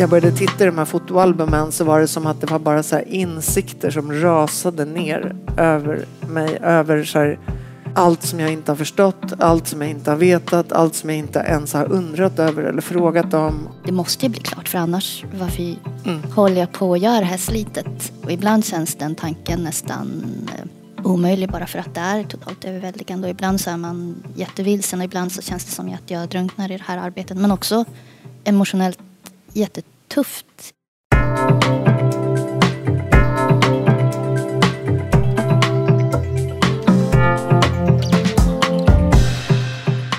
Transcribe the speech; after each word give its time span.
jag 0.00 0.10
började 0.10 0.36
titta 0.36 0.64
i 0.64 0.66
de 0.66 0.78
här 0.78 0.84
fotoalbumen 0.84 1.72
så 1.72 1.84
var 1.84 2.00
det 2.00 2.08
som 2.08 2.26
att 2.26 2.40
det 2.40 2.50
var 2.50 2.58
bara 2.58 2.82
så 2.82 3.00
insikter 3.00 3.90
som 3.90 4.12
rasade 4.12 4.84
ner 4.84 5.36
över 5.56 6.04
mig. 6.28 6.58
Över 6.62 7.04
så 7.04 7.36
allt 7.94 8.22
som 8.22 8.40
jag 8.40 8.52
inte 8.52 8.70
har 8.70 8.76
förstått, 8.76 9.32
allt 9.38 9.66
som 9.66 9.80
jag 9.82 9.90
inte 9.90 10.10
har 10.10 10.16
vetat, 10.16 10.72
allt 10.72 10.94
som 10.94 11.10
jag 11.10 11.18
inte 11.18 11.38
ens 11.38 11.72
har 11.72 11.92
undrat 11.92 12.38
över 12.38 12.62
eller 12.62 12.80
frågat 12.80 13.34
om. 13.34 13.68
Det 13.84 13.92
måste 13.92 14.26
ju 14.26 14.30
bli 14.30 14.40
klart 14.40 14.68
för 14.68 14.78
annars 14.78 15.24
varför 15.38 15.62
mm. 16.04 16.22
håller 16.34 16.60
jag 16.60 16.72
på 16.72 16.94
att 16.94 17.00
göra 17.00 17.20
det 17.20 17.26
här 17.26 17.36
slitet? 17.36 18.12
Och 18.24 18.32
ibland 18.32 18.64
känns 18.64 18.94
den 18.94 19.14
tanken 19.14 19.60
nästan 19.60 20.24
eh, 20.58 21.06
omöjlig 21.06 21.50
bara 21.50 21.66
för 21.66 21.78
att 21.78 21.94
det 21.94 22.00
är 22.00 22.24
totalt 22.24 22.64
överväldigande. 22.64 23.26
Och 23.26 23.30
ibland 23.30 23.60
så 23.60 23.70
är 23.70 23.76
man 23.76 24.22
jättevilsen 24.34 24.98
och 24.98 25.04
ibland 25.04 25.32
så 25.32 25.42
känns 25.42 25.64
det 25.64 25.70
som 25.70 25.88
att 25.88 26.10
jag 26.10 26.28
drunknar 26.28 26.70
i 26.70 26.76
det 26.76 26.84
här 26.86 26.98
arbetet. 26.98 27.36
Men 27.36 27.50
också 27.50 27.84
emotionellt 28.44 28.98
jättetufft. 29.52 30.46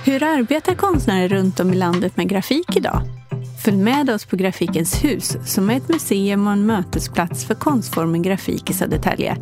Hur 0.06 0.24
arbetar 0.24 0.76
konstnärer 0.76 1.28
runt 1.28 1.60
om 1.60 1.74
i 1.74 1.76
landet 1.76 2.18
med 2.18 2.30
grafik 2.30 2.76
idag? 2.76 3.21
Följ 3.64 3.78
med 3.78 4.10
oss 4.10 4.26
på 4.26 4.36
Grafikens 4.36 5.04
hus 5.04 5.38
som 5.46 5.70
är 5.70 5.78
ett 5.78 5.90
museum 5.90 6.48
och 6.48 6.54
en 6.54 6.66
mötesplats 6.66 7.46
för 7.46 7.56
konstformen 7.56 8.22
grafik 8.22 8.70
i 8.70 8.74
Södertälje. 8.74 9.38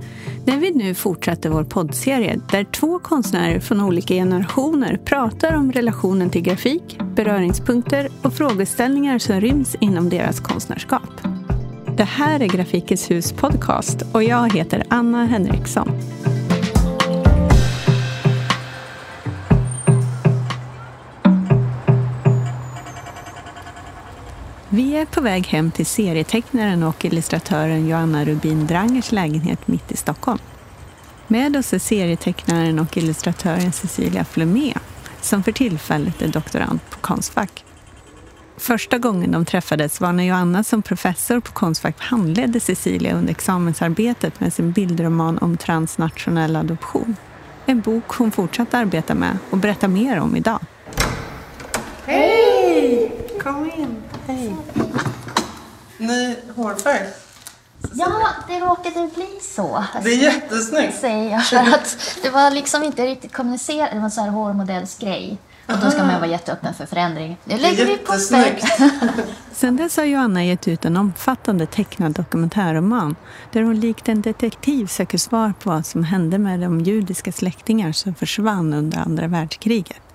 När 0.45 0.57
vi 0.57 0.71
nu 0.71 0.95
fortsätter 0.95 1.49
vår 1.49 1.63
poddserie 1.63 2.39
där 2.51 2.63
två 2.63 2.99
konstnärer 2.99 3.59
från 3.59 3.81
olika 3.81 4.13
generationer 4.13 4.97
pratar 5.05 5.55
om 5.55 5.71
relationen 5.71 6.29
till 6.29 6.41
grafik, 6.41 6.99
beröringspunkter 7.15 8.09
och 8.21 8.33
frågeställningar 8.33 9.19
som 9.19 9.41
ryms 9.41 9.75
inom 9.79 10.09
deras 10.09 10.39
konstnärskap. 10.39 11.21
Det 11.97 12.03
här 12.03 12.39
är 12.39 12.47
Grafikens 12.47 13.11
hus 13.11 13.31
podcast 13.31 14.05
och 14.13 14.23
jag 14.23 14.53
heter 14.53 14.83
Anna 14.89 15.25
Henriksson. 15.25 15.91
Vi 24.71 24.95
är 24.95 25.05
på 25.05 25.21
väg 25.21 25.47
hem 25.47 25.71
till 25.71 25.85
serietecknaren 25.85 26.83
och 26.83 27.05
illustratören 27.05 27.87
Joanna 27.87 28.25
Rubin 28.25 28.67
Drangers 28.67 29.11
lägenhet 29.11 29.67
mitt 29.67 29.91
i 29.91 29.97
Stockholm. 29.97 30.39
Med 31.27 31.57
oss 31.57 31.73
är 31.73 31.79
serietecknaren 31.79 32.79
och 32.79 32.97
illustratören 32.97 33.71
Cecilia 33.71 34.25
Flumé 34.25 34.73
som 35.21 35.43
för 35.43 35.51
tillfället 35.51 36.21
är 36.21 36.27
doktorand 36.27 36.79
på 36.89 36.99
Konstfack. 36.99 37.65
Första 38.57 38.97
gången 38.97 39.31
de 39.31 39.45
träffades 39.45 40.01
var 40.01 40.13
när 40.13 40.23
Joanna 40.23 40.63
som 40.63 40.81
professor 40.81 41.39
på 41.39 41.51
Konstfack 41.51 41.95
handledde 41.99 42.59
Cecilia 42.59 43.13
under 43.13 43.31
examensarbetet 43.31 44.39
med 44.39 44.53
sin 44.53 44.71
bildroman 44.71 45.37
om 45.37 45.57
transnationell 45.57 46.55
adoption. 46.55 47.15
En 47.65 47.81
bok 47.81 48.07
hon 48.07 48.31
fortsatt 48.31 48.73
arbeta 48.73 49.15
med 49.15 49.37
och 49.49 49.57
berättar 49.57 49.87
mer 49.87 50.19
om 50.19 50.35
idag. 50.35 50.59
Kom 53.43 53.71
in. 53.77 53.95
Hej. 54.27 54.55
Ny 55.97 56.35
hårfärg. 56.55 57.07
Ja, 57.93 58.27
det 58.47 58.59
råkade 58.59 59.09
bli 59.15 59.27
så. 59.41 59.83
Det 60.03 60.09
är 60.09 60.17
jättesnyggt. 60.17 60.99
Säger 60.99 61.31
jag, 61.31 61.45
för 61.45 61.57
att 61.57 61.97
det 62.23 62.29
var 62.29 62.51
liksom 62.51 62.83
inte 62.83 63.05
riktigt 63.05 63.33
kommunicerat. 63.33 63.89
Det 63.91 63.97
var 63.97 64.03
en 64.03 64.11
sån 64.11 64.23
här 64.23 64.31
hårmodellsgrej. 64.31 65.37
Och 65.67 65.77
då 65.83 65.91
ska 65.91 66.05
man 66.05 66.19
vara 66.19 66.31
jätteöppen 66.31 66.73
för 66.73 66.85
förändring. 66.85 67.37
Nu 67.43 67.57
lägger 67.57 67.85
vi 67.85 67.97
på 67.97 68.13
Sen 69.53 69.77
dess 69.77 69.97
har 69.97 70.03
Joanna 70.03 70.43
gett 70.43 70.67
ut 70.67 70.85
en 70.85 70.97
omfattande 70.97 71.65
tecknad 71.65 72.11
dokumentärroman 72.11 73.15
där 73.51 73.61
hon 73.61 73.79
likt 73.79 74.09
en 74.09 74.21
detektiv 74.21 74.85
söker 74.85 75.17
svar 75.17 75.53
på 75.59 75.69
vad 75.69 75.85
som 75.85 76.03
hände 76.03 76.37
med 76.37 76.59
de 76.59 76.81
judiska 76.81 77.31
släktingar 77.31 77.91
som 77.91 78.15
försvann 78.15 78.73
under 78.73 78.97
andra 78.97 79.27
världskriget. 79.27 80.08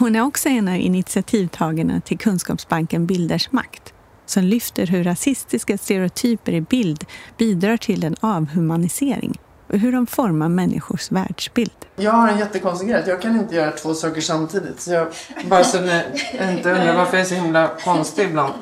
Hon 0.00 0.16
är 0.16 0.20
också 0.20 0.48
en 0.48 0.68
av 0.68 0.74
initiativtagarna 0.74 2.00
till 2.00 2.18
Kunskapsbanken 2.18 3.06
Bilders 3.06 3.52
makt 3.52 3.92
som 4.26 4.42
lyfter 4.42 4.86
hur 4.86 5.04
rasistiska 5.04 5.78
stereotyper 5.78 6.52
i 6.52 6.60
bild 6.60 7.04
bidrar 7.38 7.76
till 7.76 8.04
en 8.04 8.16
avhumanisering 8.20 9.40
och 9.72 9.78
hur 9.78 9.92
de 9.92 10.06
formar 10.06 10.48
människors 10.48 11.12
världsbild. 11.12 11.72
Jag 11.96 12.12
har 12.12 12.28
en 12.28 12.38
jättekonstig 12.38 12.88
grej. 12.88 13.04
Jag 13.06 13.22
kan 13.22 13.36
inte 13.36 13.54
göra 13.54 13.70
två 13.70 13.94
saker 13.94 14.20
samtidigt. 14.20 14.80
Så 14.80 14.92
jag, 14.92 15.08
bara 15.44 15.64
så 15.64 15.80
ni 15.80 16.02
inte 16.32 16.70
undrar 16.70 16.96
varför 16.96 17.16
jag 17.16 17.24
är 17.26 17.28
så 17.28 17.34
himla 17.34 17.70
konstig 17.84 18.24
ibland. 18.24 18.54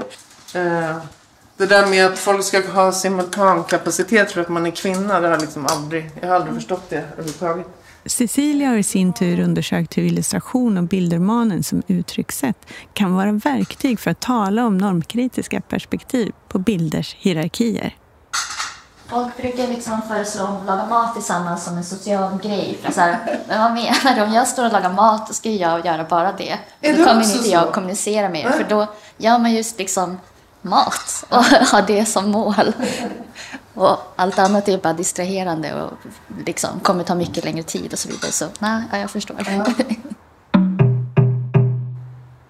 Eh, 0.54 0.96
det 1.56 1.66
där 1.66 1.86
med 1.86 2.06
att 2.06 2.18
folk 2.18 2.44
ska 2.44 2.60
ha 2.60 2.92
simultankapacitet 2.92 4.32
för 4.32 4.40
att 4.40 4.48
man 4.48 4.66
är 4.66 4.70
kvinna, 4.70 5.20
det 5.20 5.28
har 5.28 5.40
liksom 5.40 5.66
aldrig, 5.66 6.10
jag 6.20 6.28
har 6.28 6.34
aldrig 6.34 6.54
förstått 6.54 6.90
det 6.90 7.04
överhuvudtaget. 7.12 7.77
Cecilia 8.08 8.68
har 8.68 8.76
i 8.76 8.82
sin 8.82 9.12
tur 9.12 9.40
undersökt 9.40 9.98
hur 9.98 10.02
illustration 10.02 10.78
och 10.78 10.84
bildermanen 10.84 11.62
som 11.62 11.82
uttryckssätt 11.86 12.56
kan 12.94 13.14
vara 13.14 13.32
verktyg 13.32 14.00
för 14.00 14.10
att 14.10 14.20
tala 14.20 14.66
om 14.66 14.78
normkritiska 14.78 15.60
perspektiv 15.60 16.32
på 16.48 16.58
bilders 16.58 17.16
hierarkier. 17.18 17.96
Folk 19.08 19.36
brukar 19.36 19.68
liksom 19.68 20.02
föreslå 20.08 20.44
att 20.44 20.66
laga 20.66 20.86
mat 20.86 21.14
tillsammans 21.14 21.64
som 21.64 21.76
en 21.76 21.84
social 21.84 22.38
grej. 22.42 22.78
För 22.82 22.92
så 22.92 23.00
här, 23.00 23.18
men 23.48 23.60
vad 23.62 23.72
menar 23.72 24.16
du? 24.16 24.22
Om 24.22 24.32
jag 24.32 24.48
står 24.48 24.66
och 24.66 24.72
lagar 24.72 24.92
mat, 24.92 25.28
då 25.28 25.34
ska 25.34 25.50
jag 25.50 25.86
göra 25.86 26.04
bara 26.04 26.32
det. 26.32 26.58
Är 26.80 26.98
då 26.98 27.04
kommer 27.04 27.36
inte 27.36 27.48
jag 27.48 27.72
kommunicera 27.72 28.28
med 28.28 28.40
er, 28.40 28.50
för 28.50 28.66
då 28.68 28.86
gör 29.16 29.38
man 29.38 29.54
just 29.54 29.78
liksom 29.78 30.18
mat 30.62 31.24
och 31.28 31.44
har 31.44 31.86
det 31.86 32.06
som 32.06 32.30
mål. 32.30 32.72
Och 33.74 33.98
allt 34.16 34.38
annat 34.38 34.68
är 34.68 34.78
bara 34.78 34.92
distraherande 34.92 35.82
och 35.82 35.92
liksom 36.46 36.80
kommer 36.80 37.04
ta 37.04 37.14
mycket 37.14 37.44
längre 37.44 37.62
tid 37.62 37.92
och 37.92 37.98
så 37.98 38.08
vidare. 38.08 38.32
Så 38.32 38.46
nej, 38.58 38.82
jag 38.92 39.10
förstår. 39.10 39.36
Ja. 39.46 39.66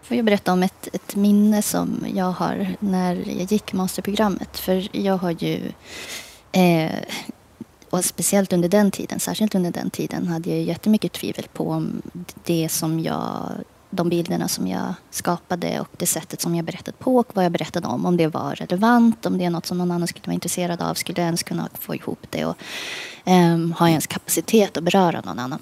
Får 0.02 0.16
jag 0.16 0.24
berätta 0.24 0.52
om 0.52 0.62
ett, 0.62 0.88
ett 0.92 1.16
minne 1.16 1.62
som 1.62 2.04
jag 2.14 2.32
har 2.32 2.74
när 2.80 3.14
jag 3.14 3.52
gick 3.52 3.72
masterprogrammet. 3.72 4.58
För 4.58 4.96
jag 4.96 5.18
har 5.18 5.30
ju, 5.30 5.72
eh, 6.52 6.92
och 7.90 8.04
speciellt 8.04 8.52
under 8.52 8.68
den 8.68 8.90
tiden, 8.90 9.20
särskilt 9.20 9.54
under 9.54 9.70
den 9.70 9.90
tiden, 9.90 10.26
hade 10.26 10.50
jag 10.50 10.62
jättemycket 10.62 11.12
tvivel 11.12 11.46
på 11.52 11.70
om 11.70 12.02
det 12.44 12.68
som 12.68 13.00
jag 13.00 13.50
de 13.90 14.08
bilderna 14.08 14.48
som 14.48 14.66
jag 14.66 14.94
skapade 15.10 15.80
och 15.80 15.88
det 15.96 16.06
sättet 16.06 16.40
som 16.40 16.54
jag 16.54 16.64
berättade 16.64 16.96
på 16.98 17.16
och 17.16 17.30
vad 17.34 17.44
jag 17.44 17.52
berättade 17.52 17.86
om. 17.86 18.06
Om 18.06 18.16
det 18.16 18.26
var 18.26 18.54
relevant, 18.54 19.26
om 19.26 19.38
det 19.38 19.44
är 19.44 19.50
något 19.50 19.66
som 19.66 19.78
någon 19.78 19.90
annan 19.90 20.08
skulle 20.08 20.26
vara 20.26 20.34
intresserad 20.34 20.82
av. 20.82 20.94
Skulle 20.94 21.20
jag 21.20 21.26
ens 21.26 21.42
kunna 21.42 21.68
få 21.74 21.94
ihop 21.94 22.26
det 22.30 22.44
och 22.44 22.56
um, 23.26 23.72
ha 23.72 23.88
ens 23.88 24.06
kapacitet 24.06 24.76
att 24.76 24.84
beröra 24.84 25.20
någon 25.20 25.38
annan. 25.38 25.60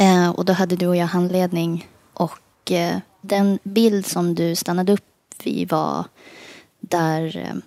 Uh, 0.00 0.30
och 0.30 0.44
då 0.44 0.52
hade 0.52 0.76
du 0.76 0.86
och 0.86 0.96
jag 0.96 1.06
handledning 1.06 1.88
och 2.12 2.70
uh, 2.70 2.98
den 3.20 3.58
bild 3.62 4.06
som 4.06 4.34
du 4.34 4.56
stannade 4.56 4.92
upp 4.92 5.04
vid 5.44 5.70
var 5.70 6.04
där 6.80 7.36
uh, 7.36 7.60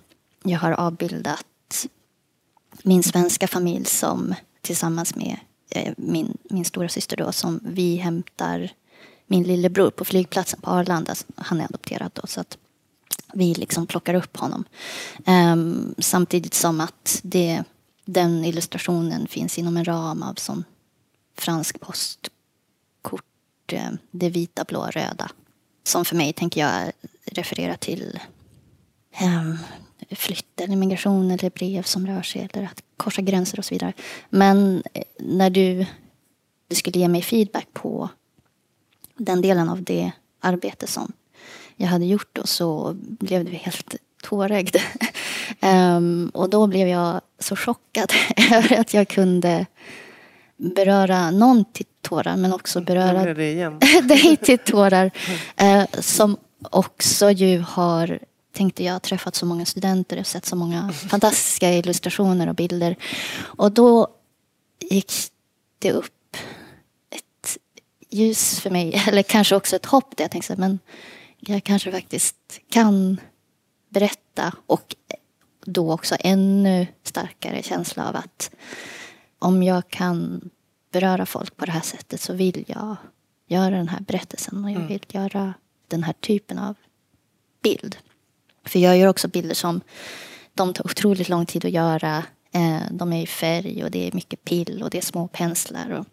jag 0.44 0.60
har 0.60 0.72
avbildat 0.72 1.46
min 2.84 3.04
svenska 3.04 3.48
familj 3.48 3.86
som 3.86 4.36
tillsammans 4.62 5.16
med 5.16 5.38
min, 5.98 6.38
min 6.50 6.66
stora 6.66 6.90
syster 6.90 7.18
då 7.18 7.32
som 7.32 7.60
vi 7.64 7.96
hämtar 7.96 8.72
min 9.30 9.44
lillebror 9.44 9.90
på 9.90 10.06
flygplatsen 10.06 10.62
på 10.62 10.70
Arlanda. 10.70 11.16
Han 11.36 11.62
är 11.62 11.66
adopterad 11.66 12.12
då. 12.14 12.28
Så 12.28 12.42
att 12.42 12.58
vi 13.34 13.54
liksom 13.54 13.88
plockar 13.88 14.14
upp 14.14 14.38
honom. 14.38 14.66
Um, 15.26 15.96
samtidigt 15.98 16.54
som 16.54 16.82
att 16.82 17.20
det, 17.24 17.64
den 18.06 18.46
illustrationen 18.46 19.28
finns 19.28 19.58
inom 19.58 19.78
en 19.78 19.86
ram 19.86 20.24
av 20.24 20.34
sån 20.34 20.64
fransk 21.38 21.80
postkort. 21.80 23.24
Eh, 23.68 23.92
det 24.12 24.30
vita, 24.30 24.64
blå, 24.64 24.86
röda. 24.86 25.32
Som 25.84 26.06
för 26.06 26.16
mig 26.16 26.34
tänker 26.34 26.62
jag 26.62 26.92
referera 27.26 27.78
till 27.78 28.20
um, 29.22 29.58
flytt 30.12 30.62
eller 30.62 30.76
migration 30.76 31.32
eller 31.32 31.50
brev 31.50 31.84
som 31.84 32.08
rör 32.08 32.22
sig 32.22 32.50
eller 32.54 32.66
att 32.66 32.84
korsa 32.98 33.22
gränser 33.22 33.60
och 33.60 33.66
så 33.66 33.76
vidare. 33.76 33.94
Men 34.30 34.84
eh, 34.94 35.04
när 35.20 35.50
du, 35.50 35.86
du 36.68 36.76
skulle 36.76 37.00
ge 37.00 37.08
mig 37.08 37.22
feedback 37.22 37.68
på 37.74 38.10
den 39.20 39.42
delen 39.42 39.70
av 39.70 39.84
det 39.84 40.12
arbete 40.40 40.88
som 40.88 41.12
jag 41.76 41.88
hade 41.88 42.06
gjort 42.06 42.30
då 42.34 42.42
så 42.46 42.96
blev 43.02 43.46
det 43.46 43.52
helt 43.52 43.96
tårögd. 44.24 44.76
um, 45.62 46.30
och 46.34 46.50
då 46.50 46.68
blev 46.68 46.88
jag 46.88 47.22
så 47.40 47.56
chockad 47.56 48.12
över 48.52 48.80
att 48.80 48.94
jag 48.94 49.08
kunde 49.08 49.66
beröra 50.58 51.32
någon 51.32 51.66
till 51.66 51.86
tårar 52.02 52.38
men 52.38 52.54
också 52.54 52.82
beröra 52.82 53.34
dig 54.04 54.38
till 54.38 54.58
tårar. 54.58 55.12
Uh, 55.62 55.84
som 56.00 56.38
också 56.62 57.32
ju 57.32 57.60
har, 57.60 58.20
tänkte 58.54 58.84
jag, 58.84 59.02
träffat 59.02 59.36
så 59.36 59.46
många 59.46 59.66
studenter 59.66 60.20
och 60.20 60.28
sett 60.28 60.46
så 60.46 60.56
många 60.56 60.92
fantastiska 60.92 61.74
illustrationer 61.74 62.50
och 62.50 62.56
bilder. 62.56 62.96
Och 63.40 63.72
då 63.72 64.08
gick 64.80 65.12
det 65.80 65.92
upp 65.92 66.19
ljus 68.10 68.60
för 68.60 68.70
mig, 68.70 69.04
eller 69.08 69.24
kanske 69.24 69.56
också 69.56 69.76
ett 69.76 69.86
hopp 69.86 70.18
där 70.18 70.24
jag 70.24 70.32
tänkte 70.32 70.56
men 70.58 70.80
jag 71.38 71.64
kanske 71.64 71.92
faktiskt 71.92 72.60
kan 72.70 73.20
berätta 73.90 74.54
och 74.66 74.96
då 75.66 75.94
också 75.94 76.16
ännu 76.20 76.88
starkare 77.04 77.64
känsla 77.64 78.10
av 78.10 78.16
att 78.16 78.52
om 79.40 79.64
jag 79.64 79.90
kan 79.90 80.50
beröra 80.92 81.26
folk 81.26 81.58
på 81.58 81.66
det 81.66 81.72
här 81.72 81.82
sättet 81.82 82.22
så 82.22 82.34
vill 82.34 82.64
jag 82.68 82.96
göra 83.48 83.70
den 83.70 83.88
här 83.88 84.00
berättelsen 84.00 84.66
och 84.66 84.72
jag 84.72 84.80
vill 84.80 85.06
göra 85.10 85.54
den 85.88 86.04
här 86.04 86.14
typen 86.14 86.60
av 86.60 86.76
bild. 87.64 87.98
För 88.66 88.80
jag 88.80 88.98
gör 88.98 89.08
också 89.08 89.28
bilder 89.28 89.56
som 89.56 89.82
de 90.54 90.74
tar 90.74 90.86
otroligt 90.86 91.30
lång 91.30 91.46
tid 91.46 91.66
att 91.66 91.72
göra. 91.72 92.24
Eh, 92.52 92.82
de 92.92 93.14
är 93.14 93.22
i 93.22 93.28
färg 93.28 93.84
och 93.84 93.92
det 93.92 94.08
är 94.08 94.12
mycket 94.12 94.44
pill 94.44 94.84
och 94.84 94.90
det 94.90 94.98
är 94.98 95.02
små 95.02 95.28
penslar. 95.28 95.90
Och 95.90 96.06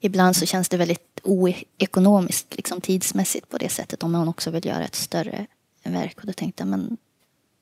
ibland 0.00 0.36
så 0.36 0.46
känns 0.46 0.68
det 0.68 0.76
väldigt 0.76 1.11
oekonomiskt 1.22 2.56
liksom 2.56 2.80
tidsmässigt 2.80 3.48
på 3.48 3.58
det 3.58 3.68
sättet 3.68 4.02
om 4.02 4.12
man 4.12 4.28
också 4.28 4.50
vill 4.50 4.66
göra 4.66 4.84
ett 4.84 4.94
större 4.94 5.46
verk. 5.84 6.20
Och 6.20 6.26
då 6.26 6.32
tänkte 6.32 6.62
jag 6.62 6.68
men 6.68 6.96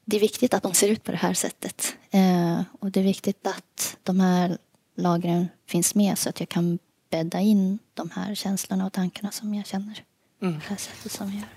det 0.05 0.17
är 0.17 0.21
viktigt 0.21 0.55
att 0.55 0.63
de 0.63 0.75
ser 0.75 0.89
ut 0.89 1.05
på 1.05 1.11
det 1.11 1.17
här 1.19 1.35
sättet. 1.35 1.97
Eh, 2.11 2.63
och 2.81 2.91
det 2.91 3.01
är 3.01 3.05
viktigt 3.05 3.47
att 3.47 3.97
de 4.03 4.21
här 4.21 4.59
lagren 4.97 5.49
finns 5.67 5.95
med 5.95 6.19
så 6.19 6.29
att 6.29 6.41
jag 6.41 6.49
kan 6.49 6.79
bädda 7.11 7.41
in 7.41 7.79
de 7.95 8.11
här 8.11 8.35
känslorna 8.35 8.87
och 8.87 8.93
tankarna 8.93 9.31
som 9.31 9.55
jag 9.55 9.67
känner. 9.67 10.05
Mm. 10.43 10.55
På 10.55 10.61
det 10.61 10.69
här 10.69 10.77
sättet 10.77 11.13
som 11.13 11.27
jag 11.27 11.37
gör. 11.37 11.49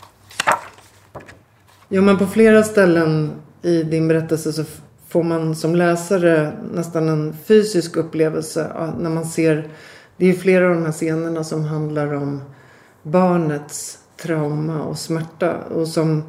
Jo, 1.89 2.01
men 2.01 2.17
på 2.17 2.27
flera 2.27 2.63
ställen 2.63 3.33
i 3.61 3.83
din 3.83 4.07
berättelse 4.07 4.53
så 4.53 4.63
får 5.07 5.23
man 5.23 5.55
som 5.55 5.75
läsare 5.75 6.53
nästan 6.73 7.09
en 7.09 7.38
fysisk 7.45 7.95
upplevelse 7.95 8.91
när 9.00 9.09
man 9.09 9.25
ser. 9.25 9.69
Det 10.18 10.30
är 10.30 10.33
flera 10.33 10.69
av 10.69 10.75
de 10.75 10.86
här 10.86 10.92
scenerna 10.92 11.44
som 11.44 11.63
handlar 11.63 12.13
om 12.13 12.42
barnets 13.04 14.00
trauma 14.21 14.83
och 14.83 14.98
smärta 14.98 15.57
och 15.57 15.88
som 15.88 16.24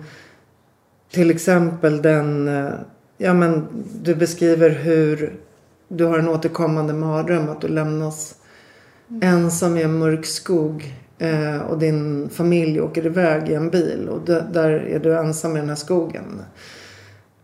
till 1.10 1.30
exempel 1.30 2.02
den, 2.02 2.48
eh, 2.48 2.72
ja 3.18 3.34
men 3.34 3.66
du 4.02 4.14
beskriver 4.14 4.70
hur 4.70 5.36
du 5.88 6.04
har 6.04 6.18
en 6.18 6.28
återkommande 6.28 6.92
mardröm 6.92 7.48
att 7.48 7.60
du 7.60 7.68
lämnas 7.68 8.34
ensam 9.22 9.76
i 9.76 9.82
en 9.82 9.98
mörk 9.98 10.26
skog 10.26 10.94
eh, 11.18 11.58
och 11.58 11.78
din 11.78 12.28
familj 12.28 12.80
åker 12.80 13.06
iväg 13.06 13.48
i 13.48 13.54
en 13.54 13.70
bil 13.70 14.08
och 14.08 14.20
där 14.52 14.70
är 14.70 14.98
du 14.98 15.18
ensam 15.18 15.56
i 15.56 15.60
den 15.60 15.68
här 15.68 15.76
skogen. 15.76 16.42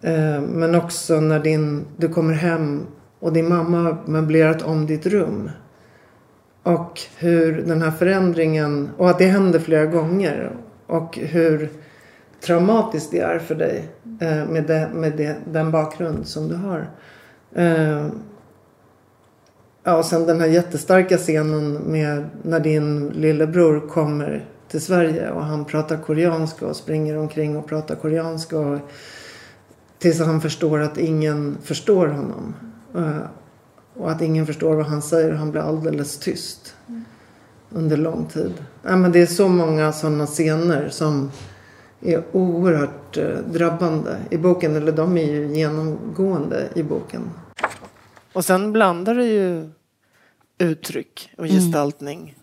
Eh, 0.00 0.40
men 0.40 0.74
också 0.74 1.20
när 1.20 1.38
din, 1.38 1.84
du 1.96 2.08
kommer 2.08 2.34
hem 2.34 2.86
och 3.18 3.32
din 3.32 3.48
mamma 3.48 3.82
har 3.82 3.96
möblerat 4.06 4.62
om 4.62 4.86
ditt 4.86 5.06
rum. 5.06 5.50
Och 6.62 7.00
hur 7.18 7.62
den 7.62 7.82
här 7.82 7.90
förändringen, 7.90 8.90
och 8.96 9.10
att 9.10 9.18
det 9.18 9.26
händer 9.26 9.58
flera 9.58 9.86
gånger. 9.86 10.52
Och 10.86 11.16
hur 11.16 11.70
traumatiskt 12.40 13.10
det 13.10 13.20
är 13.20 13.38
för 13.38 13.54
dig 13.54 13.88
eh, 14.20 14.48
med, 14.48 14.64
det, 14.66 14.90
med 14.94 15.12
det, 15.16 15.36
den 15.52 15.70
bakgrund 15.70 16.26
som 16.26 16.48
du 16.48 16.54
har. 16.54 16.90
Eh, 17.54 18.06
ja, 19.84 19.96
och 19.96 20.04
sen 20.04 20.26
den 20.26 20.40
här 20.40 20.46
jättestarka 20.46 21.16
scenen 21.16 21.72
med 21.72 22.24
när 22.42 22.60
din 22.60 23.08
lillebror 23.08 23.88
kommer 23.88 24.46
till 24.68 24.80
Sverige 24.80 25.30
och 25.30 25.44
han 25.44 25.64
pratar 25.64 25.96
koreanska 25.96 26.66
och 26.66 26.76
springer 26.76 27.16
omkring 27.16 27.56
och 27.56 27.66
pratar 27.68 27.94
koreanska. 27.94 28.58
Och, 28.58 28.78
tills 29.98 30.20
han 30.20 30.40
förstår 30.40 30.80
att 30.80 30.98
ingen 30.98 31.58
förstår 31.62 32.06
honom. 32.06 32.54
Eh, 32.94 33.16
och 34.00 34.10
att 34.10 34.22
ingen 34.22 34.46
förstår 34.46 34.74
vad 34.76 34.86
han 34.86 35.02
säger. 35.02 35.32
Han 35.32 35.50
blir 35.50 35.60
alldeles 35.60 36.18
tyst. 36.18 36.74
Mm. 36.88 37.04
Under 37.70 37.96
lång 37.96 38.26
tid. 38.26 38.52
Ja, 38.82 38.96
men 38.96 39.12
det 39.12 39.20
är 39.20 39.26
så 39.26 39.48
många 39.48 39.92
sådana 39.92 40.26
scener 40.26 40.88
som 40.88 41.30
är 42.00 42.22
oerhört 42.32 43.16
eh, 43.16 43.38
drabbande 43.52 44.16
i 44.30 44.38
boken. 44.38 44.76
Eller 44.76 44.92
de 44.92 45.16
är 45.16 45.32
ju 45.32 45.56
genomgående 45.56 46.68
i 46.74 46.82
boken. 46.82 47.30
Och 48.32 48.44
sen 48.44 48.72
blandar 48.72 49.14
det 49.14 49.26
ju 49.26 49.70
uttryck 50.58 51.30
och 51.38 51.46
mm. 51.46 51.56
gestaltning. 51.56 52.20
Mm. 52.20 52.34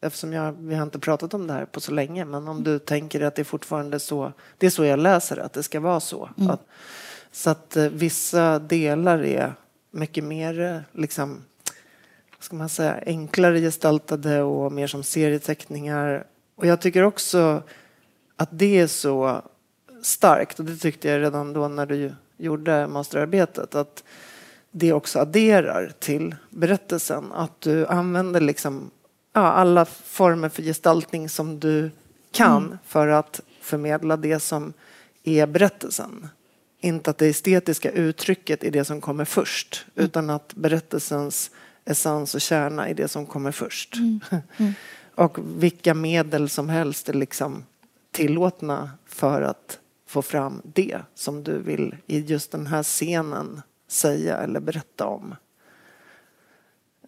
Eftersom 0.00 0.32
jag, 0.32 0.52
vi 0.52 0.74
har 0.74 0.82
inte 0.82 0.98
pratat 0.98 1.34
om 1.34 1.46
det 1.46 1.52
här 1.52 1.64
på 1.64 1.80
så 1.80 1.92
länge. 1.92 2.24
Men 2.24 2.48
om 2.48 2.64
du 2.64 2.78
tänker 2.78 3.20
att 3.20 3.34
det 3.34 3.42
är 3.42 3.44
fortfarande 3.44 4.00
så. 4.00 4.32
Det 4.58 4.66
är 4.66 4.70
så 4.70 4.84
jag 4.84 4.98
läser 4.98 5.36
att 5.36 5.52
det 5.52 5.62
ska 5.62 5.80
vara 5.80 6.00
så. 6.00 6.28
Mm. 6.38 6.50
Att, 6.50 6.66
så 7.32 7.50
att 7.50 7.76
eh, 7.76 7.88
vissa 7.88 8.58
delar 8.58 9.24
är 9.24 9.54
mycket 9.90 10.24
mer 10.24 10.60
eh, 10.60 11.00
liksom, 11.00 11.44
ska 12.38 12.56
man 12.56 12.68
säga, 12.68 13.02
enklare 13.06 13.60
gestaltade 13.60 14.42
och 14.42 14.72
mer 14.72 14.86
som 14.86 15.02
serieteckningar. 15.02 16.26
Och 16.56 16.66
jag 16.66 16.80
tycker 16.80 17.02
också 17.02 17.62
att 18.36 18.48
det 18.52 18.78
är 18.78 18.86
så 18.86 19.42
starkt 20.02 20.58
och 20.58 20.64
det 20.64 20.76
tyckte 20.76 21.08
jag 21.08 21.20
redan 21.20 21.52
då 21.52 21.68
när 21.68 21.86
du 21.86 22.12
gjorde 22.36 22.86
masterarbetet 22.86 23.74
att 23.74 24.04
det 24.70 24.92
också 24.92 25.18
adderar 25.18 25.92
till 25.98 26.36
berättelsen. 26.50 27.32
Att 27.32 27.60
du 27.60 27.86
använder 27.86 28.40
liksom, 28.40 28.90
ja, 29.32 29.40
alla 29.40 29.84
former 29.84 30.48
för 30.48 30.62
gestaltning 30.62 31.28
som 31.28 31.60
du 31.60 31.90
kan 32.32 32.64
mm. 32.64 32.78
för 32.86 33.08
att 33.08 33.40
förmedla 33.60 34.16
det 34.16 34.40
som 34.40 34.72
är 35.24 35.46
berättelsen. 35.46 36.28
Inte 36.80 37.10
att 37.10 37.18
det 37.18 37.26
estetiska 37.26 37.90
uttrycket 37.90 38.64
är 38.64 38.70
det 38.70 38.84
som 38.84 39.00
kommer 39.00 39.24
först 39.24 39.86
mm. 39.94 40.04
utan 40.06 40.30
att 40.30 40.54
berättelsens 40.54 41.50
essens 41.84 42.34
och 42.34 42.40
kärna 42.40 42.88
är 42.88 42.94
det 42.94 43.08
som 43.08 43.26
kommer 43.26 43.52
först. 43.52 43.96
Mm. 43.96 44.20
mm. 44.56 44.72
och 45.14 45.38
vilka 45.62 45.94
medel 45.94 46.48
som 46.48 46.68
helst 46.68 47.08
är 47.08 47.12
liksom 47.12 47.64
tillåtna 48.10 48.90
för 49.06 49.42
att 49.42 49.78
få 50.06 50.22
fram 50.22 50.62
det 50.64 50.98
som 51.14 51.44
du 51.44 51.58
vill 51.58 51.96
i 52.06 52.20
just 52.20 52.52
den 52.52 52.66
här 52.66 52.82
scenen 52.82 53.62
säga 53.88 54.36
eller 54.36 54.60
berätta 54.60 55.06
om. 55.06 55.34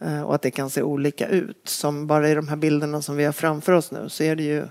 Eh, 0.01 0.23
och 0.23 0.35
att 0.35 0.43
det 0.43 0.51
kan 0.51 0.71
se 0.71 0.83
olika 0.83 1.29
ut. 1.29 1.61
Som 1.65 2.07
bara 2.07 2.29
i 2.29 2.35
de 2.35 2.49
här 2.49 2.57
bilderna 2.57 3.03
som 3.03 3.17
vi 3.17 3.25
har 3.25 3.33
framför 3.33 3.73
oss 3.73 3.91
nu 3.91 4.09
så 4.09 4.23
är 4.23 4.37
det 4.37 4.43
ju 4.43 4.65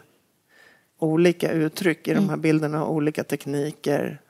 olika 1.00 1.51
uttryck 1.51 2.07
i 2.07 2.13
de 2.13 2.19
här 2.19 2.27
mm. 2.27 2.42
bilderna 2.42 2.86
och 2.86 2.94
olika 2.94 3.24
tekniker 3.24 4.21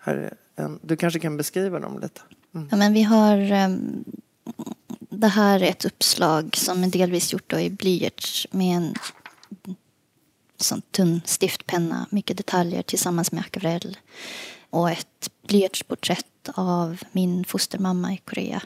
du 0.82 0.96
kanske 0.96 1.20
kan 1.20 1.38
beskriva 1.38 1.80
dem 1.80 2.00
lite? 2.00 2.22
Mm. 2.56 2.68
Ja, 2.72 2.78
men 2.78 2.94
vi 2.94 3.04
har 3.04 3.52
um, 3.52 4.04
det 5.22 5.28
här 5.28 5.64
är 5.64 5.70
ett 5.70 5.86
uppslag 5.86 6.56
som 6.56 6.84
är 6.84 6.88
delvis 6.88 7.34
gjort 7.34 7.54
i 7.54 7.70
blyerts 7.70 8.48
med 8.52 8.78
en 8.78 8.94
sån 10.58 10.82
tunn 10.82 11.22
stiftpenna, 11.26 12.06
mycket 12.10 12.38
detaljer 12.38 12.82
tillsammans 12.82 13.32
med 13.32 13.42
akvarell 13.42 13.98
och 14.70 14.92
ett 14.92 15.30
blyertsporträtt 15.48 16.26
av 16.54 17.02
min 17.12 17.46
fostermamma 17.46 18.14
i 18.14 18.18
Korea. 18.18 18.62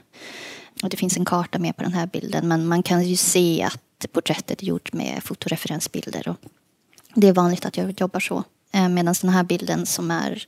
Och 0.83 0.89
det 0.89 0.97
finns 0.97 1.17
en 1.17 1.25
karta 1.25 1.59
med 1.59 1.77
på 1.77 1.83
den 1.83 1.93
här 1.93 2.07
bilden 2.07 2.47
men 2.47 2.67
man 2.67 2.83
kan 2.83 3.03
ju 3.03 3.15
se 3.15 3.63
att 3.63 4.05
porträttet 4.11 4.61
är 4.61 4.65
gjort 4.65 4.93
med 4.93 5.23
fotoreferensbilder. 5.23 6.27
Och 6.27 6.37
det 7.13 7.27
är 7.27 7.33
vanligt 7.33 7.65
att 7.65 7.77
jag 7.77 8.01
jobbar 8.01 8.19
så. 8.19 8.43
Eh, 8.71 8.89
medan 8.89 9.15
den 9.21 9.29
här 9.29 9.43
bilden 9.43 9.85
som 9.85 10.11
är 10.11 10.47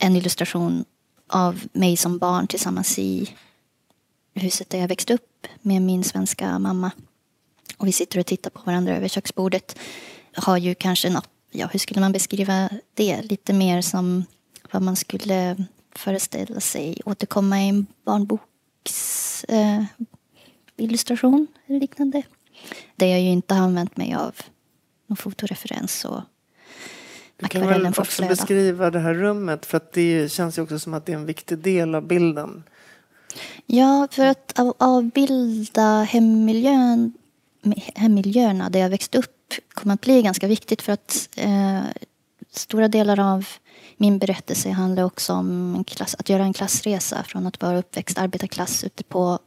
en 0.00 0.16
illustration 0.16 0.84
av 1.26 1.60
mig 1.72 1.96
som 1.96 2.18
barn 2.18 2.46
tillsammans 2.46 2.98
i 2.98 3.34
huset 4.34 4.70
där 4.70 4.78
jag 4.78 4.88
växte 4.88 5.14
upp 5.14 5.46
med 5.62 5.82
min 5.82 6.04
svenska 6.04 6.58
mamma. 6.58 6.90
Och 7.76 7.86
vi 7.86 7.92
sitter 7.92 8.18
och 8.18 8.26
tittar 8.26 8.50
på 8.50 8.60
varandra 8.64 8.96
över 8.96 9.08
köksbordet 9.08 9.78
har 10.34 10.56
ju 10.56 10.74
kanske 10.74 11.10
något, 11.10 11.28
ja 11.50 11.66
hur 11.66 11.78
skulle 11.78 12.00
man 12.00 12.12
beskriva 12.12 12.68
det? 12.94 13.22
Lite 13.22 13.52
mer 13.52 13.82
som 13.82 14.24
vad 14.72 14.82
man 14.82 14.96
skulle 14.96 15.64
föreställa 15.94 16.60
sig 16.60 17.00
återkomma 17.04 17.60
i 17.60 17.68
en 17.68 17.86
barnboks 18.04 19.44
eh, 19.44 19.84
illustration 20.76 21.46
eller 21.66 21.80
liknande. 21.80 22.22
Där 22.96 23.06
jag 23.06 23.20
ju 23.20 23.28
inte 23.28 23.54
har 23.54 23.62
använt 23.62 23.96
mig 23.96 24.14
av 24.14 24.36
någon 25.06 25.16
fotoreferens 25.16 26.04
och 26.04 26.20
du 27.40 27.48
kan 27.48 27.66
väl 27.66 27.86
också 27.86 28.28
beskriva 28.28 28.90
det 28.90 28.98
här 28.98 29.14
rummet 29.14 29.66
för 29.66 29.76
att 29.76 29.92
det 29.92 30.32
känns 30.32 30.58
ju 30.58 30.62
också 30.62 30.78
som 30.78 30.94
att 30.94 31.06
det 31.06 31.12
är 31.12 31.16
en 31.16 31.26
viktig 31.26 31.58
del 31.58 31.94
av 31.94 32.06
bilden. 32.06 32.62
Ja, 33.66 34.08
för 34.10 34.26
att 34.26 34.52
avbilda 34.78 36.02
hemmiljön, 36.02 37.12
hemmiljöerna 37.94 38.70
där 38.70 38.80
jag 38.80 38.90
växte 38.90 39.18
upp 39.18 39.54
kommer 39.74 39.94
att 39.94 40.00
bli 40.00 40.22
ganska 40.22 40.46
viktigt 40.46 40.82
för 40.82 40.92
att 40.92 41.28
eh, 41.36 41.80
stora 42.52 42.88
delar 42.88 43.20
av 43.34 43.46
min 43.96 44.18
berättelse 44.18 44.70
handlar 44.70 45.02
också 45.02 45.32
om 45.32 45.84
klass, 45.86 46.16
att 46.18 46.28
göra 46.28 46.42
en 46.42 46.52
klassresa 46.52 47.22
från 47.22 47.46
att 47.46 47.62
vara 47.62 47.78
uppväxt 47.78 48.18
arbetarklass 48.18 48.84
ute 48.84 49.04
på 49.04 49.38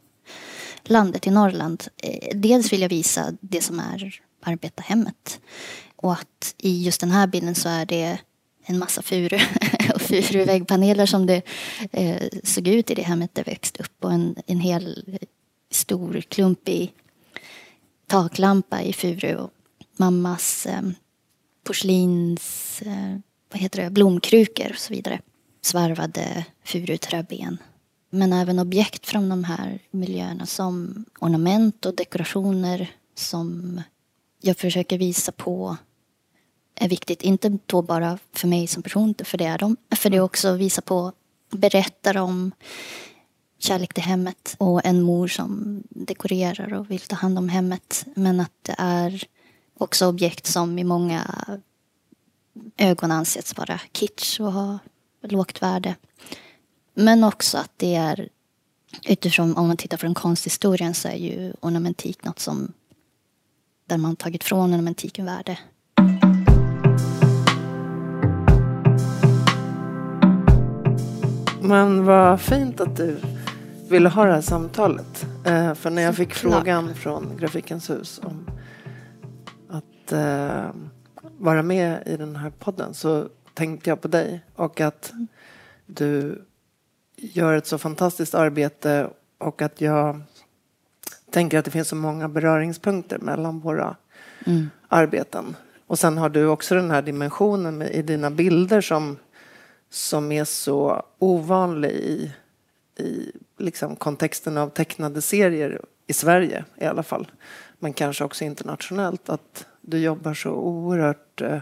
landet 0.82 1.26
i 1.26 1.30
Norrland. 1.30 1.84
Eh, 1.96 2.36
dels 2.36 2.72
vill 2.72 2.82
jag 2.82 2.88
visa 2.88 3.32
det 3.40 3.60
som 3.60 3.80
är 3.80 4.20
arbetarhemmet 4.42 5.40
och 6.04 6.12
att 6.12 6.54
i 6.58 6.82
just 6.82 7.00
den 7.00 7.10
här 7.10 7.26
bilden 7.26 7.54
så 7.54 7.68
är 7.68 7.86
det 7.86 8.18
en 8.66 8.78
massa 8.78 9.02
furu 9.02 9.38
och 9.94 10.00
furuväggpaneler 10.00 11.06
som 11.06 11.26
det 11.26 11.42
eh, 11.92 12.28
såg 12.42 12.68
ut 12.68 12.90
i 12.90 12.94
det 12.94 13.02
hemmet 13.02 13.34
där 13.34 13.42
jag 13.46 13.52
växte 13.52 13.82
upp 13.82 14.04
och 14.04 14.12
en, 14.12 14.36
en 14.46 14.60
hel 14.60 15.18
stor 15.70 16.20
klumpig 16.20 16.92
taklampa 18.06 18.82
i 18.82 18.92
furu 18.92 19.36
och 19.36 19.50
mammas 19.96 20.66
eh, 20.66 20.82
porslins, 21.62 22.82
eh, 22.82 23.16
vad 23.52 23.60
heter 23.60 23.82
det, 23.82 23.90
blomkrukor 23.90 24.70
och 24.70 24.78
så 24.78 24.94
vidare. 24.94 25.20
svarvade 25.62 26.44
furuträben. 26.64 27.58
Men 28.10 28.32
även 28.32 28.58
objekt 28.58 29.06
från 29.06 29.28
de 29.28 29.44
här 29.44 29.78
miljöerna 29.90 30.46
som 30.46 31.04
ornament 31.20 31.86
och 31.86 31.94
dekorationer 31.94 32.90
som 33.14 33.80
jag 34.40 34.56
försöker 34.56 34.98
visa 34.98 35.32
på 35.32 35.76
är 36.74 36.88
viktigt. 36.88 37.22
Inte 37.22 37.58
då 37.66 37.82
bara 37.82 38.18
för 38.32 38.48
mig 38.48 38.66
som 38.66 38.82
person, 38.82 39.14
för 39.24 39.38
det 39.38 39.44
är 39.44 39.58
de. 39.58 39.76
För 39.96 40.10
det 40.10 40.16
är 40.16 40.20
också 40.20 40.48
att 40.48 40.58
visa 40.58 40.82
på, 40.82 41.12
berättar 41.50 42.16
om 42.16 42.52
kärlek 43.58 43.94
till 43.94 44.02
hemmet 44.02 44.56
och 44.58 44.84
en 44.84 45.02
mor 45.02 45.28
som 45.28 45.82
dekorerar 45.88 46.74
och 46.74 46.90
vill 46.90 47.00
ta 47.00 47.16
hand 47.16 47.38
om 47.38 47.48
hemmet. 47.48 48.06
Men 48.14 48.40
att 48.40 48.52
det 48.62 48.74
är 48.78 49.24
också 49.78 50.06
objekt 50.06 50.46
som 50.46 50.78
i 50.78 50.84
många 50.84 51.22
ögon 52.76 53.12
anses 53.12 53.56
vara 53.56 53.80
kitsch 53.92 54.40
och 54.40 54.52
ha 54.52 54.78
lågt 55.22 55.62
värde. 55.62 55.94
Men 56.94 57.24
också 57.24 57.58
att 57.58 57.72
det 57.76 57.94
är 57.94 58.28
utifrån, 59.04 59.56
om 59.56 59.68
man 59.68 59.76
tittar 59.76 59.96
från 59.96 60.14
konsthistorien 60.14 60.94
så 60.94 61.08
är 61.08 61.16
ju 61.16 61.52
ornamentik 61.60 62.24
något 62.24 62.38
som 62.38 62.72
där 63.86 63.98
man 63.98 64.16
tagit 64.16 64.44
från 64.44 64.74
ornamentiken 64.74 65.26
värde. 65.26 65.58
Men 71.64 72.04
vad 72.04 72.40
fint 72.40 72.80
att 72.80 72.96
du 72.96 73.16
ville 73.88 74.08
ha 74.08 74.24
det 74.24 74.32
här 74.32 74.40
samtalet. 74.40 75.26
Eh, 75.44 75.74
för 75.74 75.90
när 75.90 76.02
jag 76.02 76.16
fick 76.16 76.34
frågan 76.34 76.94
från 76.94 77.36
Grafikens 77.36 77.90
hus 77.90 78.20
om 78.24 78.46
att 79.68 80.12
eh, 80.12 80.64
vara 81.38 81.62
med 81.62 82.02
i 82.06 82.16
den 82.16 82.36
här 82.36 82.50
podden 82.50 82.94
så 82.94 83.28
tänkte 83.54 83.90
jag 83.90 84.00
på 84.00 84.08
dig 84.08 84.44
och 84.54 84.80
att 84.80 85.12
du 85.86 86.42
gör 87.16 87.56
ett 87.56 87.66
så 87.66 87.78
fantastiskt 87.78 88.34
arbete 88.34 89.10
och 89.38 89.62
att 89.62 89.80
jag 89.80 90.20
tänker 91.30 91.58
att 91.58 91.64
det 91.64 91.70
finns 91.70 91.88
så 91.88 91.96
många 91.96 92.28
beröringspunkter 92.28 93.18
mellan 93.18 93.60
våra 93.60 93.96
mm. 94.46 94.70
arbeten. 94.88 95.56
Och 95.86 95.98
sen 95.98 96.18
har 96.18 96.28
du 96.28 96.46
också 96.46 96.74
den 96.74 96.90
här 96.90 97.02
dimensionen 97.02 97.78
med, 97.78 97.90
i 97.90 98.02
dina 98.02 98.30
bilder 98.30 98.80
som, 98.80 99.16
som 99.94 100.32
är 100.32 100.44
så 100.44 101.02
ovanlig 101.18 101.90
i, 101.90 102.32
i 102.98 103.32
liksom 103.58 103.96
kontexten 103.96 104.58
av 104.58 104.68
tecknade 104.68 105.22
serier 105.22 105.80
i 106.06 106.12
Sverige 106.12 106.64
i 106.76 106.84
alla 106.84 107.02
fall. 107.02 107.30
Men 107.78 107.92
kanske 107.92 108.24
också 108.24 108.44
internationellt. 108.44 109.28
Att 109.28 109.66
du 109.80 109.98
jobbar 109.98 110.34
så 110.34 110.50
oerhört 110.50 111.40
eh, 111.40 111.58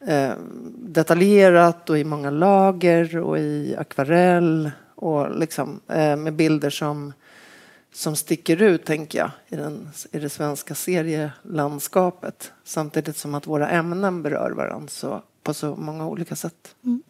eh, 0.00 0.34
detaljerat 0.74 1.90
och 1.90 1.98
i 1.98 2.04
många 2.04 2.30
lager 2.30 3.18
och 3.18 3.38
i 3.38 3.76
akvarell 3.78 4.70
och 4.94 5.38
liksom 5.38 5.80
eh, 5.88 6.16
med 6.16 6.34
bilder 6.34 6.70
som, 6.70 7.12
som 7.92 8.16
sticker 8.16 8.62
ut, 8.62 8.84
tänker 8.84 9.18
jag, 9.18 9.30
i, 9.48 9.56
den, 9.56 9.88
i 10.12 10.18
det 10.18 10.30
svenska 10.30 10.74
serielandskapet. 10.74 12.52
Samtidigt 12.64 13.16
som 13.16 13.34
att 13.34 13.46
våra 13.46 13.68
ämnen 13.68 14.22
berör 14.22 14.50
varandra 14.50 14.88
så, 14.88 15.22
på 15.42 15.54
så 15.54 15.76
många 15.76 16.06
olika 16.06 16.36
sätt. 16.36 16.74
Mm. 16.84 17.02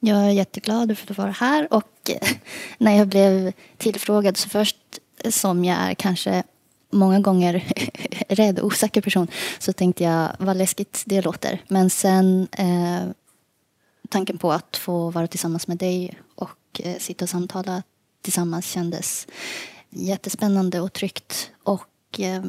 Jag 0.00 0.18
är 0.18 0.30
jätteglad 0.30 0.98
för 0.98 1.10
att 1.10 1.18
vara 1.18 1.30
här 1.30 1.68
och 1.70 2.10
eh, 2.10 2.28
när 2.78 2.98
jag 2.98 3.08
blev 3.08 3.52
tillfrågad 3.76 4.36
så 4.36 4.48
först 4.48 4.76
som 5.30 5.64
jag 5.64 5.78
är 5.78 5.94
kanske 5.94 6.42
många 6.92 7.20
gånger 7.20 7.64
rädd 8.28 8.58
och 8.58 8.66
osäker 8.66 9.00
person 9.00 9.28
så 9.58 9.72
tänkte 9.72 10.04
jag 10.04 10.28
vad 10.38 10.56
läskigt 10.56 11.02
det 11.06 11.22
låter. 11.22 11.62
Men 11.68 11.90
sen 11.90 12.48
eh, 12.52 13.08
tanken 14.08 14.38
på 14.38 14.52
att 14.52 14.76
få 14.76 15.10
vara 15.10 15.26
tillsammans 15.26 15.68
med 15.68 15.78
dig 15.78 16.18
och 16.34 16.80
eh, 16.84 16.96
sitta 16.98 17.24
och 17.24 17.28
samtala 17.28 17.82
tillsammans 18.22 18.66
kändes 18.66 19.26
jättespännande 19.90 20.80
och 20.80 20.92
tryggt 20.92 21.50
och 21.62 22.20
eh, 22.20 22.42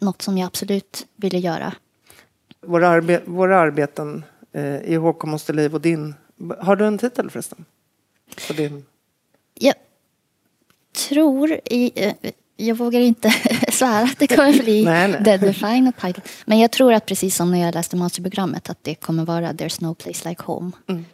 något 0.00 0.22
som 0.22 0.38
jag 0.38 0.46
absolut 0.46 1.06
ville 1.16 1.38
göra. 1.38 1.74
Våra, 2.66 2.88
arbe 2.88 3.22
våra 3.26 3.58
arbeten 3.58 4.24
eh, 4.52 4.76
i 4.76 4.96
HK 4.96 5.24
Måste 5.24 5.52
Liv 5.52 5.74
och 5.74 5.80
din, 5.80 6.14
har 6.60 6.76
du 6.76 6.86
en 6.86 6.98
titel 6.98 7.30
förresten? 7.30 7.64
På 8.46 8.52
din? 8.52 8.84
Jag 9.54 9.74
tror 11.08 11.60
i, 11.64 11.92
eh, 11.94 12.14
jag 12.56 12.74
vågar 12.74 13.00
inte 13.00 13.30
svära 13.68 14.04
att 14.04 14.18
det 14.18 14.26
kommer 14.26 14.62
bli 14.62 14.84
nej, 14.84 15.08
nej. 15.08 15.24
the 15.24 15.46
defined 15.46 15.96
title. 15.96 16.22
Men 16.44 16.58
jag 16.58 16.70
tror 16.70 16.92
att 16.92 17.06
precis 17.06 17.36
som 17.36 17.50
när 17.50 17.58
jag 17.58 17.74
läste 17.74 17.96
masterprogrammet 17.96 18.70
att 18.70 18.78
det 18.82 18.94
kommer 18.94 19.24
vara 19.24 19.52
There's 19.52 19.82
no 19.82 19.94
place 19.94 20.28
like 20.28 20.42
home. 20.42 20.72
Mm. 20.88 21.04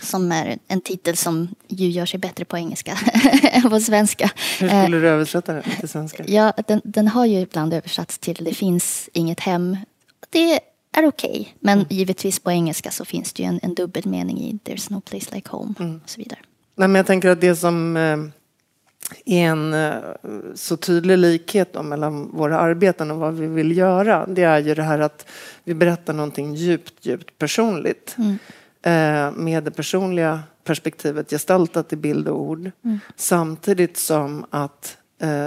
Som 0.00 0.32
är 0.32 0.58
en 0.68 0.80
titel 0.80 1.16
som 1.16 1.54
ju 1.68 1.88
gör 1.88 2.06
sig 2.06 2.20
bättre 2.20 2.44
på 2.44 2.56
engelska 2.56 2.98
än 3.42 3.70
på 3.70 3.80
svenska. 3.80 4.30
Hur 4.60 4.68
skulle 4.68 4.98
du 4.98 5.08
översätta 5.08 5.52
den 5.52 5.62
till 5.80 5.88
svenska? 5.88 6.24
Ja, 6.26 6.52
den, 6.66 6.80
den, 6.84 7.08
har 7.08 7.26
ju 7.26 7.40
ibland 7.40 7.74
översatts 7.74 8.18
till 8.18 8.44
Det 8.44 8.54
finns 8.54 9.08
inget 9.12 9.40
hem. 9.40 9.76
Det 10.30 10.60
är 10.92 11.06
okej, 11.06 11.40
okay. 11.40 11.52
men 11.60 11.78
mm. 11.78 11.86
givetvis 11.90 12.38
på 12.38 12.50
engelska 12.50 12.90
så 12.90 13.04
finns 13.04 13.32
det 13.32 13.42
ju 13.42 13.48
en, 13.48 13.60
en 13.62 13.74
dubbelmening 13.74 14.40
i 14.40 14.58
There's 14.64 14.92
no 14.92 15.00
place 15.00 15.34
like 15.34 15.50
home 15.50 15.74
mm. 15.80 16.00
och 16.04 16.10
så 16.10 16.20
vidare. 16.20 16.38
Nej, 16.74 16.88
men 16.88 16.94
jag 16.94 17.06
tänker 17.06 17.28
att 17.28 17.40
det 17.40 17.56
som 17.56 17.96
eh, 17.96 18.16
en 19.24 19.74
eh, 19.74 19.94
så 20.54 20.76
tydlig 20.76 21.18
likhet 21.18 21.72
då 21.72 21.82
mellan 21.82 22.30
våra 22.30 22.58
arbeten 22.58 23.10
och 23.10 23.18
vad 23.18 23.34
vi 23.34 23.46
vill 23.46 23.76
göra. 23.76 24.26
Det 24.26 24.42
är 24.42 24.58
ju 24.58 24.74
det 24.74 24.82
här 24.82 24.98
att 24.98 25.26
vi 25.64 25.74
berättar 25.74 26.12
någonting 26.12 26.54
djupt, 26.54 27.06
djupt 27.06 27.38
personligt. 27.38 28.16
Mm. 28.18 28.38
Eh, 28.82 29.32
med 29.32 29.64
det 29.64 29.70
personliga 29.70 30.42
perspektivet 30.64 31.30
gestaltat 31.30 31.92
i 31.92 31.96
bild 31.96 32.28
och 32.28 32.40
ord. 32.40 32.70
Mm. 32.84 32.98
Samtidigt 33.16 33.96
som 33.96 34.46
att 34.50 34.96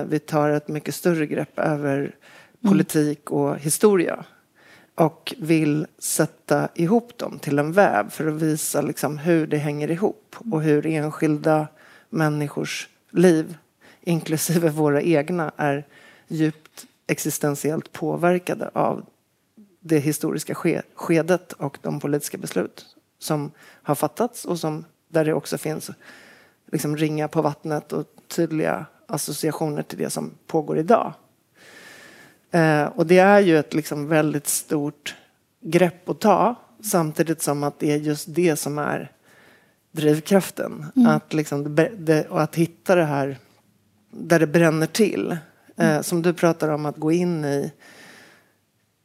vi 0.05 0.19
tar 0.19 0.49
ett 0.49 0.67
mycket 0.67 0.95
större 0.95 1.25
grepp 1.25 1.59
över 1.59 1.97
mm. 1.97 2.13
politik 2.61 3.31
och 3.31 3.59
historia. 3.59 4.25
Och 4.95 5.33
vill 5.37 5.87
sätta 5.97 6.69
ihop 6.75 7.17
dem 7.17 7.39
till 7.39 7.59
en 7.59 7.71
väv 7.71 8.09
för 8.09 8.27
att 8.27 8.33
visa 8.33 8.81
liksom 8.81 9.17
hur 9.17 9.47
det 9.47 9.57
hänger 9.57 9.91
ihop 9.91 10.35
och 10.51 10.61
hur 10.61 10.85
enskilda 10.85 11.67
människors 12.09 12.89
liv, 13.09 13.57
inklusive 14.01 14.69
våra 14.69 15.01
egna, 15.01 15.51
är 15.57 15.87
djupt 16.27 16.85
existentiellt 17.07 17.91
påverkade 17.91 18.69
av 18.73 19.05
det 19.79 19.99
historiska 19.99 20.55
skedet 20.95 21.53
och 21.53 21.77
de 21.81 21.99
politiska 21.99 22.37
beslut 22.37 22.85
som 23.19 23.51
har 23.59 23.95
fattats 23.95 24.45
och 24.45 24.59
som, 24.59 24.85
där 25.07 25.25
det 25.25 25.33
också 25.33 25.57
finns 25.57 25.91
liksom 26.71 26.97
ringar 26.97 27.27
på 27.27 27.41
vattnet 27.41 27.93
och 27.93 28.05
tydliga 28.27 28.85
associationer 29.07 29.83
till 29.83 29.97
det 29.97 30.09
som 30.09 30.31
pågår 30.47 30.77
idag. 30.77 31.13
Eh, 32.51 32.85
och 32.85 33.07
det 33.07 33.17
är 33.17 33.39
ju 33.39 33.57
ett 33.57 33.73
liksom 33.73 34.07
väldigt 34.07 34.47
stort 34.47 35.15
grepp 35.61 36.09
att 36.09 36.19
ta 36.19 36.55
samtidigt 36.83 37.41
som 37.41 37.63
att 37.63 37.79
det 37.79 37.91
är 37.91 37.97
just 37.97 38.35
det 38.35 38.55
som 38.55 38.77
är 38.77 39.11
drivkraften. 39.91 40.85
Mm. 40.95 41.07
Att, 41.07 41.33
liksom, 41.33 41.75
det, 41.97 42.27
och 42.29 42.41
att 42.41 42.55
hitta 42.55 42.95
det 42.95 43.03
här 43.03 43.37
där 44.11 44.39
det 44.39 44.47
bränner 44.47 44.87
till. 44.87 45.31
Eh, 45.77 45.89
mm. 45.91 46.03
som 46.03 46.21
du 46.21 46.33
pratar 46.33 46.69
om, 46.69 46.85
att 46.85 46.97
gå 46.97 47.11
in 47.11 47.45
i, 47.45 47.71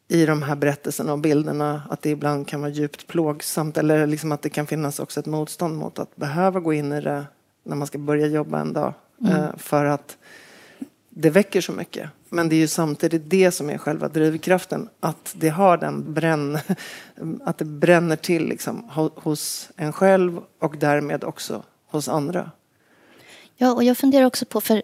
i 0.09 0.27
de 0.27 0.43
här 0.43 0.57
berättelserna 0.57 1.13
och 1.13 1.19
bilderna. 1.19 1.83
Att 1.91 2.03
det 2.03 2.11
ibland 2.11 2.49
kan 2.49 2.61
vara 2.61 2.71
djupt 2.71 3.07
plågsamt. 3.07 3.79
Eller 3.79 4.07
liksom 4.07 4.33
att 4.33 4.43
det 4.43 4.51
kan 4.51 4.67
finnas 4.67 5.01
också 5.01 5.21
ett 5.21 5.27
motstånd 5.27 5.77
mot 5.77 5.99
att 5.99 6.17
behöva 6.17 6.61
gå 6.61 6.73
in 6.73 6.93
i 6.93 7.01
det 7.01 7.25
när 7.65 7.77
man 7.77 7.87
ska 7.87 7.99
börja 7.99 8.27
jobba 8.27 8.61
en 8.61 8.73
dag. 8.73 8.95
Mm. 9.21 9.33
Eh, 9.33 9.57
för 9.57 9.85
att 9.85 10.17
det 11.19 11.31
väcker 11.31 11.61
så 11.61 11.73
mycket. 11.73 12.11
Men 12.29 12.49
det 12.49 12.57
är 12.57 12.59
ju 12.59 12.69
samtidigt 12.69 13.31
det 13.31 13.53
som 13.53 13.71
är 13.71 13.79
själva 13.79 14.09
drivkraften. 14.09 14.89
Att 15.01 15.35
det 15.37 15.49
har 15.49 15.77
den 15.77 16.15
bränn, 16.15 16.59
att 17.45 17.59
det 17.59 17.65
bränner 17.65 18.17
till 18.17 18.49
liksom, 18.49 18.91
hos 19.15 19.71
en 19.77 19.93
själv 19.93 20.41
och 20.59 20.77
därmed 20.77 21.25
också 21.25 21.63
hos 21.87 22.09
andra. 22.09 22.51
Ja, 23.57 23.73
och 23.73 23.85
jag 23.85 23.99
funderar 23.99 24.25
också 24.25 24.45
på, 24.45 24.61
för 24.61 24.83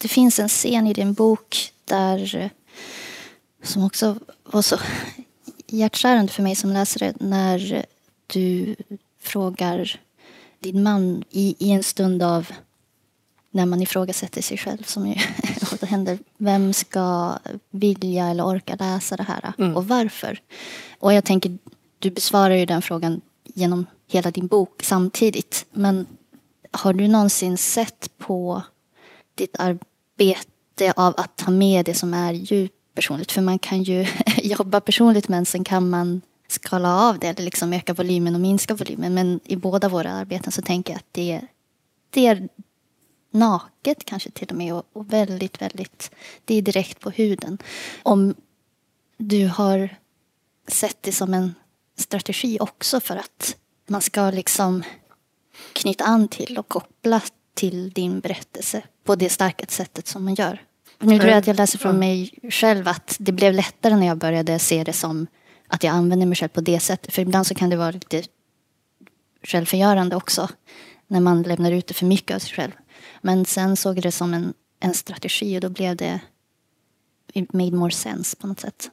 det 0.00 0.08
finns 0.08 0.38
en 0.38 0.48
scen 0.48 0.86
i 0.86 0.92
din 0.92 1.12
bok 1.12 1.72
där 1.84 2.36
eh, 2.36 2.50
som 3.62 3.84
också 3.84 4.18
var 4.44 4.62
så 4.62 4.78
hjärtskärande 5.66 6.32
för 6.32 6.42
mig 6.42 6.56
som 6.56 6.72
läsare 6.72 7.12
när 7.20 7.84
du 8.26 8.76
frågar 9.20 10.00
din 10.58 10.82
man 10.82 11.24
i, 11.30 11.56
i 11.58 11.70
en 11.70 11.82
stund 11.82 12.22
av 12.22 12.52
när 13.50 13.66
man 13.66 13.82
ifrågasätter 13.82 14.42
sig 14.42 14.58
själv 14.58 14.82
som 14.82 15.06
ju 15.06 15.14
ofta 15.62 15.86
händer. 15.86 16.18
Vem 16.38 16.72
ska 16.72 17.38
vilja 17.70 18.26
eller 18.26 18.46
orka 18.46 18.76
läsa 18.78 19.16
det 19.16 19.22
här 19.22 19.52
mm. 19.58 19.76
och 19.76 19.88
varför? 19.88 20.40
Och 20.98 21.12
jag 21.12 21.24
tänker, 21.24 21.58
du 21.98 22.10
besvarar 22.10 22.54
ju 22.54 22.66
den 22.66 22.82
frågan 22.82 23.20
genom 23.44 23.86
hela 24.08 24.30
din 24.30 24.46
bok 24.46 24.82
samtidigt. 24.82 25.66
Men 25.72 26.06
har 26.70 26.92
du 26.92 27.08
någonsin 27.08 27.58
sett 27.58 28.18
på 28.18 28.62
ditt 29.34 29.56
arbete 29.58 30.92
av 30.96 31.14
att 31.16 31.36
ta 31.36 31.50
med 31.50 31.84
det 31.84 31.94
som 31.94 32.14
är 32.14 32.32
djupt 32.32 32.74
personligt? 32.94 33.32
För 33.32 33.42
man 33.42 33.58
kan 33.58 33.82
ju 33.82 34.06
jobba 34.36 34.80
personligt 34.80 35.28
men 35.28 35.46
sen 35.46 35.64
kan 35.64 35.90
man 35.90 36.20
skala 36.48 37.08
av 37.08 37.18
det 37.18 37.28
eller 37.28 37.42
liksom 37.42 37.72
öka 37.72 37.94
volymen 37.94 38.34
och 38.34 38.40
minska 38.40 38.74
volymen. 38.74 39.14
Men 39.14 39.40
i 39.44 39.56
båda 39.56 39.88
våra 39.88 40.12
arbeten 40.12 40.52
så 40.52 40.62
tänker 40.62 40.92
jag 40.92 40.98
att 40.98 41.12
det, 41.12 41.40
det 42.10 42.26
är 42.26 42.48
naket 43.30 44.04
kanske 44.04 44.30
till 44.30 44.48
och 44.48 44.56
med 44.56 44.74
och, 44.74 44.86
och 44.92 45.12
väldigt, 45.12 45.62
väldigt, 45.62 46.10
det 46.44 46.54
är 46.54 46.62
direkt 46.62 47.00
på 47.00 47.10
huden. 47.10 47.58
Om 48.02 48.34
du 49.16 49.46
har 49.46 49.96
sett 50.68 51.02
det 51.02 51.12
som 51.12 51.34
en 51.34 51.54
strategi 51.96 52.58
också 52.60 53.00
för 53.00 53.16
att 53.16 53.56
man 53.86 54.00
ska 54.00 54.30
liksom 54.30 54.82
knyta 55.72 56.04
an 56.04 56.28
till 56.28 56.58
och 56.58 56.68
koppla 56.68 57.20
till 57.54 57.90
din 57.90 58.20
berättelse 58.20 58.82
på 59.04 59.16
det 59.16 59.28
starka 59.28 59.66
sättet 59.66 60.06
som 60.06 60.24
man 60.24 60.34
gör. 60.34 60.62
Nu 60.98 61.18
tror 61.18 61.30
jag 61.30 61.38
att 61.38 61.46
jag 61.46 61.56
läser 61.56 61.78
från 61.78 61.98
mig 61.98 62.30
själv 62.50 62.88
att 62.88 63.16
det 63.18 63.32
blev 63.32 63.54
lättare 63.54 63.96
när 63.96 64.06
jag 64.06 64.18
började 64.18 64.58
se 64.58 64.84
det 64.84 64.92
som 64.92 65.26
att 65.68 65.84
jag 65.84 65.94
använder 65.94 66.26
mig 66.26 66.36
själv 66.36 66.48
på 66.48 66.60
det 66.60 66.80
sättet. 66.80 67.14
För 67.14 67.22
ibland 67.22 67.46
så 67.46 67.54
kan 67.54 67.70
det 67.70 67.76
vara 67.76 67.90
lite 67.90 68.22
självförgörande 69.42 70.16
också. 70.16 70.48
När 71.06 71.20
man 71.20 71.42
lämnar 71.42 71.72
ut 71.72 71.86
det 71.86 71.94
för 71.94 72.06
mycket 72.06 72.34
av 72.34 72.38
sig 72.38 72.52
själv. 72.52 72.72
Men 73.20 73.44
sen 73.44 73.76
såg 73.76 73.96
jag 73.96 74.02
det 74.02 74.12
som 74.12 74.34
en, 74.34 74.54
en 74.80 74.94
strategi 74.94 75.56
och 75.56 75.60
då 75.60 75.68
blev 75.68 75.96
det 75.96 76.20
it 77.32 77.52
made 77.52 77.76
more 77.76 77.90
sense 77.90 78.36
på 78.36 78.46
något 78.46 78.60
sätt. 78.60 78.90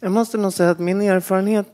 Jag 0.00 0.12
måste 0.12 0.38
nog 0.38 0.52
säga 0.52 0.70
att 0.70 0.78
min 0.78 1.00
erfarenhet 1.00 1.66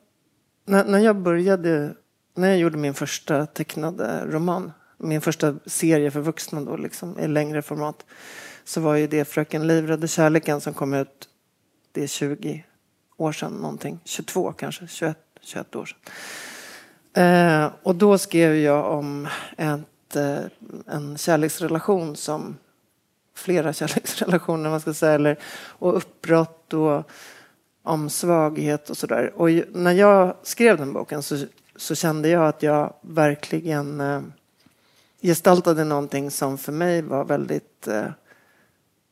när, 0.64 0.84
när 0.84 0.98
jag 0.98 1.16
började, 1.16 1.94
när 2.34 2.48
jag 2.48 2.58
gjorde 2.58 2.76
min 2.78 2.94
första 2.94 3.46
tecknade 3.46 4.26
roman, 4.26 4.72
min 4.98 5.20
första 5.20 5.54
serie 5.66 6.10
för 6.10 6.20
vuxna 6.20 6.60
då 6.60 6.76
liksom 6.76 7.18
i 7.18 7.28
längre 7.28 7.62
format, 7.62 8.04
så 8.64 8.80
var 8.80 8.94
ju 8.94 9.06
det 9.06 9.24
Fröken 9.24 9.66
Livrädde 9.66 10.08
kärleken 10.08 10.60
som 10.60 10.74
kom 10.74 10.94
ut, 10.94 11.28
det 11.92 12.02
är 12.02 12.06
20 12.06 12.64
år 13.16 13.32
sedan 13.32 13.52
någonting, 13.52 14.00
22 14.04 14.52
kanske, 14.52 14.86
21, 14.86 15.18
21 15.42 15.76
år 15.76 15.86
sedan. 15.86 15.98
Eh, 17.24 17.70
och 17.82 17.94
då 17.94 18.18
skrev 18.18 18.56
jag 18.56 18.92
om 18.92 19.28
ett, 19.56 19.80
eh, 20.14 20.40
en 20.86 21.18
kärleksrelation 21.18 22.16
som 22.16 22.56
flera 23.34 23.72
kärleksrelationer, 23.72 24.70
man 24.70 24.80
ska 24.80 24.94
säga, 24.94 25.12
eller, 25.12 25.38
och 25.68 25.96
uppbrott 25.96 26.72
och 26.72 27.10
om 27.82 28.10
svaghet 28.10 28.90
och 28.90 28.96
sådär. 28.96 29.32
Och 29.36 29.50
när 29.72 29.92
jag 29.92 30.36
skrev 30.42 30.76
den 30.76 30.92
boken 30.92 31.22
så, 31.22 31.44
så 31.76 31.94
kände 31.94 32.28
jag 32.28 32.46
att 32.48 32.62
jag 32.62 32.94
verkligen 33.00 34.00
eh, 34.00 34.20
gestaltade 35.22 35.84
någonting 35.84 36.30
som 36.30 36.58
för 36.58 36.72
mig 36.72 37.02
var 37.02 37.24
väldigt 37.24 37.88
eh, 37.88 38.06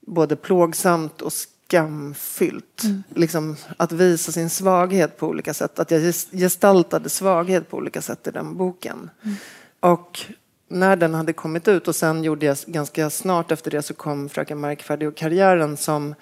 både 0.01 0.37
plågsamt 0.37 1.23
och 1.23 1.33
skamfyllt. 1.33 2.85
Mm. 2.85 3.03
Liksom 3.15 3.57
att 3.77 3.93
visa 3.93 4.33
sin 4.33 4.51
svaghet 4.51 5.17
på 5.17 5.27
olika 5.27 5.55
sätt. 5.55 5.79
Att 5.79 5.91
jag 5.91 6.15
gestaltade 6.33 7.09
svaghet 7.09 7.71
på 7.71 7.77
olika 7.77 8.03
sätt 8.03 8.27
i 8.27 8.31
den 8.31 8.57
boken. 8.57 9.11
Mm. 9.23 9.37
Och 9.81 10.21
när 10.69 10.97
den 10.97 11.15
hade 11.15 11.33
kommit 11.33 11.69
ut 11.69 11.89
och 11.89 11.97
sen 11.97 12.25
gjorde 12.25 12.47
jag 12.47 12.57
ganska 12.67 13.11
snart 13.11 13.53
efter 13.53 13.71
det 13.71 13.83
så 13.83 13.95
kom 13.95 14.29
Fröken 14.29 14.61
Märkfärdig 14.61 15.09
och 15.09 15.17
karriären 15.17 15.77
som 15.77 16.15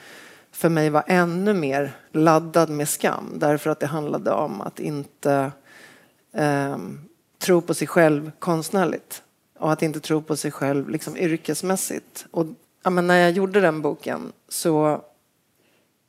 för 0.52 0.68
mig 0.68 0.90
var 0.90 1.04
ännu 1.06 1.54
mer 1.54 1.92
laddad 2.12 2.70
med 2.70 2.88
skam 2.88 3.32
därför 3.34 3.70
att 3.70 3.80
det 3.80 3.86
handlade 3.86 4.30
om 4.30 4.60
att 4.60 4.80
inte 4.80 5.52
eh, 6.32 6.76
tro 7.38 7.60
på 7.60 7.74
sig 7.74 7.86
själv 7.86 8.30
konstnärligt 8.38 9.22
och 9.58 9.72
att 9.72 9.82
inte 9.82 10.00
tro 10.00 10.22
på 10.22 10.36
sig 10.36 10.50
själv 10.50 10.88
liksom, 10.88 11.16
yrkesmässigt. 11.16 12.26
Och, 12.30 12.46
ja, 12.82 12.90
men 12.90 13.06
när 13.06 13.16
jag 13.16 13.30
gjorde 13.30 13.60
den 13.60 13.82
boken 13.82 14.32
så 14.48 15.04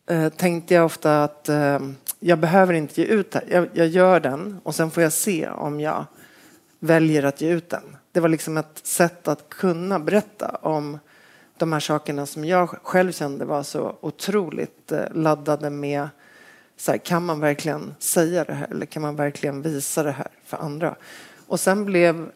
eh, 0.09 0.29
tänkte 0.29 0.73
jag 0.73 0.85
ofta 0.85 1.23
att 1.23 1.49
eh, 1.49 1.79
jag 2.19 2.39
behöver 2.39 2.73
inte 2.73 3.01
ge 3.01 3.07
ut 3.07 3.31
det 3.31 3.43
jag, 3.49 3.67
jag 3.73 3.87
gör 3.87 4.19
den 4.19 4.59
och 4.63 4.75
sen 4.75 4.91
får 4.91 5.03
jag 5.03 5.13
se 5.13 5.49
om 5.49 5.79
jag 5.79 6.05
väljer 6.79 7.23
att 7.23 7.41
ge 7.41 7.49
ut 7.49 7.69
den. 7.69 7.97
Det 8.13 8.20
var 8.20 8.29
liksom 8.29 8.58
ett 8.58 8.79
sätt 8.84 9.27
att 9.27 9.50
kunna 9.50 10.00
berätta 10.00 10.48
om 10.61 11.00
de 11.57 11.74
här 11.74 11.79
sakerna 11.79 12.25
som 12.25 12.46
jag 12.46 12.70
själv 12.70 13.11
kände 13.11 13.46
var 13.46 13.64
så 13.64 13.98
otroligt 14.01 14.92
eh, 14.92 15.05
laddade 15.11 15.70
med 15.70 16.09
så 16.77 16.92
här, 16.92 16.98
kan 16.98 17.25
man 17.25 17.40
verkligen 17.40 17.96
säga 18.00 18.44
det 18.44 18.53
här 18.53 18.68
eller 18.72 18.85
kan 18.85 19.01
man 19.01 19.16
verkligen 19.16 19.61
visa 19.61 20.03
det 20.03 20.11
här 20.11 20.27
för 20.46 20.57
andra? 20.57 20.96
Och 21.48 21.59
sen 21.59 21.85
blev 21.85 22.31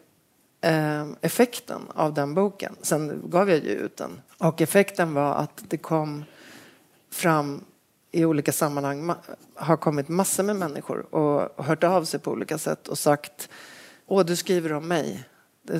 eh, 0.60 1.06
effekten 1.20 1.80
av 1.94 2.14
den 2.14 2.34
boken, 2.34 2.76
sen 2.82 3.22
gav 3.24 3.50
jag 3.50 3.58
ju 3.58 3.70
ut 3.70 3.96
den, 3.96 4.20
och 4.38 4.60
effekten 4.60 5.14
var 5.14 5.34
att 5.34 5.64
det 5.68 5.76
kom 5.76 6.24
fram 7.10 7.64
i 8.10 8.24
olika 8.24 8.52
sammanhang 8.52 9.12
har 9.54 9.76
kommit 9.76 10.08
massor 10.08 10.42
med 10.42 10.56
människor 10.56 11.14
och 11.14 11.64
hört 11.64 11.84
av 11.84 12.04
sig 12.04 12.20
på 12.20 12.30
olika 12.30 12.58
sätt 12.58 12.88
och 12.88 12.98
sagt 12.98 13.48
Åh, 14.06 14.24
du 14.24 14.36
skriver 14.36 14.72
om 14.72 14.88
mig. 14.88 15.24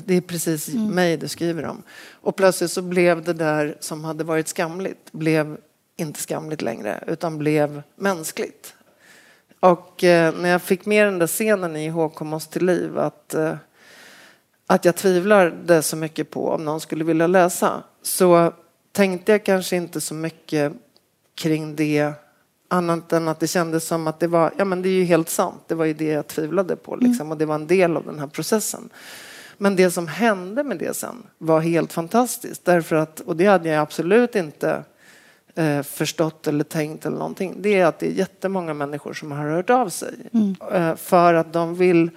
Det 0.05 0.15
är 0.15 0.21
precis 0.21 0.69
mm. 0.69 0.87
mig 0.87 1.17
du 1.17 1.27
skriver 1.27 1.65
om. 1.65 1.83
Och 2.11 2.35
plötsligt 2.35 2.71
så 2.71 2.81
blev 2.81 3.23
det 3.23 3.33
där 3.33 3.77
som 3.79 4.03
hade 4.03 4.23
varit 4.23 4.47
skamligt, 4.47 5.11
blev 5.11 5.57
inte 5.97 6.19
skamligt 6.19 6.61
längre, 6.61 7.03
utan 7.07 7.37
blev 7.37 7.81
mänskligt. 7.95 8.73
Och 9.59 10.03
eh, 10.03 10.33
när 10.35 10.49
jag 10.49 10.61
fick 10.61 10.85
med 10.85 11.05
den 11.05 11.19
där 11.19 11.27
scenen 11.27 11.75
i 11.75 11.89
HK 11.89 12.21
oss 12.21 12.47
till 12.47 12.65
liv, 12.65 12.97
att, 12.97 13.33
eh, 13.33 13.55
att 14.67 14.85
jag 14.85 14.95
tvivlade 14.95 15.81
så 15.81 15.95
mycket 15.95 16.29
på 16.29 16.49
om 16.49 16.65
någon 16.65 16.79
skulle 16.79 17.03
vilja 17.03 17.27
läsa, 17.27 17.83
så 18.01 18.53
tänkte 18.91 19.31
jag 19.31 19.45
kanske 19.45 19.75
inte 19.75 20.01
så 20.01 20.13
mycket 20.13 20.73
kring 21.35 21.75
det 21.75 22.13
annat 22.67 23.13
än 23.13 23.27
att 23.27 23.39
det 23.39 23.47
kändes 23.47 23.87
som 23.87 24.07
att 24.07 24.19
det 24.19 24.27
var, 24.27 24.53
ja 24.57 24.65
men 24.65 24.81
det 24.81 24.89
är 24.89 24.93
ju 24.93 25.03
helt 25.03 25.29
sant, 25.29 25.61
det 25.67 25.75
var 25.75 25.85
ju 25.85 25.93
det 25.93 26.05
jag 26.05 26.27
tvivlade 26.27 26.75
på 26.75 26.95
liksom, 26.95 27.21
mm. 27.21 27.31
och 27.31 27.37
det 27.37 27.45
var 27.45 27.55
en 27.55 27.67
del 27.67 27.97
av 27.97 28.05
den 28.05 28.19
här 28.19 28.27
processen. 28.27 28.89
Men 29.61 29.75
det 29.75 29.91
som 29.91 30.07
hände 30.07 30.63
med 30.63 30.77
det 30.77 30.93
sen 30.93 31.23
var 31.37 31.59
helt 31.59 31.93
fantastiskt. 31.93 32.65
Därför 32.65 32.95
att, 32.95 33.19
och 33.19 33.35
det 33.35 33.45
hade 33.45 33.69
jag 33.69 33.81
absolut 33.81 34.35
inte 34.35 34.83
eh, 35.55 35.81
förstått 35.81 36.47
eller 36.47 36.63
tänkt 36.63 37.05
eller 37.05 37.17
någonting. 37.17 37.55
Det 37.57 37.79
är 37.79 37.85
att 37.85 37.99
det 37.99 38.07
är 38.07 38.11
jättemånga 38.11 38.73
människor 38.73 39.13
som 39.13 39.31
har 39.31 39.49
hört 39.49 39.69
av 39.69 39.89
sig. 39.89 40.13
Mm. 40.33 40.55
Eh, 40.71 40.95
för 40.95 41.33
att 41.33 41.53
de 41.53 41.75
vill 41.75 42.09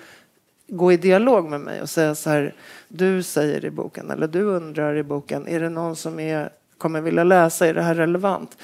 gå 0.68 0.92
i 0.92 0.96
dialog 0.96 1.50
med 1.50 1.60
mig 1.60 1.82
och 1.82 1.90
säga 1.90 2.14
så 2.14 2.30
här. 2.30 2.54
Du 2.88 3.22
säger 3.22 3.64
i 3.64 3.70
boken 3.70 4.10
eller 4.10 4.26
du 4.28 4.42
undrar 4.42 4.96
i 4.96 5.02
boken. 5.02 5.48
Är 5.48 5.60
det 5.60 5.68
någon 5.68 5.96
som 5.96 6.20
är, 6.20 6.50
kommer 6.78 7.00
vilja 7.00 7.24
läsa? 7.24 7.66
Är 7.66 7.74
det 7.74 7.82
här 7.82 7.94
relevant? 7.94 8.58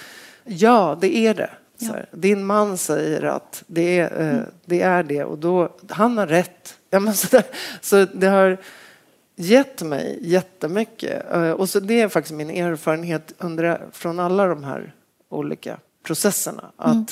Ja, 0.44 0.98
det 1.00 1.16
är 1.16 1.34
det. 1.34 1.50
Ja. 1.78 1.94
Din 2.12 2.46
man 2.46 2.78
säger 2.78 3.22
att 3.22 3.64
det 3.66 3.98
är, 3.98 4.20
eh, 4.20 4.28
mm. 4.28 4.44
det 4.64 4.80
är 4.82 5.02
det 5.02 5.24
och 5.24 5.38
då, 5.38 5.68
han 5.88 6.18
har 6.18 6.26
rätt. 6.26 6.77
Ja, 6.90 7.00
men 7.00 7.14
så, 7.14 7.28
där, 7.30 7.44
så 7.80 8.04
det 8.04 8.26
har 8.26 8.58
gett 9.36 9.82
mig 9.82 10.18
jättemycket. 10.22 11.32
Eh, 11.32 11.50
och 11.50 11.68
så 11.68 11.80
det 11.80 12.00
är 12.00 12.08
faktiskt 12.08 12.34
min 12.34 12.50
erfarenhet 12.50 13.34
under, 13.38 13.88
från 13.92 14.20
alla 14.20 14.46
de 14.46 14.64
här 14.64 14.94
olika 15.28 15.78
processerna. 16.02 16.72
Att, 16.76 16.92
mm. 16.92 17.06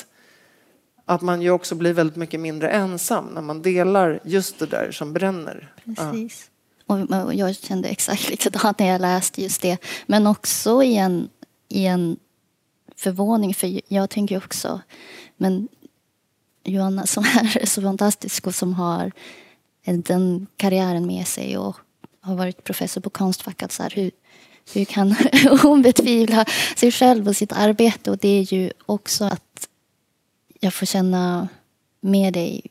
att 1.05 1.21
man 1.21 1.41
ju 1.41 1.51
också 1.51 1.75
blir 1.75 1.93
väldigt 1.93 2.15
mycket 2.15 2.39
mindre 2.39 2.69
ensam 2.69 3.25
när 3.25 3.41
man 3.41 3.61
delar 3.61 4.19
just 4.23 4.59
det 4.59 4.65
där 4.65 4.91
som 4.91 5.13
bränner. 5.13 5.73
Precis. 5.85 6.49
Ja. 6.87 7.23
Och 7.23 7.33
jag 7.33 7.55
kände 7.55 7.89
exakt 7.89 8.29
likadant 8.29 8.79
när 8.79 8.87
jag 8.87 9.01
läste 9.01 9.41
just 9.41 9.61
det. 9.61 9.77
Men 10.05 10.27
också 10.27 10.83
i 10.83 10.97
en, 10.97 11.29
i 11.69 11.85
en 11.85 12.17
förvåning, 12.95 13.53
för 13.53 13.81
jag 13.87 14.09
tänker 14.09 14.37
också, 14.37 14.81
men 15.37 15.67
Johanna 16.63 17.05
som 17.05 17.23
är 17.23 17.65
så 17.65 17.81
fantastisk 17.81 18.47
och 18.47 18.55
som 18.55 18.73
har 18.73 19.11
den 19.93 20.47
karriären 20.57 21.07
med 21.07 21.27
sig 21.27 21.57
och 21.57 21.77
har 22.21 22.35
varit 22.35 22.63
professor 22.63 23.01
på 23.01 23.09
Konstfack. 23.09 23.63
Så 23.71 23.83
här, 23.83 23.89
hur, 23.95 24.11
hur 24.73 24.85
kan 24.85 25.15
hon 25.61 25.81
betvivla 25.81 26.45
sig 26.75 26.91
själv 26.91 27.27
och 27.27 27.35
sitt 27.35 27.51
arbete? 27.51 28.11
Och 28.11 28.17
det 28.17 28.29
är 28.29 28.53
ju 28.53 28.71
också 28.85 29.25
att 29.25 29.69
jag 30.59 30.73
får 30.73 30.85
känna 30.85 31.47
med 32.01 32.33
dig 32.33 32.61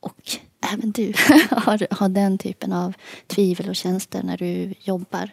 och 0.00 0.38
även 0.72 0.90
du 0.90 1.12
har, 1.50 1.94
har 1.94 2.08
den 2.08 2.38
typen 2.38 2.72
av 2.72 2.94
tvivel 3.26 3.68
och 3.68 3.76
känslor 3.76 4.22
när 4.22 4.36
du 4.36 4.74
jobbar. 4.80 5.30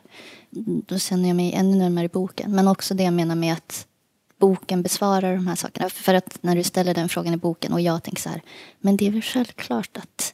Då 0.88 1.00
känner 1.00 1.28
jag 1.28 1.36
mig 1.36 1.54
ännu 1.54 1.78
närmare 1.78 2.08
boken. 2.08 2.56
Men 2.56 2.68
också 2.68 2.94
det 2.94 3.04
jag 3.04 3.14
menar 3.14 3.36
med 3.36 3.54
att 3.54 3.88
boken 4.40 4.82
besvarar 4.82 5.36
de 5.36 5.48
här 5.48 5.56
sakerna. 5.56 5.90
För 5.90 6.14
att 6.14 6.38
när 6.44 6.56
du 6.56 6.64
ställer 6.64 6.94
den 6.94 7.10
frågan 7.10 7.34
i 7.34 7.38
boken 7.38 7.74
och 7.74 7.82
jag 7.82 8.04
tänker 8.04 8.22
så 8.22 8.30
här, 8.30 8.42
men 8.80 8.98
det 8.98 9.08
är 9.08 9.12
väl 9.12 9.22
självklart 9.22 9.98
att 9.98 10.34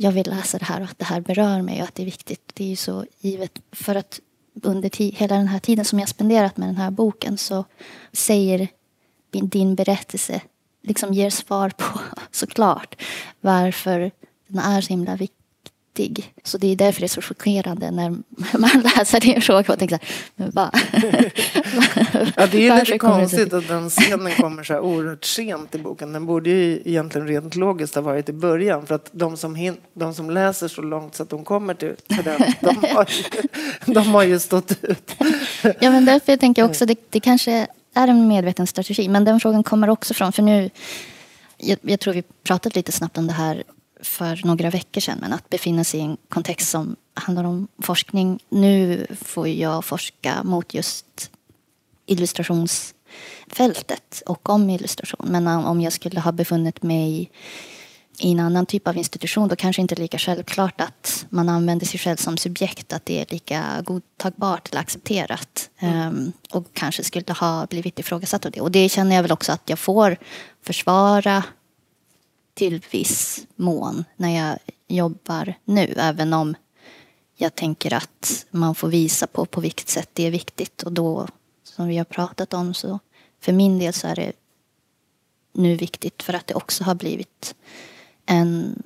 jag 0.00 0.12
vill 0.12 0.30
läsa 0.30 0.58
det 0.58 0.64
här 0.64 0.80
och 0.80 0.88
att 0.88 0.98
det 0.98 1.04
här 1.04 1.20
berör 1.20 1.62
mig 1.62 1.82
och 1.82 1.88
att 1.88 1.94
det 1.94 2.02
är 2.02 2.04
viktigt. 2.04 2.50
Det 2.54 2.64
är 2.64 2.68
ju 2.68 2.76
så 2.76 3.04
givet. 3.20 3.58
För 3.72 3.94
att 3.94 4.20
under 4.62 5.12
hela 5.12 5.36
den 5.36 5.48
här 5.48 5.58
tiden 5.58 5.84
som 5.84 5.98
jag 5.98 6.08
spenderat 6.08 6.56
med 6.56 6.68
den 6.68 6.76
här 6.76 6.90
boken 6.90 7.38
så 7.38 7.64
säger 8.12 8.68
din 9.30 9.74
berättelse, 9.74 10.40
liksom 10.82 11.12
ger 11.12 11.30
svar 11.30 11.70
på 11.70 12.00
såklart 12.30 13.02
varför 13.40 14.10
den 14.46 14.58
är 14.58 14.80
så 14.80 14.88
himla 14.88 15.16
viktig. 15.98 16.32
Så 16.44 16.58
det 16.58 16.72
är 16.72 16.76
därför 16.76 17.00
det 17.00 17.06
är 17.06 17.08
så 17.08 17.22
chockerande 17.22 17.90
när 17.90 18.10
man 18.58 18.70
läser 18.96 19.20
din 19.20 19.42
fråga 19.42 19.72
och 19.72 19.78
tänker 19.78 19.98
så 19.98 20.02
här, 20.02 20.10
men 20.36 20.50
va? 20.50 20.70
Ja, 22.36 22.46
det 22.46 22.68
är 22.68 22.80
lite 22.80 22.98
konstigt 22.98 23.52
att 23.52 23.68
den 23.68 23.90
scenen 23.90 24.32
kommer 24.34 24.64
så 24.64 24.72
här 24.72 24.80
oerhört 24.80 25.24
sent 25.24 25.74
i 25.74 25.78
boken. 25.78 26.12
Den 26.12 26.26
borde 26.26 26.50
ju 26.50 26.82
egentligen 26.84 27.28
rent 27.28 27.56
logiskt 27.56 27.94
ha 27.94 28.02
varit 28.02 28.28
i 28.28 28.32
början. 28.32 28.86
För 28.86 28.94
att 28.94 29.08
de 29.12 29.36
som, 29.36 29.56
hin- 29.56 29.76
de 29.94 30.14
som 30.14 30.30
läser 30.30 30.68
så 30.68 30.82
långt 30.82 31.14
så 31.14 31.22
att 31.22 31.30
de 31.30 31.44
kommer 31.44 31.74
till, 31.74 31.94
den, 32.24 32.40
de 32.60 32.76
har, 32.94 33.08
ju, 33.10 33.92
de 33.92 34.06
har 34.06 34.22
ju 34.22 34.38
stått 34.38 34.72
ut. 34.84 35.16
Ja, 35.62 35.90
men 35.90 36.04
därför 36.04 36.32
jag 36.32 36.40
tänker 36.40 36.64
också 36.64 36.86
det, 36.86 36.96
det 37.10 37.20
kanske 37.20 37.66
är 37.94 38.08
en 38.08 38.28
medveten 38.28 38.66
strategi. 38.66 39.08
Men 39.08 39.24
den 39.24 39.40
frågan 39.40 39.62
kommer 39.62 39.90
också 39.90 40.14
från, 40.14 40.32
för 40.32 40.42
nu, 40.42 40.70
jag, 41.56 41.78
jag 41.82 42.00
tror 42.00 42.14
vi 42.14 42.22
pratade 42.22 42.78
lite 42.78 42.92
snabbt 42.92 43.18
om 43.18 43.26
det 43.26 43.32
här 43.32 43.62
för 44.00 44.40
några 44.44 44.70
veckor 44.70 45.00
sedan, 45.00 45.18
men 45.20 45.32
att 45.32 45.48
befinna 45.48 45.84
sig 45.84 46.00
i 46.00 46.02
en 46.02 46.16
kontext 46.28 46.68
som 46.68 46.96
handlar 47.14 47.44
om 47.44 47.68
forskning. 47.82 48.38
Nu 48.48 49.06
får 49.20 49.48
jag 49.48 49.84
forska 49.84 50.42
mot 50.44 50.74
just 50.74 51.30
illustrationsfältet 52.06 54.22
och 54.26 54.48
om 54.48 54.70
illustration. 54.70 55.26
Men 55.30 55.46
om 55.46 55.80
jag 55.80 55.92
skulle 55.92 56.20
ha 56.20 56.32
befunnit 56.32 56.82
mig 56.82 57.30
i 58.20 58.32
en 58.32 58.40
annan 58.40 58.66
typ 58.66 58.88
av 58.88 58.96
institution 58.96 59.48
då 59.48 59.56
kanske 59.56 59.82
inte 59.82 59.94
lika 59.94 60.18
självklart 60.18 60.80
att 60.80 61.26
man 61.28 61.48
använder 61.48 61.86
sig 61.86 62.00
själv 62.00 62.16
som 62.16 62.36
subjekt, 62.36 62.92
att 62.92 63.06
det 63.06 63.20
är 63.20 63.26
lika 63.28 63.82
godtagbart 63.84 64.68
eller 64.68 64.80
accepterat. 64.80 65.70
Ehm, 65.78 66.32
och 66.50 66.66
kanske 66.72 67.04
skulle 67.04 67.32
ha 67.32 67.66
blivit 67.66 67.98
ifrågasatt 67.98 68.46
av 68.46 68.52
det. 68.52 68.60
Och 68.60 68.70
det 68.70 68.88
känner 68.88 69.16
jag 69.16 69.22
väl 69.22 69.32
också 69.32 69.52
att 69.52 69.62
jag 69.66 69.78
får 69.78 70.16
försvara 70.62 71.44
till 72.58 72.82
viss 72.90 73.46
mån 73.56 74.04
när 74.16 74.36
jag 74.36 74.58
jobbar 74.88 75.54
nu. 75.64 75.94
Även 75.96 76.32
om 76.32 76.54
jag 77.36 77.54
tänker 77.54 77.94
att 77.94 78.46
man 78.50 78.74
får 78.74 78.88
visa 78.88 79.26
på 79.26 79.46
på 79.46 79.60
vilket 79.60 79.88
sätt 79.88 80.10
det 80.12 80.22
är 80.22 80.30
viktigt. 80.30 80.82
Och 80.82 80.92
då, 80.92 81.28
som 81.62 81.88
vi 81.88 81.96
har 81.96 82.04
pratat 82.04 82.54
om, 82.54 82.74
så 82.74 82.98
för 83.40 83.52
min 83.52 83.78
del 83.78 83.92
så 83.92 84.06
är 84.06 84.16
det 84.16 84.32
nu 85.52 85.76
viktigt 85.76 86.22
för 86.22 86.32
att 86.32 86.46
det 86.46 86.54
också 86.54 86.84
har 86.84 86.94
blivit 86.94 87.54
en 88.26 88.82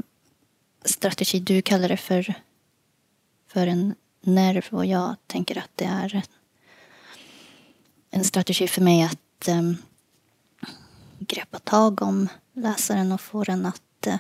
strategi. 0.85 1.41
Du 1.41 1.63
kallar 1.63 1.89
det 1.89 1.97
för, 1.97 2.35
för 3.49 3.67
en 3.67 3.95
nerv 4.21 4.67
och 4.71 4.87
jag 4.87 5.17
tänker 5.27 5.59
att 5.59 5.71
det 5.75 5.85
är 5.85 6.23
en, 8.11 8.25
strategi 8.25 8.69
för 8.69 8.83
mig 8.83 9.03
att 9.03 9.49
um, 9.49 9.77
greppa 11.19 11.59
tag 11.59 12.03
om 12.03 12.29
läsaren 12.55 13.13
och 13.13 13.21
få 13.21 13.45
den 13.45 13.67
att 13.67 14.07
eh, 14.07 14.19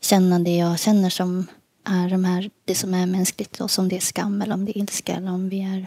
känna 0.00 0.38
det 0.38 0.56
jag 0.56 0.78
känner 0.78 1.10
som 1.10 1.46
är 1.84 2.08
de 2.08 2.24
här, 2.24 2.50
det 2.64 2.74
som 2.74 2.94
är 2.94 3.06
mänskligt 3.06 3.60
och 3.60 3.70
som 3.70 3.88
det 3.88 3.96
är 3.96 4.00
skam 4.00 4.42
eller 4.42 4.54
om 4.54 4.64
det 4.64 4.78
är 4.78 4.78
ilska 4.78 5.14
eller 5.14 5.32
om 5.32 5.48
vi 5.48 5.60
är 5.62 5.86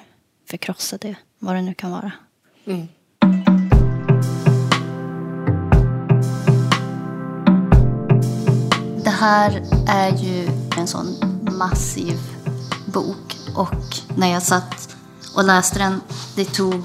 förkrossade, 0.49 1.15
vad 1.39 1.55
det 1.55 1.61
nu 1.61 1.73
kan 1.73 1.91
vara. 1.91 2.11
Det 9.03 9.09
här 9.09 9.63
är 9.87 10.17
ju 10.17 10.47
en 10.77 10.87
sån 10.87 11.07
massiv 11.57 12.19
bok 12.93 13.37
och 13.55 14.17
när 14.17 14.27
jag 14.27 14.43
satt 14.43 14.95
och 15.35 15.43
läste 15.43 15.79
den, 15.79 16.01
det 16.35 16.45
tog 16.45 16.83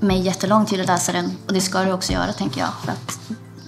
mig 0.00 0.20
jättelång 0.20 0.66
tid 0.66 0.80
att 0.80 0.86
läsa 0.86 1.12
den 1.12 1.30
och 1.46 1.52
det 1.52 1.60
ska 1.60 1.78
det 1.78 1.92
också 1.92 2.12
göra 2.12 2.32
tänker 2.32 2.60
jag 2.60 2.70
för 2.84 2.92
att 2.92 3.20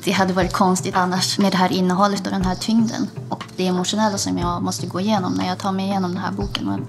det 0.04 0.10
hade 0.10 0.32
varit 0.32 0.52
konstigt 0.52 0.96
annars 0.96 1.38
med 1.38 1.52
det 1.52 1.58
här 1.58 1.72
innehållet 1.72 2.26
och 2.26 2.32
den 2.32 2.44
här 2.44 2.54
tyngden 2.54 3.08
och 3.28 3.44
det 3.56 3.66
emotionella 3.66 4.18
som 4.18 4.38
jag 4.38 4.62
måste 4.62 4.86
gå 4.86 5.00
igenom 5.00 5.32
när 5.34 5.46
jag 5.46 5.58
tar 5.58 5.72
mig 5.72 5.86
igenom 5.86 6.14
den 6.14 6.22
här 6.22 6.32
boken 6.32 6.68
och 6.68 6.80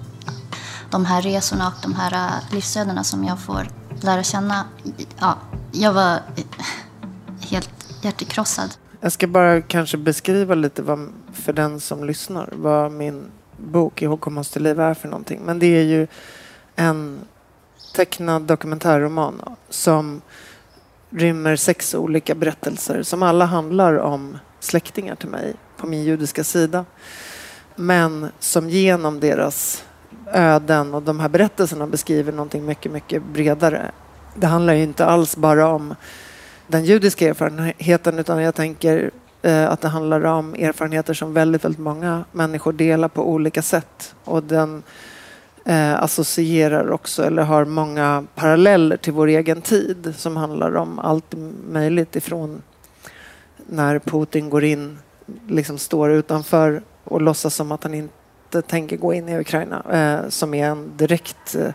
de 0.90 1.04
här 1.04 1.22
resorna 1.22 1.68
och 1.68 1.82
de 1.82 1.94
här 1.94 2.12
äh, 2.12 2.54
livsödena 2.54 3.04
som 3.04 3.24
jag 3.24 3.40
får 3.40 3.68
lära 4.00 4.22
känna. 4.22 4.64
Ja, 5.20 5.38
jag 5.72 5.92
var 5.92 6.14
eh, 6.14 6.44
helt 7.40 7.70
hjärtekrossad. 8.02 8.74
Jag 9.00 9.12
ska 9.12 9.26
bara 9.26 9.62
kanske 9.62 9.96
beskriva 9.96 10.54
lite 10.54 10.82
vad, 10.82 11.12
för 11.32 11.52
den 11.52 11.80
som 11.80 12.04
lyssnar 12.04 12.48
vad 12.52 12.92
min 12.92 13.24
bok 13.56 14.02
IHK 14.02 14.26
Måste 14.26 14.60
liv 14.60 14.80
är 14.80 14.94
för 14.94 15.08
någonting. 15.08 15.40
Men 15.44 15.58
det 15.58 15.66
är 15.66 15.82
ju 15.82 16.06
en 16.76 17.20
tecknad 17.94 18.42
dokumentärroman 18.42 19.42
som 19.70 20.20
rymmer 21.14 21.56
sex 21.56 21.94
olika 21.94 22.34
berättelser 22.34 23.02
som 23.02 23.22
alla 23.22 23.44
handlar 23.44 23.96
om 23.98 24.38
släktingar 24.60 25.14
till 25.14 25.28
mig 25.28 25.54
på 25.76 25.86
min 25.86 26.04
judiska 26.04 26.44
sida. 26.44 26.84
Men 27.76 28.28
som 28.38 28.70
genom 28.70 29.20
deras 29.20 29.84
öden 30.32 30.94
och 30.94 31.02
de 31.02 31.20
här 31.20 31.28
berättelserna 31.28 31.86
beskriver 31.86 32.32
någonting 32.32 32.66
mycket, 32.66 32.92
mycket 32.92 33.24
bredare. 33.24 33.90
Det 34.34 34.46
handlar 34.46 34.74
ju 34.74 34.82
inte 34.82 35.06
alls 35.06 35.36
bara 35.36 35.68
om 35.68 35.94
den 36.66 36.84
judiska 36.84 37.28
erfarenheten 37.28 38.18
utan 38.18 38.42
jag 38.42 38.54
tänker 38.54 39.10
eh, 39.42 39.70
att 39.70 39.80
det 39.80 39.88
handlar 39.88 40.24
om 40.24 40.54
erfarenheter 40.54 41.14
som 41.14 41.34
väldigt, 41.34 41.64
väldigt 41.64 41.80
många 41.80 42.24
människor 42.32 42.72
delar 42.72 43.08
på 43.08 43.28
olika 43.28 43.62
sätt. 43.62 44.14
Och 44.24 44.42
den 44.42 44.82
eh, 45.64 46.02
associerar 46.02 46.90
också 46.90 47.24
eller 47.24 47.42
har 47.42 47.64
många 47.64 48.26
paralleller 48.34 48.96
till 48.96 49.12
vår 49.12 49.26
egen 49.26 49.62
tid 49.62 50.14
som 50.16 50.36
handlar 50.36 50.76
om 50.76 50.98
allt 50.98 51.34
möjligt 51.68 52.16
ifrån 52.16 52.62
när 53.66 53.98
Putin 53.98 54.50
går 54.50 54.64
in, 54.64 54.98
liksom 55.48 55.78
står 55.78 56.12
utanför 56.12 56.82
och 57.04 57.20
låtsas 57.20 57.54
som 57.54 57.72
att 57.72 57.82
han 57.82 57.94
inte 57.94 58.62
tänker 58.66 58.96
gå 58.96 59.14
in 59.14 59.28
i 59.28 59.38
Ukraina 59.38 59.82
eh, 59.92 60.28
som 60.28 60.54
är 60.54 60.66
en 60.66 60.96
direkt 60.96 61.54
eh, 61.54 61.72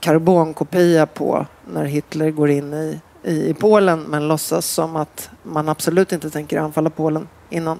karbonkopia 0.00 1.06
på 1.06 1.46
när 1.72 1.84
Hitler 1.84 2.30
går 2.30 2.50
in 2.50 2.74
i, 2.74 3.00
i, 3.22 3.48
i 3.48 3.54
Polen 3.54 4.02
men 4.02 4.28
låtsas 4.28 4.66
som 4.66 4.96
att 4.96 5.30
man 5.42 5.68
absolut 5.68 6.12
inte 6.12 6.30
tänker 6.30 6.58
anfalla 6.58 6.90
Polen 6.90 7.28
innan 7.50 7.78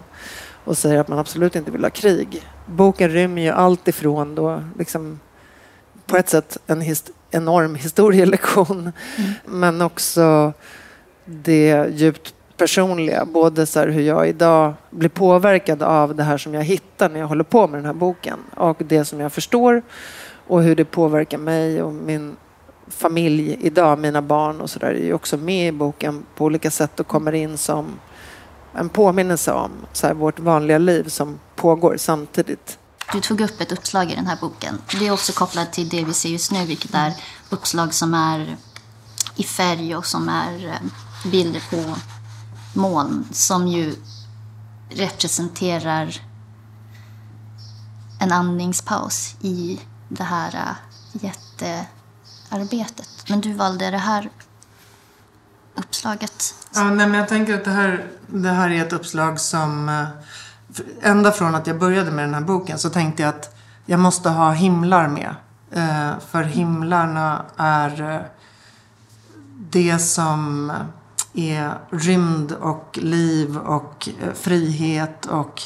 och 0.66 0.78
säger 0.78 1.00
att 1.00 1.08
man 1.08 1.18
absolut 1.18 1.56
inte 1.56 1.70
vill 1.70 1.82
ha 1.82 1.90
krig. 1.90 2.42
Boken 2.66 3.10
rymmer 3.10 3.42
ju 3.42 3.50
allt 3.50 3.88
ifrån 3.88 4.34
då 4.34 4.62
liksom 4.78 5.20
på 6.06 6.16
ett 6.16 6.28
sätt 6.28 6.58
en 6.66 6.80
hist- 6.80 7.10
enorm 7.30 7.74
historielektion 7.74 8.92
men 9.44 9.82
också 9.82 10.52
det 11.24 11.86
djupt 11.90 12.34
personliga. 12.56 13.24
Både 13.24 13.66
så 13.66 13.80
hur 13.80 14.02
jag 14.02 14.28
idag 14.28 14.74
blir 14.90 15.08
påverkad 15.08 15.82
av 15.82 16.14
det 16.14 16.22
här 16.22 16.38
som 16.38 16.54
jag 16.54 16.62
hittar 16.62 17.08
när 17.08 17.20
jag 17.20 17.26
håller 17.26 17.44
på 17.44 17.66
med 17.66 17.78
den 17.78 17.86
här 17.86 17.92
boken 17.92 18.38
och 18.54 18.76
det 18.78 19.04
som 19.04 19.20
jag 19.20 19.32
förstår 19.32 19.82
och 20.46 20.62
hur 20.62 20.76
det 20.76 20.84
påverkar 20.84 21.38
mig 21.38 21.82
och 21.82 21.92
min 21.92 22.36
familj 22.88 23.58
idag, 23.60 23.98
mina 23.98 24.22
barn 24.22 24.60
och 24.60 24.70
sådär 24.70 24.86
är 24.86 25.04
ju 25.04 25.12
också 25.12 25.36
med 25.36 25.68
i 25.68 25.72
boken 25.72 26.26
på 26.36 26.44
olika 26.44 26.70
sätt 26.70 27.00
och 27.00 27.06
kommer 27.06 27.32
in 27.32 27.58
som 27.58 27.86
en 28.76 28.88
påminnelse 28.88 29.52
om 29.52 29.70
så 29.92 30.06
här, 30.06 30.14
vårt 30.14 30.38
vanliga 30.38 30.78
liv 30.78 31.08
som 31.08 31.38
pågår 31.56 31.96
samtidigt. 31.96 32.78
Du 33.12 33.20
tog 33.20 33.40
upp 33.40 33.60
ett 33.60 33.72
uppslag 33.72 34.10
i 34.12 34.14
den 34.14 34.26
här 34.26 34.38
boken. 34.40 34.78
Det 34.98 35.06
är 35.06 35.10
också 35.10 35.32
kopplat 35.32 35.72
till 35.72 35.88
det 35.88 36.04
vi 36.04 36.12
ser 36.12 36.28
just 36.28 36.52
nu, 36.52 36.64
vilket 36.66 36.94
är 36.94 37.12
uppslag 37.50 37.94
som 37.94 38.14
är 38.14 38.56
i 39.36 39.42
färg 39.42 39.96
och 39.96 40.06
som 40.06 40.28
är 40.28 40.66
eh, 40.66 41.30
bilder 41.30 41.62
på 41.70 41.96
moln 42.74 43.28
som 43.32 43.68
ju 43.68 43.94
representerar 44.90 46.22
en 48.20 48.32
andningspaus 48.32 49.34
i 49.40 49.80
det 50.08 50.24
här 50.24 50.54
eh, 50.54 50.74
jättearbetet. 51.22 53.08
Men 53.28 53.40
du 53.40 53.52
valde 53.52 53.90
det 53.90 53.98
här 53.98 54.30
uppslaget. 55.74 56.54
Ja, 56.76 56.84
nej, 56.84 57.06
men 57.06 57.14
jag 57.20 57.28
tänker 57.28 57.54
att 57.54 57.64
det 57.64 57.70
här, 57.70 58.04
det 58.26 58.48
här 58.48 58.70
är 58.70 58.82
ett 58.82 58.92
uppslag 58.92 59.40
som... 59.40 59.88
Eh, 59.88 60.04
ända 61.10 61.32
från 61.32 61.54
att 61.54 61.66
jag 61.66 61.78
började 61.78 62.10
med 62.10 62.24
den 62.24 62.34
här 62.34 62.40
boken 62.40 62.78
så 62.78 62.90
tänkte 62.90 63.22
jag 63.22 63.28
att 63.28 63.56
jag 63.86 64.00
måste 64.00 64.28
ha 64.28 64.52
himlar 64.52 65.08
med. 65.08 65.34
Eh, 65.70 66.18
för 66.30 66.42
himlarna 66.42 67.44
är 67.56 68.14
eh, 68.14 68.20
det 69.70 69.98
som 69.98 70.72
är 71.32 71.72
rymd 71.90 72.52
och 72.52 72.98
liv 73.02 73.56
och 73.58 74.08
frihet 74.34 75.26
och 75.26 75.62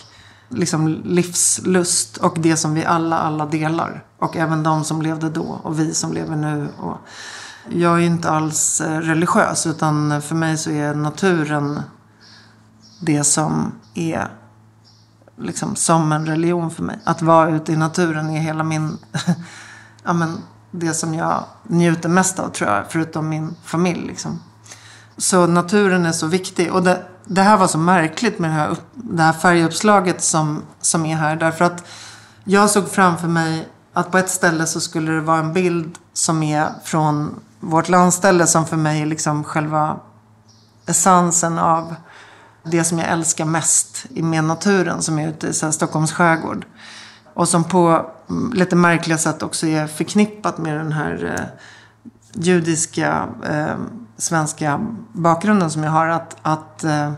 liksom 0.49 1.03
livslust 1.05 2.17
och 2.17 2.37
det 2.41 2.57
som 2.57 2.75
vi 2.75 2.85
alla, 2.85 3.19
alla 3.19 3.47
delar. 3.47 4.05
Och 4.19 4.37
även 4.37 4.63
de 4.63 4.85
som 4.85 5.03
levde 5.03 5.31
då 5.31 5.61
och 5.63 5.81
vi 5.81 5.95
som 5.95 6.13
lever 6.13 6.37
nu. 6.37 6.69
Och 6.79 6.99
jag 7.69 7.95
är 7.95 8.07
inte 8.07 8.31
alls 8.31 8.81
eh, 8.81 8.99
religiös 8.99 9.67
utan 9.67 10.23
för 10.23 10.35
mig 10.35 10.59
så 10.59 10.71
är 10.71 10.95
naturen 10.95 11.83
det 13.01 13.25
som 13.25 13.73
är 13.95 14.29
liksom 15.41 15.77
som 15.77 16.13
en 16.13 16.27
religion 16.27 16.71
för 16.71 16.83
mig. 16.83 16.99
Att 17.05 17.23
vara 17.23 17.51
ute 17.51 17.73
i 17.73 17.77
naturen 17.77 18.31
är 18.31 18.41
hela 18.41 18.65
min... 18.65 18.99
ja, 20.05 20.13
men 20.13 20.39
det 20.71 20.95
som 20.95 21.15
jag 21.15 21.45
njuter 21.63 22.09
mest 22.09 22.39
av 22.39 22.49
tror 22.49 22.71
jag, 22.71 22.85
förutom 22.89 23.29
min 23.29 23.55
familj. 23.65 24.07
Liksom. 24.07 24.41
Så 25.17 25.47
naturen 25.47 26.07
är 26.07 26.13
så 26.13 26.27
viktig. 26.27 26.73
Och 26.73 26.83
det, 26.83 27.03
det 27.25 27.43
här 27.43 27.57
var 27.57 27.67
så 27.67 27.79
märkligt 27.79 28.39
med 28.39 28.51
det 28.51 28.55
här, 28.55 28.69
upp, 28.69 28.91
det 28.95 29.23
här 29.23 29.33
färguppslaget 29.33 30.23
som, 30.23 30.63
som 30.81 31.07
är 31.07 31.17
här. 31.17 31.37
Därför 31.37 31.65
att 31.65 31.85
jag 32.45 32.71
såg 32.71 32.89
framför 32.89 33.29
mig 33.29 33.69
att 33.93 34.11
på 34.11 34.19
ett 34.19 34.31
ställe 34.31 34.67
så 34.67 34.81
skulle 34.81 35.13
det 35.13 35.21
vara 35.21 35.39
en 35.39 35.53
bild 35.53 35.99
som 36.13 36.43
är 36.43 36.69
från 36.85 37.41
vårt 37.61 37.89
landställe 37.89 38.47
som 38.47 38.67
för 38.67 38.77
mig 38.77 39.03
är 39.03 39.07
liksom 39.07 39.45
själva 39.45 40.01
essensen 40.87 41.59
av 41.59 41.95
det 42.63 42.85
som 42.85 42.99
jag 42.99 43.09
älskar 43.09 43.45
mest 43.45 44.07
med 44.11 44.45
naturen 44.45 45.03
som 45.03 45.19
är 45.19 45.29
ute 45.29 45.47
i 45.47 45.53
så 45.53 45.67
här 45.67 45.73
Stockholms 45.73 46.13
skärgård. 46.13 46.67
Och 47.35 47.49
som 47.49 47.65
på 47.65 48.11
mm, 48.31 48.53
lite 48.53 48.77
märkliga 48.77 49.19
sätt 49.19 49.43
också 49.43 49.67
är 49.67 49.87
förknippat 49.87 50.59
med 50.59 50.77
den 50.77 50.93
här 50.93 51.35
eh, 51.39 51.63
judiska 52.33 53.29
eh, 53.49 53.77
svenska 54.17 54.81
bakgrunden 55.13 55.71
som 55.71 55.85
jag 55.85 55.91
har. 55.91 56.07
Att, 56.07 56.37
att 56.43 56.85
eh, 56.85 57.13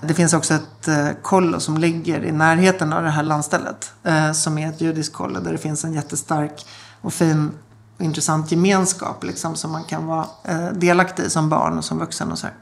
det 0.00 0.14
finns 0.14 0.34
också 0.34 0.54
ett 0.54 0.88
eh, 0.88 1.08
kollo 1.22 1.60
som 1.60 1.78
ligger 1.78 2.24
i 2.24 2.32
närheten 2.32 2.92
av 2.92 3.02
det 3.02 3.10
här 3.10 3.22
landstället. 3.22 3.92
Eh, 4.02 4.32
som 4.32 4.58
är 4.58 4.68
ett 4.68 4.80
judiskt 4.80 5.14
kollo 5.14 5.40
där 5.40 5.52
det 5.52 5.58
finns 5.58 5.84
en 5.84 5.92
jättestark 5.92 6.66
och 7.00 7.12
fin 7.12 7.50
och 7.96 8.04
intressant 8.04 8.50
gemenskap. 8.50 9.24
Liksom, 9.24 9.56
som 9.56 9.72
man 9.72 9.84
kan 9.84 10.06
vara 10.06 10.26
eh, 10.44 10.66
delaktig 10.72 11.22
i 11.22 11.30
som 11.30 11.48
barn 11.48 11.78
och 11.78 11.84
som 11.84 11.98
vuxen. 11.98 12.32
och 12.32 12.38
så 12.38 12.46
här. 12.46 12.56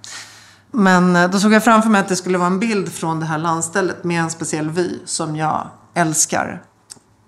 Men 0.71 1.17
eh, 1.17 1.31
då 1.31 1.39
såg 1.39 1.53
jag 1.53 1.65
framför 1.65 1.91
mig 1.91 2.01
att 2.01 2.09
det 2.09 2.17
skulle 2.17 2.39
vara 2.39 2.47
en 2.47 2.59
bild 2.59 2.93
från 2.93 3.21
det 3.21 3.27
här 3.27 3.39
landstället 3.39 4.05
med 4.05 4.21
en 4.21 4.31
speciell 4.31 4.71
vy 4.71 4.99
som 5.05 5.37
jag 5.37 5.69
älskar. 5.95 6.63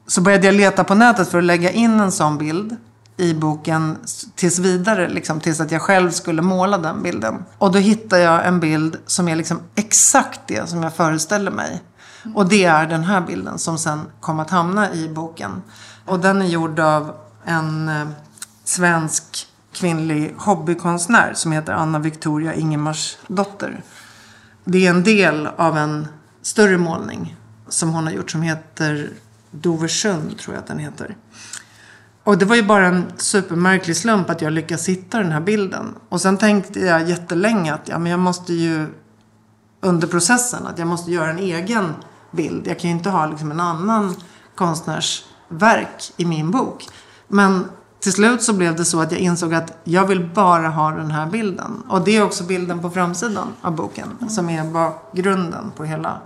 Så 0.07 0.21
började 0.21 0.47
jag 0.47 0.55
leta 0.55 0.85
på 0.85 0.95
nätet 0.95 1.29
för 1.29 1.39
att 1.39 1.45
lägga 1.45 1.71
in 1.71 2.01
en 2.01 2.13
sån 2.13 2.39
bild 2.39 2.77
i 3.17 3.35
boken 3.35 3.99
tills 4.35 4.59
vidare, 4.59 5.09
liksom, 5.09 5.41
tills 5.41 5.61
att 5.61 5.71
jag 5.71 5.83
själv 5.83 6.11
skulle 6.11 6.43
måla 6.43 6.79
den 6.79 7.03
bilden. 7.03 7.45
Och 7.59 7.73
då 7.73 7.79
hittade 7.79 8.23
jag 8.23 8.47
en 8.47 8.61
bild 8.61 8.97
som 9.07 9.29
är 9.29 9.37
liksom 9.37 9.61
exakt 9.75 10.41
det 10.47 10.69
som 10.69 10.83
jag 10.83 10.95
föreställer 10.95 11.51
mig. 11.51 11.83
Och 12.35 12.49
det 12.49 12.65
är 12.65 12.87
den 12.87 13.05
här 13.05 13.21
bilden 13.21 13.59
som 13.59 13.79
sen 13.79 14.01
kom 14.21 14.41
att 14.41 14.51
hamna 14.51 14.93
i 14.93 15.09
boken. 15.09 15.63
Och 16.05 16.21
den 16.21 16.43
är 16.43 16.47
gjord 16.47 16.81
av 16.81 17.15
en 17.47 17.89
eh, 17.89 18.09
svensk 18.65 19.47
kvinnlig 19.73 20.35
hobbykonstnär 20.39 21.33
som 21.35 21.53
heter 21.53 21.73
Anna 21.73 21.99
Victoria 21.99 22.55
Ingemarsdotter. 22.55 23.83
Det 24.65 24.87
är 24.87 24.91
en 24.91 25.05
del 25.05 25.47
av 25.47 25.79
en 25.79 26.09
större 26.43 26.79
målning 26.79 27.37
som 27.69 27.93
hon 27.93 28.05
har 28.05 28.13
gjort 28.13 28.31
som 28.31 28.43
heter 28.43 29.11
Doversund, 29.51 30.39
tror 30.39 30.55
jag 30.55 30.63
att 30.63 30.69
den 30.69 30.79
heter. 30.79 31.17
Och 32.25 32.39
det 32.39 32.45
var 32.45 32.57
ju 32.57 32.63
bara 32.63 32.87
en 32.87 33.05
supermärklig 33.17 33.97
slump 33.97 34.31
att 34.31 34.43
jag 34.43 34.53
lyckades 34.53 34.89
hitta 34.89 35.19
den 35.19 35.33
här 35.33 35.41
bilden. 35.41 35.95
Och 36.09 36.21
sen 36.21 36.39
tänkte 36.39 36.81
jag 36.81 37.09
jättelänge 37.09 37.75
att 37.75 37.89
ja, 37.89 37.99
men 37.99 38.11
jag 38.11 38.21
måste 38.21 38.55
ju 38.55 38.87
under 39.81 40.09
processen 40.09 40.67
att 40.67 40.79
jag 40.79 40.89
måste 40.89 41.11
göra 41.11 41.31
en 41.31 41.39
egen 41.39 41.95
bild. 42.31 42.67
Jag 42.67 42.79
kan 42.79 42.91
ju 42.91 42.97
inte 42.97 43.11
ha 43.11 43.27
liksom 43.27 43.51
en 43.51 43.61
annan 43.61 44.17
konstnärs 44.55 45.25
verk 45.49 46.13
i 46.17 46.25
min 46.25 46.51
bok. 46.51 46.89
Men 47.29 47.65
till 48.01 48.13
slut 48.13 48.43
så 48.43 48.53
blev 48.53 48.77
det 48.77 48.85
så 48.85 49.01
att 49.01 49.13
jag 49.13 49.21
insåg 49.21 49.55
att 49.55 49.79
jag 49.85 50.07
vill 50.07 50.31
bara 50.35 50.69
ha 50.69 50.91
den 50.91 51.11
här 51.11 51.27
bilden. 51.27 51.83
Och 51.89 52.05
det 52.05 52.17
är 52.17 52.23
också 52.23 52.45
bilden 52.45 52.79
på 52.79 52.91
framsidan 52.91 53.49
av 53.61 53.75
boken. 53.75 54.29
Som 54.29 54.51
är 54.51 54.65
bakgrunden 54.65 55.73
på 55.77 55.85
hela 55.85 56.21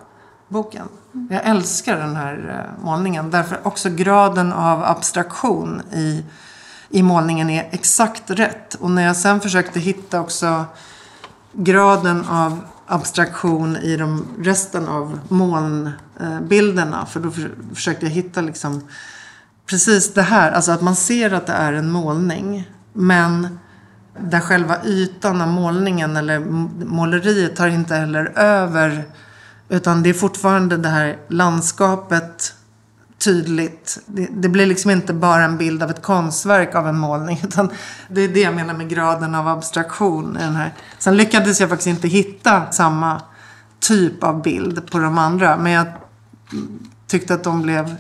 boken. 0.49 0.89
Jag 1.31 1.41
älskar 1.45 1.97
den 1.97 2.17
här 2.17 2.65
eh, 2.79 2.85
målningen. 2.85 3.31
Därför 3.31 3.61
också 3.63 3.91
graden 3.91 4.53
av 4.53 4.85
abstraktion 4.85 5.83
i, 5.93 6.25
i 6.89 7.03
målningen 7.03 7.51
är 7.51 7.69
exakt 7.71 8.31
rätt. 8.31 8.75
Och 8.75 8.91
när 8.91 9.03
jag 9.03 9.17
sen 9.17 9.41
försökte 9.41 9.81
hitta 9.81 10.21
också 10.21 10.65
graden 11.53 12.25
av 12.25 12.59
abstraktion 12.87 13.77
i 13.77 13.97
de 13.97 14.27
resten 14.39 14.89
av 14.89 15.21
molnbilderna. 15.29 17.07
För 17.07 17.21
då 17.21 17.31
försökte 17.75 18.07
jag 18.07 18.13
hitta 18.13 18.41
liksom 18.41 18.89
precis 19.71 20.15
det 20.15 20.23
här. 20.23 20.53
Alltså 20.53 20.73
att 20.73 20.83
man 20.83 20.97
ser 20.97 21.33
att 21.33 21.47
det 21.47 21.53
är 21.53 21.73
en 21.73 21.91
målning. 21.91 22.71
Men 22.93 23.59
där 24.19 24.41
själva 24.41 24.85
ytan 24.85 25.41
av 25.41 25.49
målningen 25.49 26.17
eller 26.17 26.39
måleriet 26.85 27.57
tar 27.57 27.69
inte 27.69 27.95
heller 27.95 28.39
över 28.39 29.05
utan 29.69 30.03
det 30.03 30.11
är 30.11 30.15
fortfarande 30.15 30.77
det 30.77 30.89
här 30.89 31.19
landskapet 31.29 32.55
tydligt. 33.19 33.99
Det, 34.07 34.29
det, 34.31 34.49
blir 34.49 34.67
liksom 34.67 34.91
inte 34.91 35.13
bara 35.13 35.45
en 35.45 35.59
bild 35.59 35.83
av 35.83 35.91
ett 35.91 36.03
konstverk 36.03 36.75
av 36.75 36.89
en 36.89 36.99
målning. 36.99 37.41
Utan 37.45 37.71
det 38.09 38.21
är 38.21 38.29
det 38.29 38.41
jag 38.41 38.55
menar 38.55 38.75
med 38.75 38.89
graden 38.89 39.35
av 39.35 39.49
abstraktion. 39.49 40.37
I 40.37 40.41
den 40.41 40.57
här. 40.57 40.75
Sen 40.99 41.17
lyckades 41.17 41.61
jag 41.61 41.69
faktiskt 41.69 41.87
inte 41.87 42.09
hitta 42.09 42.71
samma 42.71 43.23
typ 43.81 44.25
av 44.25 44.43
bild 44.43 44.91
på 44.91 44.99
de 44.99 45.19
andra. 45.19 45.57
Men 45.57 45.73
jag 45.73 45.87
tyckte 47.07 47.35
att 47.35 47.45
de 47.45 47.63
blev 47.63 47.97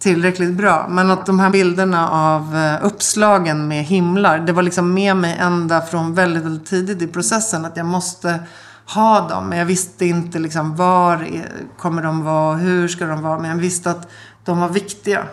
tillräckligt 0.00 0.54
bra. 0.54 0.86
Men 0.88 1.10
att 1.10 1.26
de 1.26 1.40
här 1.40 1.50
bilderna 1.50 2.10
av 2.10 2.56
eh, 2.56 2.86
uppslagen 2.86 3.68
med 3.68 3.84
himlar. 3.84 4.38
Det 4.38 4.52
var 4.52 4.62
liksom 4.62 4.94
med 4.94 5.16
mig 5.16 5.36
ända 5.38 5.80
från 5.80 6.14
väldigt, 6.14 6.44
väldigt 6.44 6.68
tidigt 6.68 7.02
i 7.02 7.06
processen. 7.06 7.64
Att 7.64 7.76
jag 7.76 7.86
måste 7.86 8.40
ha 8.86 9.28
dem. 9.28 9.48
Men 9.48 9.58
jag 9.58 9.66
visste 9.66 10.06
inte 10.06 10.38
liksom 10.38 10.76
var 10.76 11.14
eh, 11.14 11.40
kommer 11.78 12.02
de 12.02 12.24
vara, 12.24 12.56
hur 12.56 12.88
ska 12.88 13.06
de 13.06 13.22
vara. 13.22 13.38
Men 13.38 13.50
jag 13.50 13.56
visste 13.56 13.90
att 13.90 14.08
de 14.44 14.60
var 14.60 14.68
viktiga. 14.68 15.24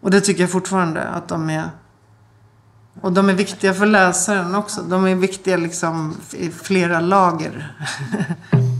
Och 0.00 0.10
det 0.10 0.20
tycker 0.20 0.40
jag 0.40 0.50
fortfarande 0.50 1.02
att 1.02 1.28
de 1.28 1.50
är. 1.50 1.70
Och 3.00 3.12
de 3.12 3.28
är 3.28 3.34
viktiga 3.34 3.74
för 3.74 3.86
läsaren 3.86 4.54
också. 4.54 4.82
De 4.82 5.06
är 5.06 5.14
viktiga 5.14 5.56
liksom 5.56 6.16
i 6.32 6.50
flera 6.50 7.00
lager. 7.00 7.76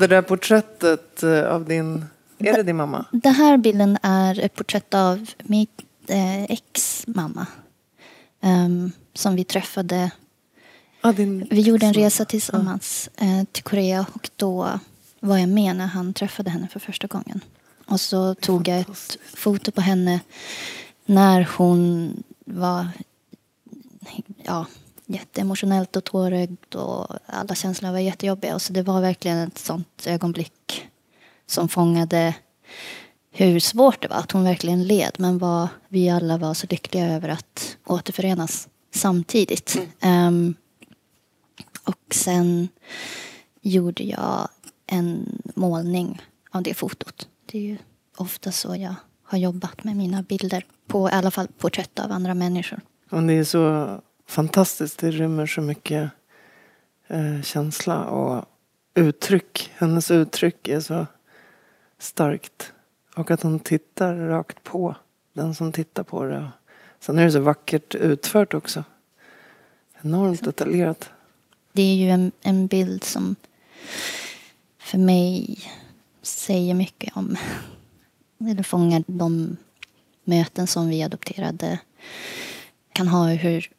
det 0.00 0.06
där 0.06 0.22
porträttet 0.22 1.22
eh, 1.22 1.44
av 1.44 1.64
din... 1.64 2.04
Är 2.38 2.56
det 2.56 2.62
din 2.62 2.76
mamma? 2.76 3.04
Den 3.12 3.34
här 3.34 3.56
bilden 3.56 3.98
är 4.02 4.40
ett 4.40 4.54
porträtt 4.54 4.94
av 4.94 5.30
mitt 5.38 5.82
eh, 6.06 6.44
ex 6.44 7.04
mamma. 7.06 7.46
Um, 8.40 8.92
som 9.14 9.36
vi 9.36 9.44
träffade 9.44 10.10
Ah. 11.00 11.12
Vi 11.50 11.60
gjorde 11.60 11.86
en 11.86 11.94
resa 11.94 12.24
tillsammans 12.24 13.10
eh, 13.16 13.44
till 13.52 13.62
Korea 13.62 14.06
och 14.12 14.30
då 14.36 14.80
var 15.20 15.38
jag 15.38 15.48
med 15.48 15.76
när 15.76 15.86
han 15.86 16.12
träffade 16.12 16.50
henne 16.50 16.68
för 16.68 16.80
första 16.80 17.06
gången. 17.06 17.40
Och 17.86 18.00
så 18.00 18.34
tog 18.34 18.68
jag 18.68 18.80
ett 18.80 19.18
foto 19.34 19.70
på 19.70 19.80
henne 19.80 20.20
när 21.06 21.48
hon 21.56 22.12
var 22.44 22.88
ja, 24.42 24.66
jätteemotionellt 25.08 25.96
och 25.96 26.04
tårögd 26.04 26.74
och 26.74 27.06
alla 27.26 27.54
känslor 27.54 27.90
var 27.90 27.98
jättejobbiga. 27.98 28.58
Så 28.58 28.72
det 28.72 28.82
var 28.82 29.00
verkligen 29.00 29.38
ett 29.38 29.58
sånt 29.58 30.06
ögonblick 30.06 30.88
som 31.46 31.68
fångade 31.68 32.34
hur 33.30 33.60
svårt 33.60 34.02
det 34.02 34.08
var. 34.08 34.16
Att 34.16 34.32
hon 34.32 34.44
verkligen 34.44 34.84
led 34.84 35.12
men 35.18 35.38
vad 35.38 35.68
vi 35.88 36.10
alla 36.10 36.38
var 36.38 36.54
så 36.54 36.66
lyckliga 36.70 37.06
över 37.06 37.28
att 37.28 37.76
återförenas 37.86 38.68
samtidigt. 38.94 39.78
Mm. 40.00 40.26
Um, 40.26 40.54
och 41.84 42.14
sen 42.14 42.68
gjorde 43.60 44.02
jag 44.02 44.48
en 44.86 45.42
målning 45.54 46.22
av 46.50 46.62
det 46.62 46.74
fotot. 46.74 47.28
Det 47.46 47.58
är 47.58 47.62
ju 47.62 47.78
ofta 48.16 48.52
så 48.52 48.76
jag 48.76 48.94
har 49.24 49.38
jobbat 49.38 49.84
med 49.84 49.96
mina 49.96 50.22
bilder. 50.22 50.64
På 50.86 51.08
i 51.08 51.12
alla 51.12 51.30
fall 51.30 51.48
porträtt 51.58 51.98
av 51.98 52.12
andra 52.12 52.34
människor. 52.34 52.80
Och 53.10 53.22
det 53.22 53.32
är 53.32 53.44
så 53.44 54.00
fantastiskt. 54.28 54.98
Det 54.98 55.10
rymmer 55.10 55.46
så 55.46 55.60
mycket 55.60 56.10
eh, 57.06 57.42
känsla 57.42 58.04
och 58.04 58.44
uttryck. 58.94 59.72
Hennes 59.76 60.10
uttryck 60.10 60.68
är 60.68 60.80
så 60.80 61.06
starkt. 61.98 62.72
Och 63.16 63.30
att 63.30 63.42
hon 63.42 63.60
tittar 63.60 64.16
rakt 64.16 64.62
på 64.62 64.96
den 65.32 65.54
som 65.54 65.72
tittar 65.72 66.02
på 66.02 66.24
det. 66.24 66.50
Sen 67.00 67.18
är 67.18 67.24
det 67.24 67.32
så 67.32 67.40
vackert 67.40 67.94
utfört 67.94 68.54
också. 68.54 68.84
Enormt 70.02 70.44
detaljerat 70.44 71.10
det 71.78 71.82
är 71.82 71.94
ju 71.94 72.10
en, 72.10 72.32
en 72.40 72.66
bild 72.66 73.04
som 73.04 73.36
för 74.78 74.98
mig 74.98 75.58
säger 76.22 76.74
mycket 76.74 77.16
om, 77.16 77.36
eller 78.50 78.62
fångar 78.62 79.04
de 79.06 79.56
möten 80.24 80.66
som 80.66 80.88
vi 80.88 81.02
adopterade 81.02 81.78
kan 82.92 83.08
ha 83.08 83.28
hur 83.28 83.70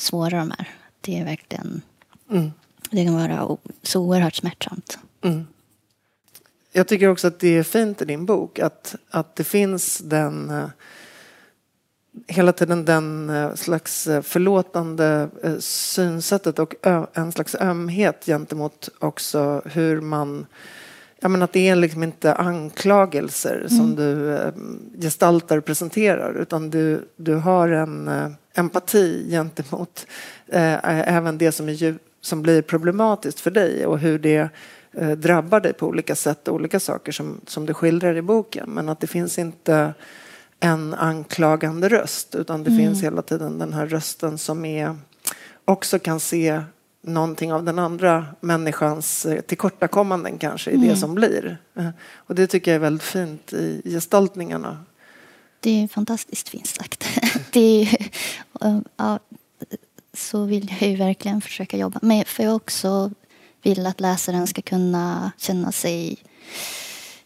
svåra 0.00 0.38
de 0.38 0.50
är. 0.50 0.68
Det 1.00 1.18
är 1.18 1.24
verkligen, 1.24 1.82
mm. 2.30 2.52
det 2.90 3.04
kan 3.04 3.14
vara 3.14 3.56
så 3.82 4.00
oerhört 4.00 4.34
smärtsamt. 4.34 4.98
Mm. 5.22 5.46
Jag 6.72 6.88
tycker 6.88 7.08
också 7.08 7.26
att 7.26 7.38
det 7.38 7.56
är 7.58 7.62
fint 7.62 8.02
i 8.02 8.04
din 8.04 8.26
bok 8.26 8.58
att, 8.58 8.94
att 9.10 9.36
det 9.36 9.44
finns 9.44 9.98
den 9.98 10.50
eh, 10.50 10.68
hela 12.26 12.52
tiden 12.52 12.84
den 12.84 13.30
eh, 13.30 13.54
slags 13.54 14.06
eh, 14.06 14.22
förlåtande 14.22 15.28
synsättet 15.58 16.58
och 16.58 16.74
en 17.12 17.32
slags 17.32 17.54
ömhet 17.54 18.26
gentemot 18.26 18.88
också 18.98 19.62
hur 19.64 20.00
man 20.00 20.46
Ja, 21.20 21.28
men 21.28 21.42
att 21.42 21.52
det 21.52 21.68
är 21.68 21.76
liksom 21.76 22.02
inte 22.02 22.34
anklagelser 22.34 23.66
som 23.68 23.80
Mm. 23.80 23.96
du 23.96 24.34
eh, 24.36 24.52
gestaltar 25.02 25.56
och 25.58 25.64
presenterar 25.64 26.34
utan 26.34 26.70
du, 26.70 27.08
du 27.16 27.34
har 27.34 27.68
en 27.68 28.08
eh, 28.08 28.28
empati 28.54 29.26
gentemot 29.30 30.06
eh, 30.48 30.78
även 31.16 31.38
det 31.38 31.52
som, 31.52 31.68
är, 31.68 31.98
som 32.20 32.42
blir 32.42 32.62
problematiskt 32.62 33.40
för 33.40 33.50
dig 33.50 33.86
och 33.86 33.98
hur 33.98 34.18
det 34.18 34.48
eh, 34.92 35.10
drabbar 35.10 35.60
dig 35.60 35.72
på 35.72 35.86
olika 35.86 36.14
sätt 36.14 36.48
och 36.48 36.54
olika 36.54 36.80
saker 36.80 37.12
som, 37.12 37.40
som 37.46 37.66
du 37.66 37.74
skildrar 37.74 38.16
i 38.16 38.22
boken. 38.22 38.70
Men 38.70 38.88
att 38.88 39.00
det 39.00 39.06
finns 39.06 39.38
inte 39.38 39.94
en 40.60 40.94
anklagande 40.94 41.88
röst 41.88 42.34
utan 42.34 42.64
det 42.64 42.70
finns 42.76 43.02
hela 43.02 43.22
tiden 43.22 43.58
den 43.58 43.72
här 43.72 43.86
rösten 43.86 44.38
som 44.38 44.64
är, 44.64 44.96
också 45.64 45.98
kan 45.98 46.20
se 46.20 46.62
någonting 47.02 47.52
av 47.52 47.64
den 47.64 47.78
andra 47.78 48.26
människans 48.40 49.26
eh, 49.26 49.40
tillkortakommanden 49.40 50.38
kanske 50.38 50.70
i 50.70 50.76
det 50.76 50.96
som 50.96 51.14
blir. 51.14 51.58
Eh, 51.76 51.88
Och 52.16 52.34
det 52.34 52.46
tycker 52.46 52.70
jag 52.70 52.76
är 52.76 52.80
väldigt 52.80 53.02
fint 53.02 53.52
i 53.52 53.82
gestaltningarna. 53.84 54.84
Det 55.60 55.82
är 55.82 55.88
fantastiskt 55.88 56.48
fint 56.48 56.66
sagt. 56.66 57.04
Det 57.52 57.82
är, 57.82 58.10
ja, 58.96 59.18
så 60.14 60.44
vill 60.44 60.74
jag 60.80 60.90
ju 60.90 60.96
verkligen 60.96 61.40
försöka 61.40 61.76
jobba. 61.76 61.98
Men 62.02 62.24
för 62.24 62.42
jag 62.42 62.56
också 62.56 63.10
vill 63.62 63.86
att 63.86 64.00
läsaren 64.00 64.46
ska 64.46 64.62
kunna 64.62 65.32
känna 65.36 65.72
sig 65.72 66.18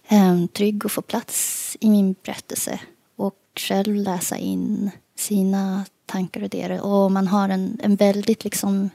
eh, 0.08 0.46
trygg 0.46 0.84
och 0.84 0.92
få 0.92 1.02
plats 1.02 1.76
i 1.80 1.90
min 1.90 2.14
berättelse. 2.24 2.80
Och 3.16 3.34
själv 3.56 3.94
läsa 3.94 4.36
in 4.36 4.90
sina 5.16 5.84
tankar 6.06 6.40
och 6.40 6.46
idéer. 6.46 6.80
Och 6.80 7.12
man 7.12 7.26
har 7.26 7.48
en, 7.48 7.80
en 7.82 7.96
väldigt 7.96 8.44
liksom 8.44 8.90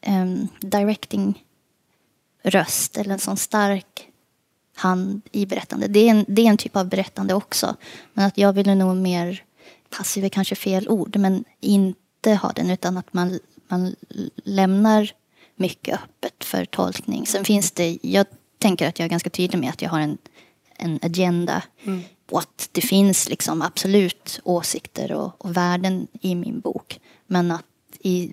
eh, 0.00 0.26
directing 0.60 1.44
röst 2.42 2.96
eller 2.96 3.12
en 3.12 3.18
sån 3.18 3.36
stark 3.36 4.08
hand 4.74 5.22
i 5.32 5.46
berättande. 5.46 5.88
Det 5.88 6.00
är, 6.00 6.10
en, 6.10 6.24
det 6.28 6.42
är 6.42 6.46
en 6.46 6.56
typ 6.56 6.76
av 6.76 6.88
berättande 6.88 7.34
också. 7.34 7.76
Men 8.12 8.26
att 8.26 8.38
jag 8.38 8.52
ville 8.52 8.74
nog 8.74 8.96
mer, 8.96 9.44
passiv 9.90 10.24
är 10.24 10.28
kanske 10.28 10.54
fel 10.54 10.88
ord, 10.88 11.16
men 11.16 11.44
inte 11.60 12.34
ha 12.34 12.52
den 12.52 12.70
utan 12.70 12.96
att 12.96 13.12
man, 13.12 13.38
man 13.68 13.94
lämnar 14.44 15.12
mycket 15.56 15.94
öppet 15.94 16.44
för 16.44 16.64
tolkning. 16.64 17.26
Sen 17.26 17.44
finns 17.44 17.70
det, 17.70 17.98
jag 18.02 18.26
tänker 18.58 18.88
att 18.88 18.98
jag 18.98 19.04
är 19.04 19.10
ganska 19.10 19.30
tydlig 19.30 19.58
med 19.58 19.70
att 19.70 19.82
jag 19.82 19.90
har 19.90 20.00
en, 20.00 20.18
en 20.76 20.98
agenda 21.02 21.62
och 22.30 22.38
att 22.38 22.68
det 22.72 22.80
finns 22.80 23.28
liksom 23.28 23.62
absolut 23.62 24.40
åsikter 24.44 25.12
och, 25.12 25.44
och 25.44 25.56
värden 25.56 26.06
i 26.20 26.34
min 26.34 26.60
bok. 26.60 27.00
Men 27.26 27.50
att 27.50 27.64
i 28.00 28.32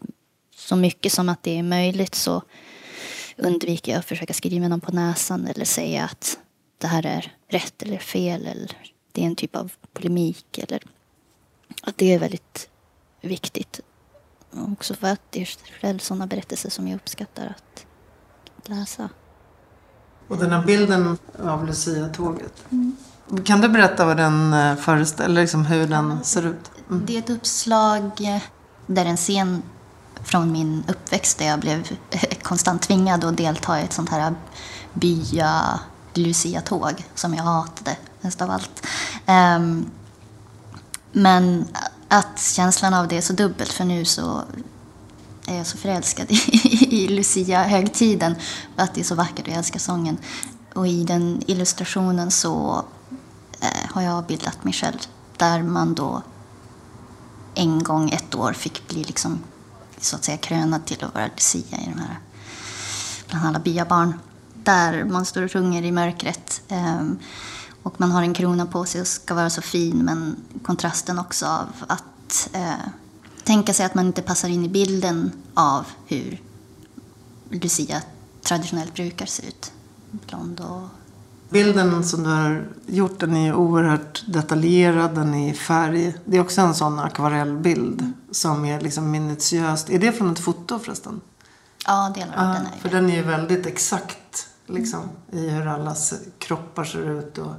så 0.65 0.75
mycket 0.75 1.11
som 1.11 1.29
att 1.29 1.43
det 1.43 1.59
är 1.59 1.63
möjligt 1.63 2.15
så 2.15 2.41
undviker 3.37 3.91
jag 3.91 3.99
att 3.99 4.05
försöka 4.05 4.33
skriva 4.33 4.67
någon 4.67 4.81
på 4.81 4.91
näsan 4.91 5.47
eller 5.47 5.65
säga 5.65 6.03
att 6.03 6.39
det 6.77 6.87
här 6.87 7.05
är 7.05 7.33
rätt 7.49 7.83
eller 7.83 7.97
fel 7.97 8.45
eller 8.45 8.71
det 9.11 9.21
är 9.21 9.25
en 9.25 9.35
typ 9.35 9.55
av 9.55 9.71
polemik 9.93 10.57
eller 10.57 10.83
att 11.81 11.97
det 11.97 12.13
är 12.13 12.19
väldigt 12.19 12.69
viktigt. 13.21 13.79
Också 14.51 14.93
för 14.93 15.07
att 15.07 15.21
det 15.29 15.41
är 15.41 15.49
själv 15.81 15.99
sådana 15.99 16.27
berättelser 16.27 16.69
som 16.69 16.87
jag 16.87 16.95
uppskattar 16.95 17.45
att 17.45 18.69
läsa. 18.69 19.09
Och 20.27 20.37
den 20.37 20.51
här 20.51 20.65
bilden 20.65 21.17
av 21.43 21.67
Lucia-tåget. 21.67 22.65
Kan 23.45 23.61
du 23.61 23.69
berätta 23.69 24.05
vad 24.05 24.17
den 24.17 24.53
eh, 24.53 24.75
föreställer, 24.75 25.41
liksom 25.41 25.65
hur 25.65 25.87
den 25.87 26.23
ser 26.23 26.45
ut? 26.45 26.71
Det 26.89 27.15
är 27.15 27.19
ett 27.19 27.29
uppslag 27.29 28.11
eh, 28.21 28.41
där 28.87 29.05
en 29.05 29.17
scen 29.17 29.61
från 30.25 30.51
min 30.51 30.83
uppväxt 30.87 31.37
där 31.37 31.45
jag 31.45 31.59
blev 31.59 31.97
konstant 32.41 32.81
tvingad 32.81 33.23
att 33.23 33.37
delta 33.37 33.81
i 33.81 33.83
ett 33.83 33.93
sånt 33.93 34.09
här 34.09 34.35
bya 34.93 35.79
Lucia-tåg 36.13 37.03
som 37.15 37.33
jag 37.33 37.43
hatade 37.43 37.97
mest 38.21 38.41
av 38.41 38.51
allt. 38.51 38.85
Ehm, 39.25 39.89
men 41.11 41.67
att 42.07 42.41
känslan 42.41 42.93
av 42.93 43.07
det 43.07 43.17
är 43.17 43.21
så 43.21 43.33
dubbelt 43.33 43.71
för 43.71 43.85
nu 43.85 44.05
så 44.05 44.43
är 45.45 45.57
jag 45.57 45.67
så 45.67 45.77
förälskad 45.77 46.27
i, 46.31 47.07
Lucia-högtiden 47.07 48.35
för 48.75 48.83
att 48.83 48.93
det 48.93 49.01
är 49.01 49.05
så 49.05 49.15
vackert 49.15 49.45
och 49.45 49.51
jag 49.51 49.57
älskar 49.57 49.79
sången. 49.79 50.17
Och 50.73 50.87
i 50.87 51.03
den 51.03 51.43
illustrationen 51.47 52.31
så 52.31 52.85
eh, 53.59 53.91
har 53.91 54.01
jag 54.01 54.25
bildat 54.25 54.63
mig 54.63 54.73
själv 54.73 54.97
där 55.37 55.63
man 55.63 55.93
då 55.93 56.21
en 57.55 57.83
gång 57.83 58.09
ett 58.09 58.35
år 58.35 58.53
fick 58.53 58.87
bli 58.87 59.03
liksom 59.03 59.39
så 60.05 60.15
att 60.15 60.23
säga 60.23 60.37
krönad 60.37 60.85
till 60.85 61.03
att 61.03 61.13
vara 61.13 61.27
Lucia 61.27 61.77
i 61.77 61.85
de 61.93 61.99
här 61.99 62.19
bland 63.29 63.45
alla 63.45 63.59
byabarn. 63.59 64.19
Där 64.53 65.03
man 65.03 65.25
står 65.25 65.41
och 65.41 65.51
sjunger 65.51 65.83
i 65.83 65.91
mörkret. 65.91 66.61
Ehm, 66.67 67.19
och 67.83 67.99
man 67.99 68.11
har 68.11 68.21
en 68.21 68.33
krona 68.33 68.65
på 68.65 68.85
sig 68.85 69.01
och 69.01 69.07
ska 69.07 69.33
vara 69.33 69.49
så 69.49 69.61
fin 69.61 69.97
men 69.97 70.35
kontrasten 70.63 71.19
också 71.19 71.45
av 71.45 71.67
att 71.87 72.49
eh, 72.53 72.87
tänka 73.43 73.73
sig 73.73 73.85
att 73.85 73.95
man 73.95 74.05
inte 74.05 74.21
passar 74.21 74.49
in 74.49 74.65
i 74.65 74.69
bilden 74.69 75.31
av 75.53 75.85
hur 76.07 76.41
Lucia 77.49 78.01
traditionellt 78.41 78.93
brukar 78.93 79.25
se 79.25 79.47
ut. 79.47 79.71
Blond 80.11 80.59
och 80.59 80.87
Bilden 81.55 82.03
som 82.03 82.23
du 82.23 82.29
har 82.29 82.67
gjort 82.85 83.19
den 83.19 83.35
är 83.35 83.53
oerhört 83.53 84.23
detaljerad, 84.27 85.15
den 85.15 85.33
är 85.33 85.49
i 85.49 85.53
färg. 85.53 86.15
Det 86.25 86.37
är 86.37 86.41
också 86.41 86.61
en 86.61 86.75
sån 86.75 86.99
akvarellbild 86.99 88.11
som 88.31 88.65
är 88.65 88.79
liksom 88.81 89.11
minutiöst. 89.11 89.89
Är 89.89 89.99
det 89.99 90.11
från 90.11 90.31
ett 90.31 90.39
foto 90.39 90.79
förresten? 90.79 91.21
ja, 91.87 92.11
delar 92.15 92.33
av 92.37 92.43
Ja, 92.43 92.53
den 92.53 92.65
är 92.65 92.81
för 92.81 92.89
den 92.89 93.09
är 93.09 93.15
ju 93.15 93.21
väldigt 93.21 93.65
exakt 93.65 94.47
liksom, 94.67 94.99
i 95.31 95.49
hur 95.49 95.67
allas 95.67 96.13
kroppar 96.39 96.83
ser 96.83 97.19
ut. 97.19 97.37
Och, 97.37 97.53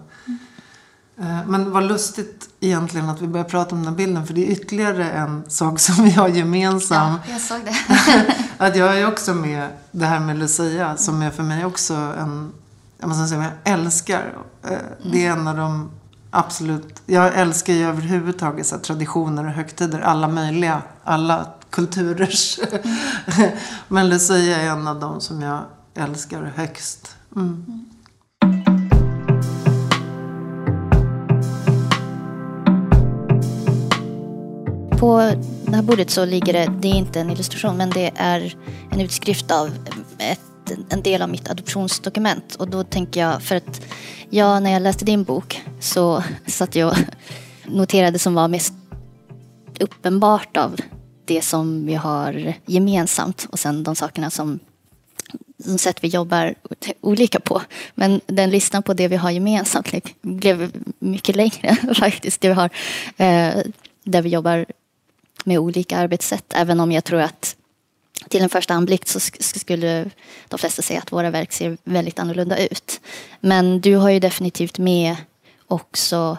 Eh, 1.21 1.47
Men 1.47 1.71
vad 1.73 1.85
lustigt 1.85 2.49
egentligen 2.61 3.09
att 3.09 3.23
vi 3.23 3.27
börjar 3.27 3.45
prata 3.45 3.75
om 3.75 3.79
den 3.79 3.89
här 3.89 3.97
bilden 3.97 4.27
för 4.27 4.35
det 4.35 4.47
är 4.47 4.53
ytterligare 4.53 5.11
en 5.11 5.51
sak 5.51 5.81
som 5.81 6.05
vi 6.05 6.11
har 6.11 6.29
gemensam. 6.29 7.13
Ja, 7.27 7.33
jag 7.33 7.41
såg 7.41 7.61
det. 7.65 7.77
Att 8.67 8.77
jag 8.77 9.01
är 9.01 9.09
också 9.09 9.35
med 9.35 9.69
det 9.91 10.07
här 10.07 10.21
med 10.21 10.39
Lucia 10.39 10.97
som 10.97 11.23
är 11.23 11.31
för 11.31 11.43
mig 11.43 11.65
också 11.65 11.95
en, 11.95 12.53
jag 12.99 13.09
måste 13.09 13.27
säga, 13.27 13.53
jag 13.65 13.73
älskar. 13.73 14.35
Eh, 14.63 14.79
Det 15.13 15.27
är 15.27 15.33
en 15.33 15.49
av 15.49 15.57
de 15.57 15.91
absolut, 16.31 17.03
jag 17.07 17.35
älskar 17.35 17.73
ju 17.73 17.85
överhuvudtaget 17.85 18.67
så 18.67 18.79
traditioner 18.79 19.45
och 19.45 19.51
högtider, 19.51 20.01
alla 20.01 20.29
möjliga, 20.29 20.83
alla 21.05 21.47
kulturers. 21.71 22.59
Men 23.89 24.09
Lucia 24.09 24.57
är 24.63 24.69
en 24.71 24.89
av 24.89 25.01
de 25.01 25.21
som 25.21 25.43
jag 25.43 25.61
älskar 25.95 26.53
högst. 26.57 27.17
Mm. 27.37 27.85
På 34.99 35.19
det 35.67 35.77
här 35.77 35.83
bordet 35.83 36.11
så 36.11 36.25
ligger 36.25 36.53
det, 36.53 36.73
det 36.81 36.89
är 36.89 36.95
inte 36.95 37.21
en 37.21 37.31
illustration, 37.31 37.77
men 37.77 37.91
det 37.91 38.13
är 38.17 38.57
en 38.91 39.01
utskrift 39.01 39.51
av 39.51 39.71
ett, 40.19 40.41
en 40.89 41.03
del 41.03 41.23
av 41.23 41.29
mitt 41.29 41.51
adoptionsdokument. 41.51 42.55
Och 42.55 42.69
då 42.69 42.85
tänker 42.85 43.21
jag, 43.21 43.43
för 43.43 43.57
att 43.57 43.83
jag 44.31 44.63
när 44.63 44.73
jag 44.73 44.83
läste 44.83 45.05
din 45.05 45.25
bok 45.25 45.63
så 45.81 46.23
satt 46.47 46.75
jag 46.75 46.89
och 46.89 46.97
noterade 47.65 48.19
som 48.19 48.35
var 48.35 48.49
mest 48.49 48.75
uppenbart 49.81 50.57
av 50.57 50.81
det 51.25 51.43
som 51.43 51.87
vi 51.87 51.95
har 51.95 52.55
gemensamt 52.67 53.47
och 53.51 53.59
sen 53.59 53.83
de 53.83 53.97
sakerna 53.97 54.31
som, 54.31 54.59
som 55.65 55.79
sätt 55.79 56.05
vi 56.05 56.09
jobbar 56.09 56.55
olika 57.01 57.41
på. 57.41 57.63
Men 57.95 58.21
den 58.27 58.51
listan 58.51 58.83
på 58.83 58.95
det 58.95 59.09
vi 59.09 59.17
har 59.17 59.31
gemensamt 59.31 59.93
blev 60.21 60.73
mycket 60.99 61.37
längre 61.37 61.77
faktiskt. 61.95 62.41
Det 62.41 62.49
vi 62.49 62.55
har, 62.55 62.71
eh, 63.17 63.63
där 64.05 64.23
vi 64.23 64.29
jobbar 64.29 64.67
med 65.45 65.59
olika 65.59 65.97
arbetssätt. 65.97 66.53
Även 66.55 66.81
om 66.81 66.93
jag 66.93 67.05
tror 67.05 67.21
att 67.21 67.57
till 68.29 68.43
en 68.43 68.49
första 68.49 68.75
anblick 68.75 69.09
så 69.09 69.21
skulle 69.41 70.11
de 70.49 70.59
flesta 70.59 70.83
säga 70.83 70.99
att 70.99 71.13
våra 71.13 71.31
verk 71.31 71.53
ser 71.53 71.79
väldigt 71.85 72.19
annorlunda 72.19 72.67
ut. 72.67 73.01
Men 73.41 73.81
du 73.81 73.97
har 73.97 74.11
ju 74.11 74.21
definitivt 74.21 74.79
med 74.79 75.17
också 75.67 76.39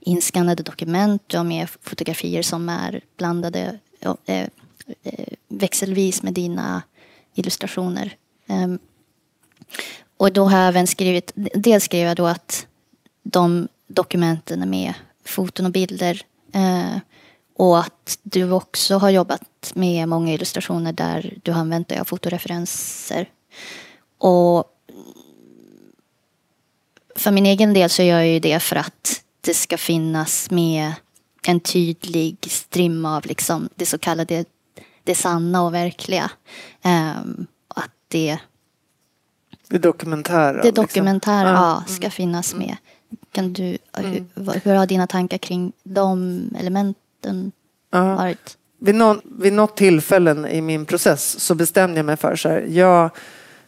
inskannade 0.00 0.62
dokument. 0.62 1.22
Du 1.26 1.36
har 1.36 1.44
med 1.44 1.68
fotografier 1.82 2.42
som 2.42 2.68
är 2.68 3.00
blandade 3.16 3.78
eh, 4.00 4.40
eh, 5.02 5.28
växelvis 5.48 6.22
med 6.22 6.34
dina 6.34 6.82
illustrationer. 7.34 8.16
Ehm, 8.46 8.78
och 10.16 10.32
då 10.32 10.44
har 10.44 10.58
jag 10.58 10.68
även 10.68 10.86
skrivit, 10.86 11.32
dels 11.34 11.84
skrev 11.84 12.06
jag 12.06 12.16
då 12.16 12.26
att 12.26 12.66
de 13.22 13.68
dokumenten 13.86 14.62
är 14.62 14.66
med 14.66 14.94
foton 15.24 15.66
och 15.66 15.72
bilder. 15.72 16.22
Eh, 16.52 16.98
och 17.58 17.78
att 17.78 18.18
du 18.22 18.50
också 18.50 18.96
har 18.98 19.10
jobbat 19.10 19.72
med 19.74 20.08
många 20.08 20.32
illustrationer 20.32 20.92
där 20.92 21.38
du 21.42 21.52
har 21.52 21.60
använt 21.60 21.88
dig 21.88 21.98
av 21.98 22.04
fotoreferenser. 22.04 23.28
Och 24.18 24.64
för 27.16 27.30
min 27.30 27.46
egen 27.46 27.72
del 27.74 27.90
så 27.90 28.02
gör 28.02 28.18
jag 28.18 28.28
ju 28.28 28.40
det 28.40 28.60
för 28.60 28.76
att 28.76 29.22
det 29.40 29.54
ska 29.54 29.78
finnas 29.78 30.50
med 30.50 30.92
en 31.46 31.60
tydlig 31.60 32.36
strimma 32.50 33.16
av 33.16 33.26
liksom 33.26 33.68
det 33.74 33.86
så 33.86 33.98
kallade 33.98 34.44
det 35.04 35.14
sanna 35.14 35.62
och 35.62 35.74
verkliga. 35.74 36.30
Um, 36.84 37.46
att 37.68 37.90
det 38.08 38.38
Det 39.68 39.78
dokumentära. 39.78 40.52
Det 40.52 40.62
liksom. 40.68 40.84
dokumentära 40.84 41.48
Ja. 41.48 41.82
ja, 41.88 41.92
ska 41.94 42.10
finnas 42.10 42.54
med. 42.54 42.76
Kan 43.32 43.52
du, 43.52 43.78
hur, 43.96 44.24
vad- 44.34 44.56
hur 44.56 44.74
har 44.74 44.86
dina 44.86 45.06
tankar 45.06 45.38
kring 45.38 45.72
de 45.82 46.40
elementen 46.58 46.94
Ja. 47.90 48.14
varit? 48.14 48.56
Vid, 48.78 48.94
någon, 48.94 49.20
vid 49.24 49.52
något 49.52 49.76
tillfällen 49.76 50.46
i 50.46 50.60
min 50.60 50.86
process 50.86 51.40
så 51.40 51.54
bestämde 51.54 51.96
jag 51.96 52.06
mig 52.06 52.16
för 52.16 52.36
så 52.36 52.48
här, 52.48 52.66
jag 52.68 53.10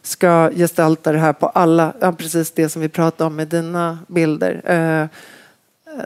ska 0.01 0.51
gestalta 0.55 1.11
det 1.11 1.19
här 1.19 1.33
på 1.33 1.47
alla, 1.47 1.93
ja, 1.99 2.11
precis 2.11 2.51
det 2.51 2.69
som 2.69 2.81
vi 2.81 2.89
pratade 2.89 3.27
om 3.27 3.35
med 3.35 3.47
dina 3.47 3.99
bilder. 4.07 4.61
Eh, 4.65 5.07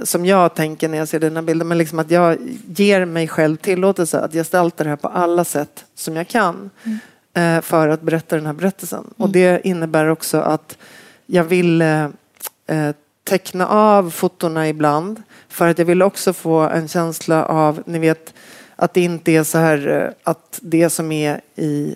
som 0.03 0.25
jag 0.25 0.55
tänker 0.55 0.89
när 0.89 0.97
jag 0.97 1.07
ser 1.07 1.19
dina 1.19 1.41
bilder, 1.41 1.65
men 1.65 1.77
liksom 1.77 1.99
att 1.99 2.11
jag 2.11 2.37
ger 2.67 3.05
mig 3.05 3.27
själv 3.27 3.57
tillåtelse 3.57 4.19
att 4.19 4.33
gestalta 4.33 4.83
det 4.83 4.89
här 4.89 4.97
på 4.97 5.07
alla 5.07 5.43
sätt 5.43 5.85
som 5.95 6.15
jag 6.15 6.27
kan 6.27 6.69
eh, 7.33 7.61
för 7.61 7.87
att 7.87 8.01
berätta 8.01 8.35
den 8.35 8.45
här 8.45 8.53
berättelsen. 8.53 9.13
Och 9.17 9.29
det 9.29 9.67
innebär 9.67 10.07
också 10.07 10.39
att 10.39 10.77
jag 11.25 11.43
vill 11.43 11.81
eh, 11.81 12.07
eh, 12.67 12.95
teckna 13.23 13.67
av 13.67 14.09
fotona 14.09 14.69
ibland 14.69 15.21
för 15.53 15.67
att 15.67 15.77
jag 15.77 15.85
vill 15.85 16.01
också 16.01 16.33
få 16.33 16.59
en 16.59 16.87
känsla 16.87 17.45
av, 17.45 17.83
ni 17.85 17.99
vet, 17.99 18.33
att 18.75 18.93
det 18.93 19.01
inte 19.01 19.31
är 19.31 19.43
så 19.43 19.57
här 19.57 19.87
eh, 19.87 20.09
att 20.23 20.59
det 20.61 20.89
som 20.89 21.11
är 21.11 21.41
i 21.55 21.95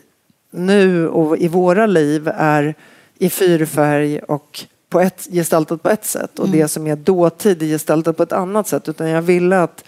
nu 0.52 1.08
och 1.08 1.38
i 1.38 1.48
våra 1.48 1.86
liv 1.86 2.28
är 2.36 2.76
i 3.18 3.30
fyrfärg 3.30 4.20
och 4.20 4.66
på 4.90 5.00
ett, 5.00 5.28
gestaltat 5.32 5.84
på 5.84 5.90
ett 5.90 6.06
sätt 6.06 6.40
och 6.40 6.50
det 6.50 6.68
som 6.68 6.88
är 6.88 6.96
dåtid 6.96 7.64
är 7.64 7.68
gestaltat 7.68 8.18
på 8.18 8.24
ett 8.24 8.32
annat 8.32 8.68
sätt. 8.68 8.90
Utan 8.90 9.10
jag 9.10 9.22
ville 9.22 9.60
att 9.60 9.84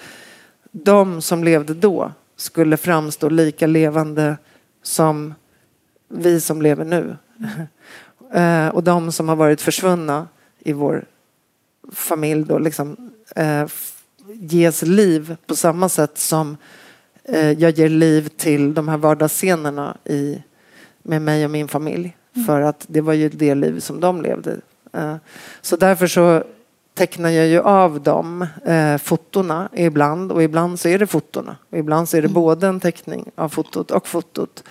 de 0.71 1.21
som 1.21 1.43
levde 1.43 1.73
då 1.73 2.11
skulle 2.35 2.77
framstå 2.77 3.29
lika 3.29 3.67
levande 3.67 4.37
som 4.83 5.33
vi 6.07 6.41
som 6.41 6.61
lever 6.61 6.85
nu. 6.85 7.17
Eh, 8.33 8.67
och 8.67 8.83
de 8.83 9.11
som 9.11 9.29
har 9.29 9.35
varit 9.35 9.61
försvunna 9.61 10.27
i 10.59 10.73
vår 10.73 11.05
familj 11.91 12.45
då 12.45 12.59
liksom 12.59 13.11
eh, 13.35 13.65
ges 14.33 14.81
liv 14.81 15.35
på 15.45 15.55
samma 15.55 15.89
sätt 15.89 16.17
som 16.17 16.57
eh, 17.23 17.51
jag 17.51 17.71
ger 17.71 17.89
liv 17.89 18.29
till 18.37 18.73
de 18.73 18.87
här 18.87 18.97
vardagsscenerna 18.97 19.97
i, 20.05 20.43
med 21.03 21.21
mig 21.21 21.45
och 21.45 21.51
min 21.51 21.67
familj. 21.67 22.15
För 22.47 22.61
att 22.61 22.85
det 22.87 23.01
var 23.01 23.13
ju 23.13 23.29
det 23.29 23.55
liv 23.55 23.79
som 23.79 23.99
de 23.99 24.21
levde. 24.21 24.57
Eh, 24.93 25.15
så 25.61 25.75
därför 25.75 26.07
så 26.07 26.43
tecknar 26.93 27.29
jag 27.29 27.47
ju 27.47 27.59
av 27.59 28.01
dem 28.01 28.47
eh, 28.65 28.97
fotona 28.97 29.69
ibland 29.73 30.31
och 30.31 30.43
ibland 30.43 30.79
så 30.79 30.87
är 30.87 30.99
det 30.99 31.07
fotona. 31.07 31.55
Och 31.69 31.77
ibland 31.77 32.09
så 32.09 32.17
är 32.17 32.21
det 32.21 32.27
både 32.27 32.67
en 32.67 32.79
teckning 32.79 33.31
av 33.35 33.49
fotot 33.49 33.91
och 33.91 34.07
fotot. 34.07 34.63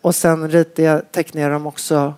Och 0.00 0.14
sen 0.14 0.50
ritar 0.50 0.82
jag, 0.82 1.12
tecknar 1.12 1.42
jag 1.42 1.50
dem 1.50 1.66
också 1.66 2.14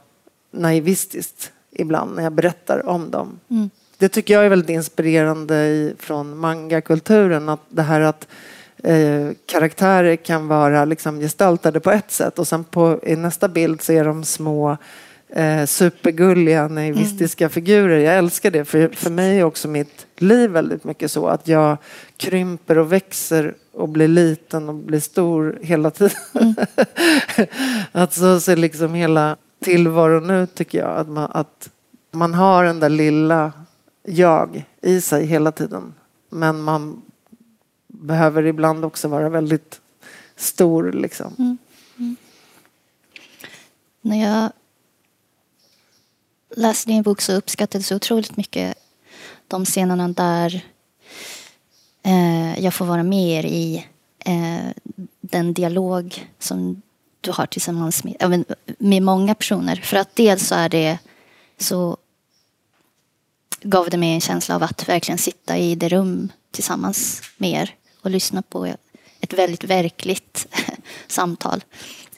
naivistiskt 0.51 1.53
ibland 1.71 2.17
när 2.17 2.23
jag 2.23 2.33
berättar 2.33 2.89
om 2.89 3.11
dem. 3.11 3.41
Mm. 3.51 3.71
Det 4.01 4.09
tycker 4.09 4.35
jag 4.35 4.45
är 4.45 4.49
väldigt 4.49 4.71
inspirerande 4.71 5.55
i, 5.55 5.95
från 5.99 6.37
mangakulturen. 6.39 7.49
Att 7.49 7.61
det 7.69 7.83
här 7.83 8.01
att 8.01 8.29
eh, 8.85 9.29
karaktärer 9.47 10.17
kan 10.17 10.49
vara 10.49 10.85
liksom 10.85 11.21
gestaltade 11.21 11.81
på 11.81 11.91
ett 11.91 12.11
sätt 12.11 12.39
och 12.39 12.49
sen 12.49 12.65
på, 12.65 13.01
i 13.03 13.17
nästa 13.17 13.49
bild 13.49 13.83
så 13.83 13.93
är 13.93 14.05
de 14.05 14.25
små 14.25 14.77
eh, 15.29 15.65
supergulliga 15.65 16.69
naivistiska 16.69 17.49
figurer. 17.49 17.99
Jag 17.99 18.19
älskar 18.19 18.51
det 18.51 18.65
för, 18.65 18.89
för 18.89 19.11
mig 19.11 19.39
är 19.39 19.45
också 19.45 19.69
mitt 19.69 20.07
liv 20.17 20.51
väldigt 20.51 20.85
mycket 20.85 21.11
så 21.11 21.27
att 21.27 21.49
jag 21.49 21.77
krymper 22.17 22.79
och 22.79 22.93
växer 22.93 23.55
och 23.73 23.89
blir 23.89 24.09
liten 24.09 24.69
och 24.69 24.75
blir 24.75 25.01
stor 25.01 25.59
hela 25.63 25.91
tiden. 25.91 26.55
att 27.93 28.13
så 28.13 28.41
ser 28.41 28.57
liksom 28.57 28.95
hela 28.95 29.37
tillvaron 29.65 30.31
ut 30.31 30.55
tycker 30.55 30.79
jag. 30.79 30.97
Att 30.97 31.09
man, 31.09 31.31
att 31.33 31.71
man 32.13 32.35
har 32.35 32.65
den 32.65 32.81
där 32.81 32.89
lilla 32.89 33.53
jag 34.03 34.65
i 34.81 35.01
sig 35.01 35.27
hela 35.27 35.53
tiden. 35.53 35.95
Men 36.29 36.63
man 36.63 37.03
behöver 37.87 38.47
ibland 38.47 38.85
också 38.85 39.09
vara 39.09 39.29
väldigt 39.29 39.81
stor 40.37 40.93
liksom. 40.93 41.35
Mm. 41.39 41.59
Mm. 41.99 42.17
När 44.01 44.23
jag 44.23 44.53
läste 46.57 46.91
din 46.91 47.03
bok 47.03 47.21
så 47.21 47.33
uppskattade 47.33 47.79
jag 47.79 47.85
så 47.85 47.97
otroligt 47.97 48.37
mycket 48.37 48.79
de 49.49 49.65
scenerna 49.65 50.09
där 50.09 50.65
eh, 52.03 52.65
jag 52.65 52.75
får 52.75 52.85
vara 52.85 53.03
med 53.03 53.39
er 53.39 53.47
i 53.47 53.87
eh, 54.19 54.93
den 55.21 55.53
dialog 55.53 56.31
som 56.39 56.83
du 57.21 57.31
har 57.33 57.47
tillsammans 57.47 58.05
med, 58.05 58.45
med 58.79 59.03
många 59.03 59.35
personer. 59.35 59.77
För 59.77 59.97
att 59.97 60.17
dels 60.17 60.47
så 60.47 60.55
är 60.55 60.69
det 60.69 60.99
så 61.59 61.97
gav 63.63 63.91
det 63.91 63.97
mig 63.97 64.15
en 64.15 64.21
känsla 64.21 64.55
av 64.55 64.63
att 64.63 64.89
verkligen 64.89 65.19
sitta 65.19 65.59
i 65.59 65.75
det 65.75 65.89
rum 65.89 66.33
tillsammans 66.51 67.23
med 67.37 67.51
er 67.51 67.75
och 68.03 68.11
lyssna 68.11 68.43
på 68.43 68.75
ett 69.21 69.33
väldigt 69.33 69.65
verkligt 69.65 70.47
samtal. 71.07 71.65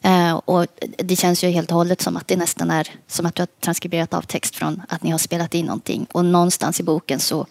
Eh, 0.03 0.33
och 0.33 0.67
det 0.99 1.17
känns 1.17 1.45
ju 1.45 1.49
helt 1.49 1.71
och 1.71 1.77
hållet 1.77 2.01
som 2.03 2.17
att 2.17 2.29
det 2.29 2.37
nästan 2.37 2.71
är 2.71 2.89
som 3.07 3.27
att 3.27 3.35
du 3.35 3.43
har 3.43 3.49
transkriberat 3.61 4.15
av 4.15 4.23
text 4.23 4.57
från 4.57 4.83
att 4.89 5.03
ni 5.03 5.11
har 5.11 5.19
spelat 5.19 5.55
in 5.55 5.67
någonting. 5.67 6.07
Och 6.13 6.25
någonstans 6.25 6.81
i 6.81 6.83
boken 6.83 7.21
så 7.21 7.47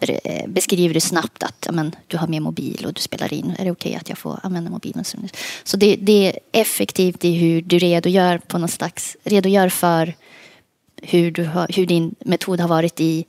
eh, 0.00 0.48
beskriver 0.48 0.94
du 0.94 1.00
snabbt 1.00 1.42
att 1.42 1.68
amen, 1.68 1.96
du 2.06 2.16
har 2.16 2.26
med 2.26 2.42
mobil 2.42 2.84
och 2.86 2.92
du 2.92 3.00
spelar 3.00 3.32
in. 3.32 3.54
Är 3.58 3.64
det 3.64 3.70
okej 3.70 3.94
att 3.94 4.08
jag 4.08 4.18
får 4.18 4.40
använda 4.42 4.70
mobilen? 4.70 5.04
Så, 5.04 5.18
så 5.64 5.76
det, 5.76 5.96
det 5.96 6.28
är 6.28 6.38
effektivt 6.60 7.24
i 7.24 7.34
hur 7.34 7.62
du 7.62 7.78
redogör 7.78 8.38
på 8.38 8.58
någon 8.58 8.68
slags, 8.68 9.16
redogör 9.24 9.68
för 9.68 10.14
hur, 11.04 11.30
du 11.30 11.44
har, 11.44 11.68
hur 11.68 11.86
din 11.86 12.14
metod 12.18 12.60
har 12.60 12.68
varit 12.68 13.00
i 13.00 13.24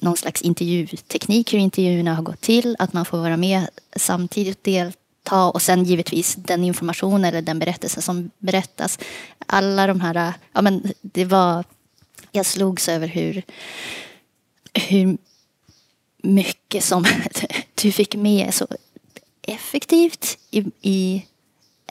någon 0.00 0.16
slags 0.16 0.42
intervjuteknik, 0.42 1.52
hur 1.52 1.58
intervjuerna 1.58 2.14
har 2.14 2.22
gått 2.22 2.40
till, 2.40 2.76
att 2.78 2.92
man 2.92 3.04
får 3.04 3.18
vara 3.18 3.36
med 3.36 3.68
samtidigt 3.96 4.64
delta 4.64 5.50
och 5.50 5.62
sen 5.62 5.84
givetvis 5.84 6.34
den 6.34 6.64
information 6.64 7.24
eller 7.24 7.42
den 7.42 7.58
berättelse 7.58 8.02
som 8.02 8.30
berättas. 8.38 8.98
Alla 9.46 9.86
de 9.86 10.00
här, 10.00 10.32
ja 10.52 10.62
men 10.62 10.92
det 11.02 11.24
var, 11.24 11.64
jag 12.32 12.46
slogs 12.46 12.88
över 12.88 13.06
hur, 13.06 13.42
hur 14.74 15.18
mycket 16.22 16.84
som 16.84 17.04
du 17.82 17.92
fick 17.92 18.14
med 18.14 18.54
så 18.54 18.66
effektivt 19.42 20.38
i, 20.50 20.64
i 20.82 21.26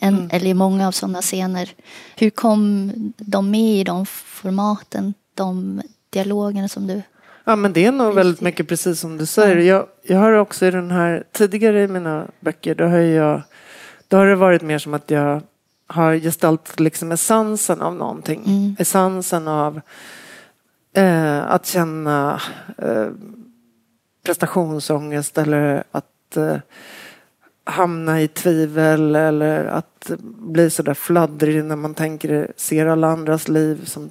en, 0.01 0.29
eller 0.31 0.45
i 0.45 0.53
många 0.53 0.87
av 0.87 0.91
sådana 0.91 1.21
scener. 1.21 1.69
Hur 2.15 2.29
kom 2.29 2.91
de 3.17 3.51
med 3.51 3.79
i 3.79 3.83
de 3.83 4.05
formaten, 4.05 5.13
de 5.33 5.81
dialogerna 6.09 6.67
som 6.67 6.87
du... 6.87 7.01
Ja, 7.43 7.55
men 7.55 7.73
det 7.73 7.85
är 7.85 7.91
nog 7.91 8.15
väldigt 8.15 8.41
mycket 8.41 8.67
precis 8.67 8.99
som 8.99 9.17
du 9.17 9.25
säger. 9.25 9.57
Jag, 9.57 9.85
jag 10.03 10.19
har 10.19 10.31
också 10.31 10.65
i 10.65 10.71
den 10.71 10.91
här, 10.91 11.23
tidigare 11.31 11.83
i 11.83 11.87
mina 11.87 12.27
böcker, 12.39 12.75
då 12.75 12.85
har, 12.85 12.97
jag, 12.97 13.41
då 14.07 14.17
har 14.17 14.25
det 14.25 14.35
varit 14.35 14.61
mer 14.61 14.79
som 14.79 14.93
att 14.93 15.11
jag 15.11 15.41
har 15.87 16.15
gestaltat 16.15 16.79
liksom 16.79 17.11
essensen 17.11 17.81
av 17.81 17.95
någonting. 17.95 18.75
Essensen 18.79 19.47
av 19.47 19.81
eh, 20.93 21.51
att 21.51 21.65
känna 21.65 22.41
eh, 22.77 23.07
prestationsångest 24.25 25.37
eller 25.37 25.83
att 25.91 26.37
eh, 26.37 26.57
hamna 27.67 28.21
i 28.21 28.27
tvivel 28.27 29.15
eller 29.15 29.65
att 29.65 30.11
bli 30.21 30.69
sådär 30.69 30.93
fladdrig 30.93 31.63
när 31.63 31.75
man 31.75 31.93
tänker, 31.93 32.51
ser 32.55 32.85
alla 32.85 33.07
andras 33.07 33.47
liv 33.47 33.85
som 33.85 34.09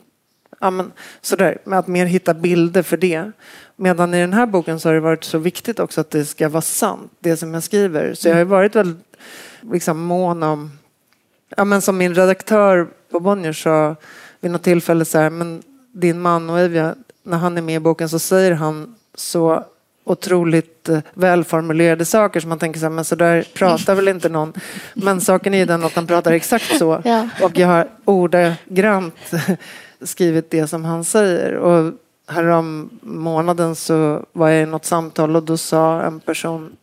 Ja, 0.60 0.70
men 0.70 0.92
sådär, 1.20 1.58
med 1.64 1.78
att 1.78 1.86
mer 1.86 2.06
hitta 2.06 2.34
bilder 2.34 2.82
för 2.82 2.96
det. 2.96 3.32
Medan 3.76 4.14
i 4.14 4.20
den 4.20 4.32
här 4.32 4.46
boken 4.46 4.80
så 4.80 4.88
har 4.88 4.94
det 4.94 5.00
varit 5.00 5.24
så 5.24 5.38
viktigt 5.38 5.80
också 5.80 6.00
att 6.00 6.10
det 6.10 6.24
ska 6.24 6.48
vara 6.48 6.62
sant, 6.62 7.12
det 7.20 7.36
som 7.36 7.54
jag 7.54 7.62
skriver. 7.62 8.14
Så 8.14 8.28
jag 8.28 8.36
har 8.36 8.44
varit 8.44 8.76
väldigt 8.76 9.16
liksom, 9.72 10.00
mån 10.00 10.42
om... 10.42 10.70
Ja, 11.56 11.64
men 11.64 11.82
som 11.82 11.98
min 11.98 12.14
redaktör 12.14 12.88
på 13.10 13.20
Bonnier 13.20 13.52
sa 13.52 13.96
vid 14.40 14.50
något 14.50 14.62
tillfälle 14.62 15.04
så 15.04 15.18
här, 15.18 15.30
men 15.30 15.62
din 15.92 16.20
man 16.20 16.50
och 16.50 16.58
när 17.22 17.38
han 17.38 17.58
är 17.58 17.62
med 17.62 17.76
i 17.76 17.80
boken 17.80 18.08
så 18.08 18.18
säger 18.18 18.52
han 18.52 18.94
så 19.14 19.64
otroligt 20.06 20.88
eh, 20.88 20.98
välformulerade 21.14 22.04
saker 22.04 22.40
som 22.40 22.48
man 22.48 22.58
tänker 22.58 22.80
så 22.80 22.86
här, 22.86 22.90
men 22.90 23.04
så 23.04 23.14
där 23.14 23.44
pratar 23.54 23.94
väl 23.94 24.08
inte 24.08 24.28
någon. 24.28 24.52
Men 24.94 25.20
saken 25.20 25.54
är 25.54 25.58
ju 25.58 25.64
den 25.64 25.84
att 25.84 25.94
han 25.94 26.06
pratar 26.06 26.32
exakt 26.32 26.78
så. 26.78 27.02
Ja. 27.04 27.28
Och 27.42 27.58
jag 27.58 27.68
har 27.68 27.88
ordagrant 28.04 29.32
skrivit 30.02 30.50
det 30.50 30.66
som 30.66 30.84
han 30.84 31.04
säger. 31.04 31.54
Och 31.54 31.92
härom 32.28 32.90
månaden 33.02 33.74
så 33.74 34.24
var 34.32 34.48
jag 34.48 34.62
i 34.62 34.66
något 34.66 34.84
samtal 34.84 35.36
och 35.36 35.42
då 35.42 35.56
sa 35.56 36.02
en 36.02 36.20
person 36.20 36.76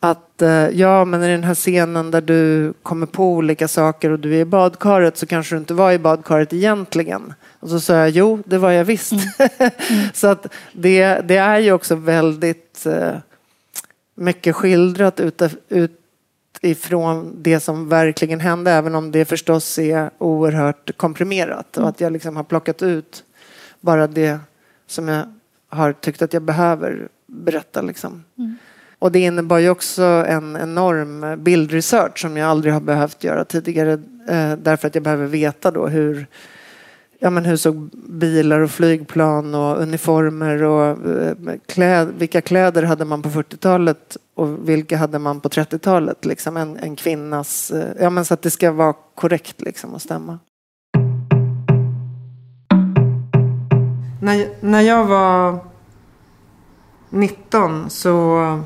att 0.00 0.42
eh, 0.42 0.68
ja, 0.68 1.04
men 1.04 1.22
i 1.22 1.28
den 1.28 1.44
här 1.44 1.54
scenen 1.54 2.10
där 2.10 2.20
du 2.20 2.72
kommer 2.82 3.06
på 3.06 3.32
olika 3.32 3.68
saker 3.68 4.10
och 4.10 4.18
du 4.18 4.34
är 4.34 4.40
i 4.40 4.44
badkaret 4.44 5.16
så 5.16 5.26
kanske 5.26 5.54
du 5.54 5.58
inte 5.58 5.74
var 5.74 5.92
i 5.92 5.98
badkaret 5.98 6.52
egentligen. 6.52 7.34
Och 7.62 7.68
så 7.68 7.80
sa 7.80 7.94
jag 7.94 8.10
jo, 8.10 8.42
det 8.46 8.58
var 8.58 8.70
jag 8.70 8.84
visst. 8.84 9.12
så 10.14 10.26
att 10.26 10.46
det, 10.72 11.20
det 11.20 11.36
är 11.36 11.58
ju 11.58 11.72
också 11.72 11.94
väldigt 11.94 12.86
eh, 12.86 13.14
mycket 14.14 14.56
skildrat 14.56 15.20
ute, 15.20 15.50
ut, 15.68 15.98
ifrån 16.60 17.36
det 17.42 17.60
som 17.60 17.88
verkligen 17.88 18.40
hände, 18.40 18.70
även 18.70 18.94
om 18.94 19.10
det 19.10 19.24
förstås 19.24 19.78
är 19.78 20.10
oerhört 20.18 20.96
komprimerat. 20.96 21.76
Och 21.76 21.88
att 21.88 22.00
jag 22.00 22.12
liksom 22.12 22.36
har 22.36 22.44
plockat 22.44 22.82
ut 22.82 23.24
bara 23.80 24.06
det 24.06 24.38
som 24.86 25.08
jag 25.08 25.24
har 25.68 25.92
tyckt 25.92 26.22
att 26.22 26.32
jag 26.32 26.42
behöver 26.42 27.08
berätta. 27.26 27.82
Liksom. 27.82 28.24
Mm. 28.38 28.56
Och 28.98 29.12
det 29.12 29.20
innebar 29.20 29.58
ju 29.58 29.70
också 29.70 30.02
en 30.02 30.56
enorm 30.56 31.42
bildresearch 31.42 32.18
som 32.18 32.36
jag 32.36 32.48
aldrig 32.48 32.74
har 32.74 32.80
behövt 32.80 33.24
göra 33.24 33.44
tidigare. 33.44 33.92
Eh, 34.28 34.52
därför 34.56 34.88
att 34.88 34.94
jag 34.94 35.04
behöver 35.04 35.26
veta 35.26 35.70
då 35.70 35.86
hur 35.86 36.26
ja, 37.22 37.30
men 37.30 37.44
hur 37.44 37.56
såg 37.56 37.90
bilar 38.08 38.60
och 38.60 38.70
flygplan 38.70 39.54
och 39.54 39.78
uniformer 39.78 40.62
och 40.62 41.06
eh, 41.10 41.36
kläd, 41.66 42.12
vilka 42.18 42.40
kläder 42.40 42.82
hade 42.82 43.04
man 43.04 43.22
på 43.22 43.28
40-talet 43.28 44.16
och 44.34 44.68
vilka 44.68 44.96
hade 44.96 45.18
man 45.18 45.40
på 45.40 45.48
30-talet? 45.48 46.24
Liksom 46.24 46.56
en, 46.56 46.76
en 46.76 46.96
kvinnas, 46.96 47.70
eh, 47.70 47.88
ja 48.00 48.10
men 48.10 48.24
så 48.24 48.34
att 48.34 48.42
det 48.42 48.50
ska 48.50 48.72
vara 48.72 48.94
korrekt 49.14 49.60
liksom 49.60 49.94
och 49.94 50.02
stämma. 50.02 50.38
När, 54.22 54.48
när 54.60 54.80
jag 54.80 55.04
var 55.04 55.58
19 57.10 57.90
så 57.90 58.60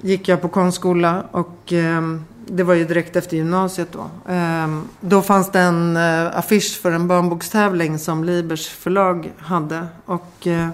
gick 0.00 0.28
jag 0.28 0.40
på 0.42 0.48
konstskola 0.48 1.24
och 1.30 1.72
eh, 1.72 2.02
det 2.48 2.62
var 2.62 2.74
ju 2.74 2.84
direkt 2.84 3.16
efter 3.16 3.36
gymnasiet 3.36 3.88
då. 3.92 4.10
Ehm, 4.32 4.88
då 5.00 5.22
fanns 5.22 5.50
det 5.50 5.60
en 5.60 5.96
eh, 5.96 6.38
affisch 6.38 6.80
för 6.82 6.92
en 6.92 7.08
barnbokstävling 7.08 7.98
som 7.98 8.24
Libers 8.24 8.68
förlag 8.68 9.32
hade. 9.38 9.86
Och 10.04 10.46
eh, 10.46 10.68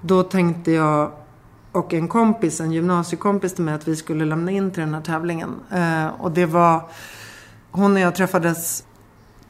då 0.00 0.22
tänkte 0.22 0.70
jag 0.70 1.10
och 1.72 1.94
en 1.94 2.08
kompis, 2.08 2.60
en 2.60 2.72
gymnasiekompis 2.72 3.54
till 3.54 3.64
mig 3.64 3.74
att 3.74 3.88
vi 3.88 3.96
skulle 3.96 4.24
lämna 4.24 4.50
in 4.50 4.70
till 4.70 4.80
den 4.80 4.94
här 4.94 5.00
tävlingen. 5.00 5.54
Ehm, 5.70 6.10
och 6.10 6.30
det 6.30 6.46
var, 6.46 6.80
hon 7.70 7.92
och 7.92 8.00
jag 8.00 8.14
träffades 8.14 8.84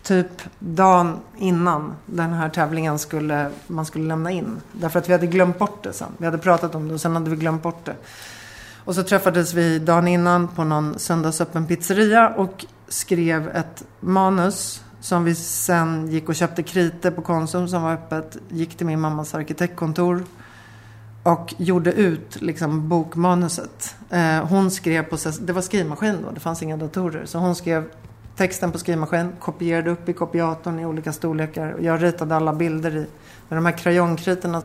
typ 0.03 0.43
dagen 0.59 1.17
innan 1.37 1.95
den 2.07 2.33
här 2.33 2.49
tävlingen 2.49 2.99
skulle, 2.99 3.51
man 3.67 3.87
skulle 3.87 4.09
lämna 4.09 4.31
in. 4.31 4.61
Därför 4.73 4.99
att 4.99 5.09
vi 5.09 5.13
hade 5.13 5.27
glömt 5.27 5.59
bort 5.59 5.83
det 5.83 5.93
sen. 5.93 6.09
Vi 6.19 6.25
hade 6.25 6.39
pratat 6.39 6.75
om 6.75 6.89
det 6.89 6.95
och 6.95 7.01
sen 7.01 7.17
hade 7.17 7.31
vi 7.31 7.37
glömt 7.37 7.63
bort 7.63 7.85
det. 7.85 7.97
Och 8.87 8.95
så 8.95 9.03
träffades 9.03 9.55
vi 9.55 9.79
dagen 9.79 10.09
innan 10.09 10.49
på 10.49 10.65
någon 10.65 10.99
söndagsöppen 10.99 11.67
pizzeria 11.67 12.29
och 12.29 12.67
skrev 12.89 13.49
ett 13.49 13.85
manus 14.01 14.83
som 15.01 15.25
vi 15.25 15.35
sen 15.35 16.09
gick 16.11 16.29
och 16.29 16.35
köpte 16.35 16.63
krite 16.63 17.11
på 17.11 17.23
Konsum 17.23 17.69
som 17.69 17.83
var 17.83 17.93
öppet. 17.93 18.37
Gick 18.49 18.77
till 18.77 18.87
min 18.87 19.01
mammas 19.01 19.35
arkitektkontor 19.35 20.25
och 21.23 21.55
gjorde 21.57 21.93
ut 21.93 22.43
liksom 22.43 22.89
bokmanuset. 22.89 23.97
Eh, 24.11 24.45
hon 24.45 24.71
skrev 24.71 25.03
på, 25.03 25.17
det 25.41 25.53
var 25.53 25.63
skrivmaskin 25.63 26.17
då, 26.23 26.31
det 26.31 26.41
fanns 26.41 26.63
inga 26.63 26.77
datorer. 26.77 27.25
Så 27.25 27.39
hon 27.39 27.55
skrev 27.55 27.85
texten 28.37 28.73
på 28.73 28.79
skrivmaskin, 28.79 29.33
kopierade 29.41 29.91
upp 29.91 30.09
i 30.09 30.13
kopiatorn 30.13 30.79
i 30.79 30.87
olika 30.87 31.13
storlekar. 31.13 31.77
Jag 31.81 32.03
ritade 32.03 32.37
alla 32.37 32.53
bilder 32.53 32.97
i 32.97 33.07
med 33.49 33.59
de 33.59 33.67
här 33.67 33.79
krayonkriterna. 33.79 34.63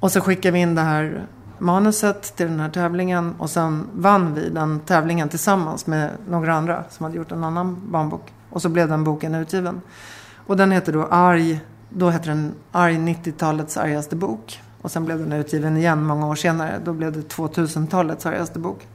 Och 0.00 0.12
så 0.12 0.20
skickade 0.20 0.52
vi 0.52 0.58
in 0.58 0.74
det 0.74 0.82
här 0.82 1.26
manuset 1.58 2.36
till 2.36 2.46
den 2.46 2.60
här 2.60 2.70
tävlingen 2.70 3.34
och 3.38 3.50
sen 3.50 3.86
vann 3.94 4.34
vi 4.34 4.48
den 4.48 4.80
tävlingen 4.80 5.28
tillsammans 5.28 5.86
med 5.86 6.10
några 6.28 6.54
andra 6.54 6.84
som 6.90 7.04
hade 7.04 7.16
gjort 7.16 7.32
en 7.32 7.44
annan 7.44 7.78
barnbok. 7.90 8.32
Och 8.50 8.62
så 8.62 8.68
blev 8.68 8.88
den 8.88 9.04
boken 9.04 9.34
utgiven. 9.34 9.80
Och 10.46 10.56
den 10.56 10.72
heter 10.72 10.92
då 10.92 11.06
Arg, 11.10 11.60
då 11.88 12.10
heter 12.10 12.28
den 12.28 12.52
Arg 12.72 12.94
90-talets 12.94 13.76
argaste 13.76 14.16
bok. 14.16 14.60
Och 14.82 14.90
sen 14.90 15.04
blev 15.04 15.18
den 15.18 15.32
utgiven 15.32 15.76
igen 15.76 16.04
många 16.04 16.26
år 16.26 16.34
senare. 16.34 16.80
Då 16.84 16.92
blev 16.92 17.12
det 17.12 17.34
2000-talets 17.34 18.26
argaste 18.26 18.58
bok. 18.58 18.86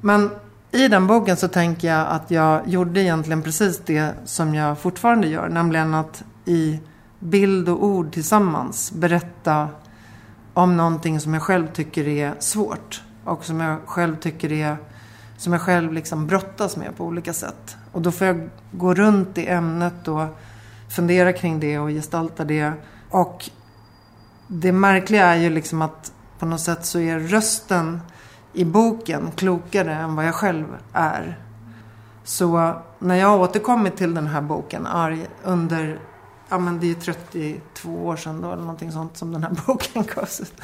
Men 0.00 0.30
i 0.70 0.88
den 0.88 1.06
boken 1.06 1.36
så 1.36 1.48
tänker 1.48 1.88
jag 1.88 2.08
att 2.08 2.30
jag 2.30 2.68
gjorde 2.68 3.00
egentligen 3.00 3.42
precis 3.42 3.80
det 3.86 4.14
som 4.24 4.54
jag 4.54 4.78
fortfarande 4.78 5.26
gör. 5.26 5.48
Nämligen 5.48 5.94
att 5.94 6.24
i 6.44 6.80
bild 7.18 7.68
och 7.68 7.84
ord 7.84 8.12
tillsammans 8.12 8.92
berätta 8.92 9.68
om 10.54 10.76
någonting 10.76 11.20
som 11.20 11.34
jag 11.34 11.42
själv 11.42 11.66
tycker 11.72 12.08
är 12.08 12.34
svårt. 12.38 13.02
Och 13.24 13.44
som 13.44 13.60
jag 13.60 13.78
själv 13.86 14.16
tycker 14.16 14.52
är 14.52 14.76
som 15.36 15.52
jag 15.52 15.62
själv 15.62 15.92
liksom 15.92 16.26
brottas 16.26 16.76
med 16.76 16.96
på 16.96 17.04
olika 17.04 17.32
sätt. 17.32 17.76
Och 17.92 18.02
då 18.02 18.12
får 18.12 18.26
jag 18.26 18.48
gå 18.72 18.94
runt 18.94 19.38
i 19.38 19.46
ämnet 19.46 20.08
och 20.08 20.26
fundera 20.96 21.32
kring 21.32 21.60
det 21.60 21.78
och 21.78 21.88
gestalta 21.88 22.44
det. 22.44 22.72
Och 23.10 23.50
det 24.48 24.72
märkliga 24.72 25.26
är 25.26 25.36
ju 25.36 25.50
liksom 25.50 25.82
att 25.82 26.12
på 26.38 26.46
något 26.46 26.60
sätt 26.60 26.84
så 26.84 26.98
är 26.98 27.18
rösten 27.18 28.00
i 28.52 28.64
boken 28.64 29.30
klokare 29.36 29.94
än 29.94 30.16
vad 30.16 30.26
jag 30.26 30.34
själv 30.34 30.66
är. 30.92 31.38
Så 32.24 32.74
när 32.98 33.14
jag 33.14 33.40
återkommit 33.40 33.96
till 33.96 34.14
den 34.14 34.26
här 34.26 34.40
boken, 34.40 34.86
Arg, 34.86 35.26
under 35.42 36.00
ja 36.54 36.58
men 36.58 36.80
det 36.80 36.90
är 36.90 36.94
32 36.94 37.90
år 37.90 38.16
sedan 38.16 38.40
då 38.40 38.52
eller 38.52 38.62
någonting 38.62 38.92
sånt 38.92 39.16
som 39.16 39.32
den 39.32 39.42
här 39.42 39.50
boken 39.66 40.04
gavs 40.14 40.40
ut. 40.40 40.54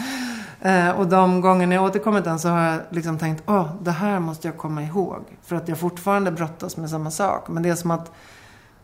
Eh, 0.61 0.91
och 0.91 1.07
de 1.07 1.41
gångerna 1.41 1.75
jag 1.75 1.85
återkommit 1.85 2.25
den 2.25 2.39
så 2.39 2.49
har 2.49 2.63
jag 2.63 2.81
liksom 2.91 3.19
tänkt, 3.19 3.43
åh, 3.47 3.61
oh, 3.61 3.83
det 3.83 3.91
här 3.91 4.21
måste 4.21 4.49
jag 4.49 4.57
komma 4.57 4.83
ihåg. 4.83 5.25
För 5.43 5.57
att 5.57 5.69
jag 5.69 5.79
fortfarande 5.79 6.33
brottas 6.33 6.77
med 6.77 6.91
samma 6.91 7.11
sak. 7.11 7.49
Men 7.49 7.63
det 7.63 7.69
är 7.69 7.75
som 7.75 7.91
att 7.91 8.13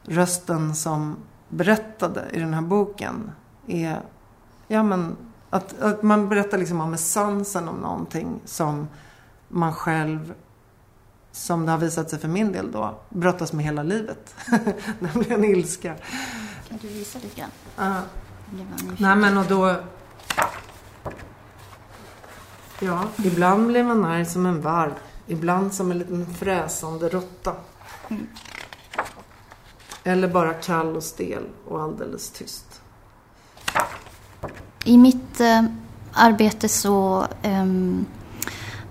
rösten 0.02 0.74
som 0.74 1.16
berättade 1.48 2.24
i 2.32 2.38
den 2.38 2.54
här 2.54 2.62
boken 2.62 3.30
är, 3.66 4.00
ja 4.68 4.82
men, 4.82 5.16
att, 5.50 5.80
att 5.80 6.02
man 6.02 6.28
berättar 6.28 6.58
liksom 6.58 6.80
om 6.80 6.94
essensen 6.94 7.68
om 7.68 7.76
någonting 7.76 8.40
som 8.44 8.88
man 9.48 9.72
själv 9.72 10.34
som 11.32 11.66
det 11.66 11.72
har 11.72 11.78
visat 11.78 12.10
sig 12.10 12.18
för 12.18 12.28
min 12.28 12.52
del 12.52 12.72
då, 12.72 12.98
brottas 13.08 13.52
med 13.52 13.64
hela 13.64 13.82
livet. 13.82 14.34
Nämligen 14.98 15.44
ilska. 15.44 15.94
Kan 16.68 16.78
du 16.82 16.88
visa 16.88 17.18
lite 17.22 17.40
grann? 17.40 17.50
Uh, 17.78 18.00
nej 18.98 19.16
men 19.16 19.38
och 19.38 19.44
då... 19.44 19.76
Ja, 22.80 23.04
ibland 23.24 23.66
blir 23.66 23.84
man 23.84 24.04
arg 24.04 24.26
som 24.26 24.46
en 24.46 24.60
varg. 24.60 24.92
Ibland 25.26 25.74
som 25.74 25.90
en 25.90 25.98
liten 25.98 26.34
fräsande 26.34 27.08
råtta. 27.08 27.54
Mm. 28.08 28.26
Eller 30.04 30.28
bara 30.28 30.54
kall 30.54 30.96
och 30.96 31.02
stel 31.02 31.42
och 31.68 31.82
alldeles 31.82 32.30
tyst. 32.30 32.80
I 34.84 34.98
mitt 34.98 35.40
äh, 35.40 35.62
arbete 36.12 36.68
så 36.68 37.26
ähm, 37.42 38.06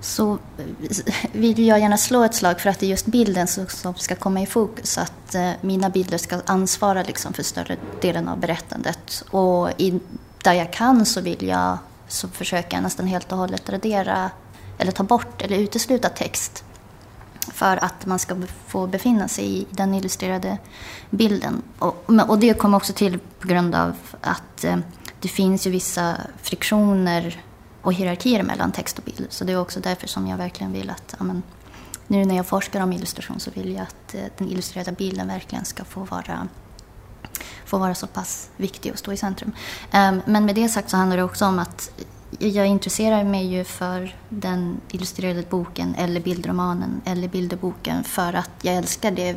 så 0.06 0.38
vill 1.32 1.68
jag 1.68 1.80
gärna 1.80 1.98
slå 1.98 2.24
ett 2.24 2.36
slag 2.36 2.62
för 2.62 2.70
att 2.70 2.80
det 2.80 2.86
är 2.86 2.90
just 2.90 3.06
bilden 3.06 3.48
som 3.48 3.96
ska 3.96 4.16
komma 4.16 4.42
i 4.42 4.46
fokus. 4.46 4.98
Att 4.98 5.36
eh, 5.36 5.52
mina 5.62 5.90
bilder 5.90 6.18
ska 6.18 6.42
ansvara 6.46 7.04
liksom 7.04 7.34
för 7.34 7.44
större 7.44 7.78
delen 8.02 8.28
av 8.28 8.40
berättandet. 8.40 9.24
Och 9.30 9.70
i, 9.78 10.00
där 10.44 10.54
jag 10.54 10.74
kan 10.74 11.06
så 11.06 11.22
vill 11.22 11.48
jag 11.48 11.78
så 12.08 12.28
försöker 12.28 12.78
jag 12.78 12.84
nästan 12.84 13.08
helt 13.08 13.32
och 13.32 13.38
hållet 13.38 13.70
radera 13.70 14.32
eller 14.78 14.92
ta 14.92 15.04
bort 15.04 15.42
eller 15.42 15.58
utesluta 15.58 16.10
text 16.10 16.64
för 17.54 17.84
att 17.84 18.06
man 18.06 18.20
ska 18.20 18.36
få 18.68 18.88
befinna 18.88 19.28
sig 19.28 19.58
i 19.58 19.68
den 19.72 19.94
illustrerade 19.94 20.58
bilden. 21.10 21.62
Och, 21.80 22.10
och 22.28 22.40
det 22.40 22.54
kommer 22.54 22.78
också 22.78 22.94
till 22.94 23.20
på 23.40 23.48
grund 23.48 23.76
av 23.76 23.96
att 24.22 24.64
eh, 24.64 24.78
det 25.22 25.28
finns 25.28 25.68
ju 25.68 25.72
vissa 25.72 26.18
friktioner 26.42 27.45
och 27.86 27.94
hierarkier 27.94 28.44
mellan 28.44 28.72
text 28.72 28.98
och 28.98 29.04
bild. 29.04 29.28
Så 29.30 29.44
det 29.44 29.54
är 29.54 29.60
också 29.60 29.80
därför 29.80 30.08
som 30.08 30.28
jag 30.28 30.38
verkligen 30.38 30.74
vill 30.74 30.90
att 30.90 31.16
amen, 31.18 31.44
nu 32.08 32.26
när 32.26 32.36
jag 32.36 32.46
forskar 32.46 32.82
om 32.82 32.94
illustration 32.94 33.40
så 33.40 33.52
vill 33.52 33.74
jag 33.74 33.82
att 33.82 34.16
eh, 34.16 34.22
den 34.38 34.48
illustrerade 34.48 34.92
bilden 34.92 35.28
verkligen 35.28 35.66
ska 35.66 35.84
få 35.84 36.04
vara, 36.04 36.48
få 37.66 37.78
vara 37.78 37.96
så 37.96 38.08
pass 38.08 38.50
viktig 38.58 38.92
och 38.92 39.00
stå 39.00 39.14
i 39.14 39.18
centrum. 39.18 39.52
Um, 39.94 40.22
men 40.26 40.46
med 40.46 40.56
det 40.56 40.70
sagt 40.70 40.90
så 40.90 40.98
handlar 40.98 41.18
det 41.18 41.24
också 41.24 41.46
om 41.46 41.60
att 41.60 42.04
jag 42.40 42.68
intresserar 42.68 43.24
mig 43.24 43.46
ju 43.46 43.64
för 43.64 44.16
den 44.30 44.82
illustrerade 44.92 45.44
boken 45.50 45.96
eller 45.96 46.22
bildromanen 46.22 47.02
eller 47.06 47.28
bilderboken 47.28 48.04
för 48.04 48.34
att 48.34 48.52
jag 48.62 48.76
älskar 48.76 49.12
det 49.12 49.36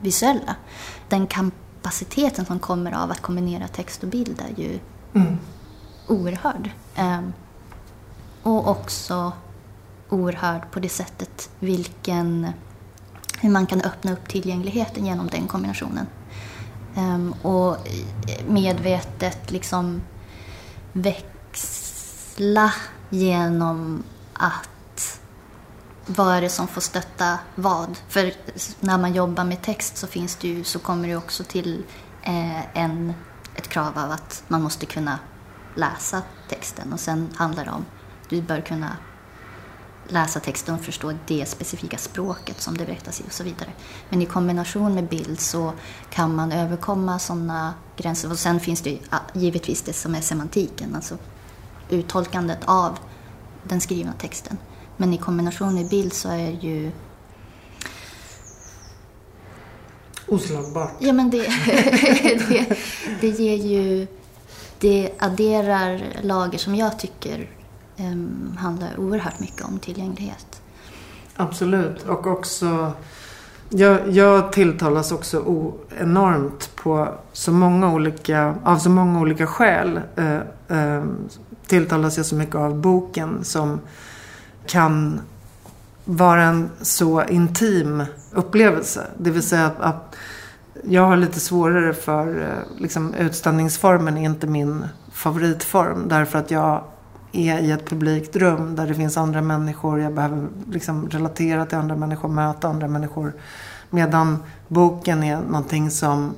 visuella. 0.00 0.56
Den 1.08 1.26
kapaciteten 1.26 2.44
som 2.44 2.58
kommer 2.58 2.92
av 2.92 3.10
att 3.10 3.20
kombinera 3.20 3.68
text 3.68 4.02
och 4.02 4.08
bild 4.08 4.42
är 4.50 4.62
ju 4.62 4.78
mm. 5.14 5.38
oerhörd. 6.08 6.70
Och 8.44 8.68
också 8.68 9.32
oerhörd 10.08 10.70
på 10.70 10.80
det 10.80 10.88
sättet 10.88 11.50
vilken, 11.58 12.52
hur 13.40 13.50
man 13.50 13.66
kan 13.66 13.80
öppna 13.80 14.12
upp 14.12 14.28
tillgängligheten 14.28 15.06
genom 15.06 15.26
den 15.26 15.46
kombinationen. 15.46 16.06
Um, 16.96 17.32
och 17.32 17.76
medvetet 18.48 19.50
liksom 19.50 20.02
växla 20.92 22.72
genom 23.10 24.02
att 24.32 25.20
vad 26.06 26.34
är 26.34 26.40
det 26.40 26.48
som 26.48 26.68
får 26.68 26.80
stötta 26.80 27.38
vad? 27.54 27.98
För 28.08 28.32
när 28.80 28.98
man 28.98 29.14
jobbar 29.14 29.44
med 29.44 29.62
text 29.62 29.96
så 29.96 30.06
finns 30.06 30.36
det 30.36 30.48
ju, 30.48 30.64
så 30.64 30.78
kommer 30.78 31.08
det 31.08 31.16
också 31.16 31.44
till 31.44 31.84
eh, 32.22 32.78
en, 32.78 33.14
ett 33.54 33.68
krav 33.68 33.98
av 33.98 34.10
att 34.10 34.44
man 34.48 34.62
måste 34.62 34.86
kunna 34.86 35.18
läsa 35.74 36.22
texten 36.48 36.92
och 36.92 37.00
sen 37.00 37.28
handlar 37.36 37.64
det 37.64 37.70
om 37.70 37.84
du 38.34 38.42
bör 38.42 38.60
kunna 38.60 38.96
läsa 40.08 40.40
texten 40.40 40.74
och 40.74 40.80
förstå 40.80 41.12
det 41.26 41.46
specifika 41.46 41.98
språket 41.98 42.60
som 42.60 42.76
det 42.76 42.84
berättas 42.84 43.20
i 43.20 43.24
och 43.26 43.32
så 43.32 43.44
vidare. 43.44 43.70
Men 44.08 44.22
i 44.22 44.26
kombination 44.26 44.94
med 44.94 45.08
bild 45.08 45.40
så 45.40 45.72
kan 46.10 46.34
man 46.34 46.52
överkomma 46.52 47.18
sådana 47.18 47.74
gränser. 47.96 48.30
Och 48.30 48.38
sen 48.38 48.60
finns 48.60 48.80
det 48.80 48.90
ju 48.90 48.98
givetvis 49.32 49.82
det 49.82 49.92
som 49.92 50.14
är 50.14 50.20
semantiken, 50.20 50.94
alltså 50.94 51.18
uttolkandet 51.90 52.58
av 52.64 52.98
den 53.62 53.80
skrivna 53.80 54.12
texten. 54.12 54.58
Men 54.96 55.14
i 55.14 55.18
kombination 55.18 55.74
med 55.74 55.88
bild 55.88 56.12
så 56.12 56.28
är 56.28 56.50
ju 56.60 56.92
Oslagbart. 60.26 60.92
Ja, 60.98 61.12
men 61.12 61.30
det, 61.30 61.38
det, 62.48 62.76
det 63.20 63.28
ger 63.28 63.56
ju... 63.56 64.06
Det 64.78 65.10
adderar 65.18 66.02
lager 66.22 66.58
som 66.58 66.74
jag 66.74 66.98
tycker 66.98 67.48
um, 67.98 68.56
handlar 68.58 69.00
oerhört 69.00 69.40
mycket 69.40 69.64
om 69.64 69.78
tillgänglighet. 69.78 70.62
Absolut. 71.36 72.02
Och 72.02 72.26
också... 72.26 72.92
Jag, 73.68 74.10
jag 74.10 74.52
tilltalas 74.52 75.12
också 75.12 75.38
o, 75.38 75.74
enormt 75.98 76.70
på 76.76 77.08
så 77.32 77.52
många 77.52 77.92
olika, 77.92 78.54
av 78.64 78.78
så 78.78 78.90
många 78.90 79.20
olika 79.20 79.46
skäl. 79.46 80.00
Eh, 80.16 80.36
eh, 80.78 81.04
tilltalas 81.66 82.16
jag 82.16 82.26
så 82.26 82.34
mycket 82.34 82.54
av 82.54 82.80
boken 82.80 83.44
som 83.44 83.80
kan 84.66 85.20
vara 86.04 86.42
en 86.42 86.70
så 86.80 87.24
intim 87.24 88.04
upplevelse. 88.32 89.06
Det 89.18 89.30
vill 89.30 89.42
säga 89.42 89.66
att, 89.66 89.80
att 89.80 90.16
jag 90.84 91.02
har 91.02 91.16
lite 91.16 91.40
svårare 91.40 91.94
för 91.94 92.40
eh, 92.42 92.80
liksom, 92.80 93.14
utställningsformen 93.14 94.16
är 94.18 94.24
inte 94.24 94.46
min 94.46 94.84
favoritform. 95.12 96.08
Därför 96.08 96.38
att 96.38 96.50
jag 96.50 96.84
är 97.34 97.58
i 97.58 97.70
ett 97.70 97.88
publikt 97.88 98.36
rum 98.36 98.76
där 98.76 98.86
det 98.86 98.94
finns 98.94 99.16
andra 99.16 99.42
människor. 99.42 100.00
Jag 100.00 100.14
behöver 100.14 100.48
liksom 100.72 101.08
relatera 101.08 101.66
till 101.66 101.78
andra 101.78 101.96
människor, 101.96 102.28
möta 102.28 102.68
andra 102.68 102.88
människor. 102.88 103.32
Medan 103.90 104.42
boken 104.68 105.22
är 105.22 105.40
någonting 105.40 105.90
som 105.90 106.34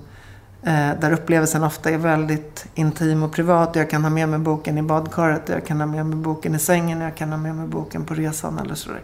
eh, 0.62 0.90
där 1.00 1.12
upplevelsen 1.12 1.64
ofta 1.64 1.90
är 1.90 1.98
väldigt 1.98 2.66
intim 2.74 3.22
och 3.22 3.32
privat. 3.32 3.76
Jag 3.76 3.90
kan 3.90 4.02
ha 4.02 4.10
med 4.10 4.28
mig 4.28 4.38
boken 4.38 4.78
i 4.78 4.82
badkaret, 4.82 5.48
jag 5.48 5.66
kan 5.66 5.80
ha 5.80 5.86
med 5.86 6.06
mig 6.06 6.16
boken 6.16 6.54
i 6.54 6.58
sängen, 6.58 7.00
jag 7.00 7.14
kan 7.14 7.30
ha 7.30 7.38
med 7.38 7.54
mig 7.54 7.68
boken 7.68 8.04
på 8.04 8.14
resan 8.14 8.58
eller 8.58 8.74
sådär. 8.74 9.02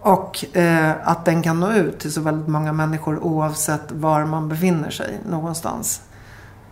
Och 0.00 0.56
eh, 0.56 0.92
att 1.04 1.24
den 1.24 1.42
kan 1.42 1.60
nå 1.60 1.72
ut 1.72 1.98
till 1.98 2.12
så 2.12 2.20
väldigt 2.20 2.48
många 2.48 2.72
människor 2.72 3.18
oavsett 3.18 3.92
var 3.92 4.24
man 4.24 4.48
befinner 4.48 4.90
sig 4.90 5.20
någonstans. 5.30 6.02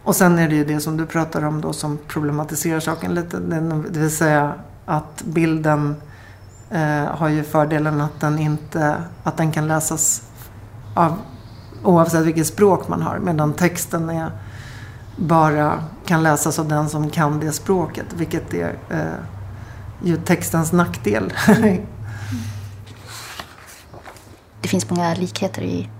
Och 0.07 0.16
sen 0.16 0.38
är 0.38 0.48
det 0.48 0.54
ju 0.54 0.64
det 0.64 0.80
som 0.80 0.96
du 0.96 1.07
pratar 1.07 1.44
om 1.44 1.61
då 1.61 1.72
som 1.72 1.98
problematiserar 2.09 2.80
saken 2.80 3.14
lite. 3.14 3.38
Det 3.90 4.00
vill 4.00 4.16
säga 4.16 4.54
att 4.84 5.22
bilden 5.22 5.96
eh, 6.70 7.04
har 7.04 7.28
ju 7.28 7.42
fördelen 7.44 8.00
att 8.00 8.20
den 8.20 8.38
inte 8.38 8.96
att 9.22 9.36
den 9.36 9.52
kan 9.52 9.68
läsas 9.68 10.22
av 10.94 11.18
oavsett 11.82 12.24
vilket 12.24 12.46
språk 12.46 12.88
man 12.88 13.02
har. 13.02 13.18
Medan 13.18 13.52
texten 13.52 14.11
är 14.11 14.30
bara 15.16 15.84
kan 16.04 16.22
läsas 16.22 16.59
av 16.59 16.68
den 16.68 16.88
som 16.88 17.11
kan 17.11 17.40
det 17.40 17.52
språket. 17.52 18.07
Vilket 18.14 18.54
är 18.54 18.78
eh, 18.90 19.00
ju 20.02 20.16
textens 20.16 20.72
nackdel. 20.72 21.32
det 24.61 24.68
finns 24.68 24.90
många 24.90 25.14
likheter 25.14 25.62
i 25.62 25.90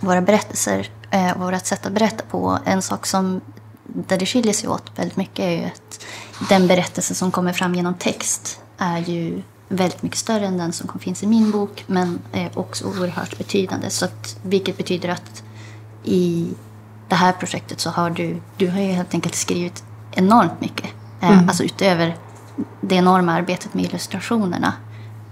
våra 0.00 0.20
berättelser 0.20 0.88
eh, 1.10 1.36
vårt 1.36 1.66
sätt 1.66 1.86
att 1.86 1.92
berätta 1.92 2.24
på. 2.30 2.58
En 2.64 2.82
sak 2.82 3.06
som 3.06 3.40
där 3.84 4.18
det 4.18 4.26
skiljer 4.26 4.52
sig 4.52 4.68
åt 4.68 4.92
väldigt 4.96 5.16
mycket 5.16 5.38
är 5.38 5.50
ju 5.50 5.64
att 5.64 6.06
den 6.48 6.66
berättelse 6.66 7.14
som 7.14 7.30
kommer 7.30 7.52
fram 7.52 7.74
genom 7.74 7.94
text 7.94 8.60
är 8.78 8.98
ju 8.98 9.42
väldigt 9.68 10.02
mycket 10.02 10.18
större 10.18 10.46
än 10.46 10.58
den 10.58 10.72
som 10.72 10.98
finns 10.98 11.22
i 11.22 11.26
min 11.26 11.50
bok 11.50 11.84
men 11.86 12.18
är 12.32 12.58
också 12.58 12.84
oerhört 12.84 13.38
betydande. 13.38 13.90
Så 13.90 14.04
att, 14.04 14.36
vilket 14.42 14.76
betyder 14.76 15.08
att 15.08 15.42
i 16.04 16.48
det 17.08 17.14
här 17.14 17.32
projektet 17.32 17.80
så 17.80 17.90
har 17.90 18.10
du, 18.10 18.40
du 18.56 18.70
har 18.70 18.80
ju 18.80 18.92
helt 18.92 19.14
enkelt 19.14 19.34
skrivit 19.34 19.84
enormt 20.12 20.60
mycket. 20.60 20.90
Eh, 21.20 21.30
mm. 21.30 21.48
Alltså 21.48 21.64
utöver 21.64 22.16
det 22.80 22.94
enorma 22.94 23.32
arbetet 23.32 23.74
med 23.74 23.84
illustrationerna 23.84 24.72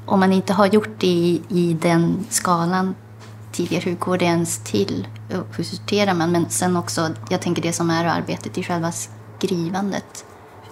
om 0.09 0.21
man 0.21 0.33
inte 0.33 0.53
har 0.53 0.67
gjort 0.67 1.01
det 1.01 1.07
i, 1.07 1.43
i 1.49 1.73
den 1.83 2.27
skalan 2.29 2.95
tidigare, 3.53 3.83
hur 3.85 3.95
går 3.95 4.19
det 4.19 4.25
ens 4.25 4.59
till? 4.59 5.09
Hur 5.57 5.65
sorterar 5.65 6.15
man? 6.15 6.33
Men 6.33 6.51
sen 6.51 6.77
också, 6.77 7.11
jag 7.31 7.43
tänker 7.43 7.63
det 7.63 7.73
som 7.73 7.91
är 7.91 8.05
arbetet 8.05 8.59
i 8.59 8.63
själva 8.63 8.93
skrivandet. 8.93 10.25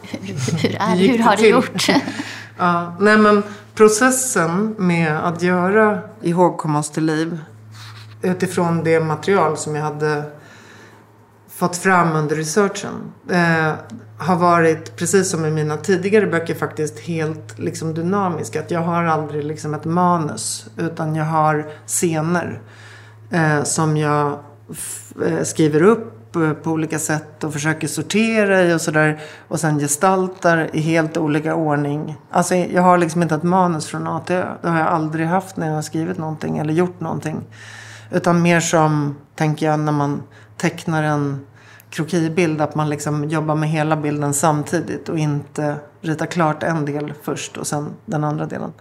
Hur, 0.02 0.58
hur, 0.58 0.76
är, 0.80 0.96
hur 0.96 1.18
har 1.18 1.36
det 1.36 1.48
gjort? 1.48 1.88
ja, 2.58 2.96
nej 3.00 3.18
men 3.18 3.42
processen 3.74 4.74
med 4.78 5.18
att 5.18 5.42
göra 5.42 6.00
ihågkommas 6.22 6.90
till 6.90 7.04
liv 7.04 7.38
utifrån 8.22 8.84
det 8.84 9.00
material 9.00 9.56
som 9.56 9.74
jag 9.74 9.82
hade 9.82 10.24
fått 11.56 11.76
fram 11.76 12.16
under 12.16 12.36
researchen 12.36 13.12
eh, 13.30 13.72
har 14.18 14.36
varit, 14.36 14.96
precis 14.96 15.30
som 15.30 15.44
i 15.44 15.50
mina 15.50 15.76
tidigare 15.76 16.26
böcker, 16.26 16.54
faktiskt 16.54 17.00
helt 17.00 17.58
liksom, 17.58 17.94
dynamisk. 17.94 18.56
Att 18.56 18.70
jag 18.70 18.80
har 18.80 19.04
aldrig 19.04 19.44
liksom, 19.44 19.74
ett 19.74 19.84
manus 19.84 20.66
utan 20.76 21.14
jag 21.14 21.24
har 21.24 21.66
scener 21.86 22.60
eh, 23.30 23.62
som 23.62 23.96
jag 23.96 24.38
eh, 25.26 25.42
skriver 25.42 25.82
upp 25.82 26.36
eh, 26.36 26.52
på 26.52 26.70
olika 26.70 26.98
sätt 26.98 27.44
och 27.44 27.52
försöker 27.52 27.88
sortera 27.88 28.62
i 28.62 28.74
och 28.74 28.80
sådär. 28.80 29.20
Och 29.48 29.60
sen 29.60 29.78
gestaltar 29.78 30.70
i 30.72 30.80
helt 30.80 31.16
olika 31.16 31.54
ordning. 31.54 32.16
Alltså 32.30 32.54
jag 32.54 32.82
har 32.82 32.98
liksom 32.98 33.22
inte 33.22 33.34
ett 33.34 33.42
manus 33.42 33.86
från 33.86 34.06
A 34.06 34.22
till 34.26 34.36
Ö. 34.36 34.46
Det 34.62 34.68
har 34.68 34.78
jag 34.78 34.88
aldrig 34.88 35.26
haft 35.26 35.56
när 35.56 35.66
jag 35.66 35.74
har 35.74 35.82
skrivit 35.82 36.18
någonting 36.18 36.58
eller 36.58 36.72
gjort 36.72 37.00
någonting. 37.00 37.44
Utan 38.10 38.42
mer 38.42 38.60
som, 38.60 39.16
tänker 39.34 39.66
jag, 39.66 39.80
när 39.80 39.92
man 39.92 40.22
tecknar 40.70 41.02
en 41.02 41.46
krokibild. 41.90 42.60
Att 42.60 42.74
man 42.74 42.88
liksom 42.88 43.24
jobbar 43.24 43.54
med 43.54 43.68
hela 43.68 43.96
bilden 43.96 44.34
samtidigt 44.34 45.08
och 45.08 45.18
inte 45.18 45.76
ritar 46.00 46.26
klart 46.26 46.62
en 46.62 46.84
del 46.84 47.12
först 47.22 47.56
och 47.56 47.66
sen 47.66 47.90
den 48.06 48.24
andra 48.24 48.46
delen. 48.46 48.72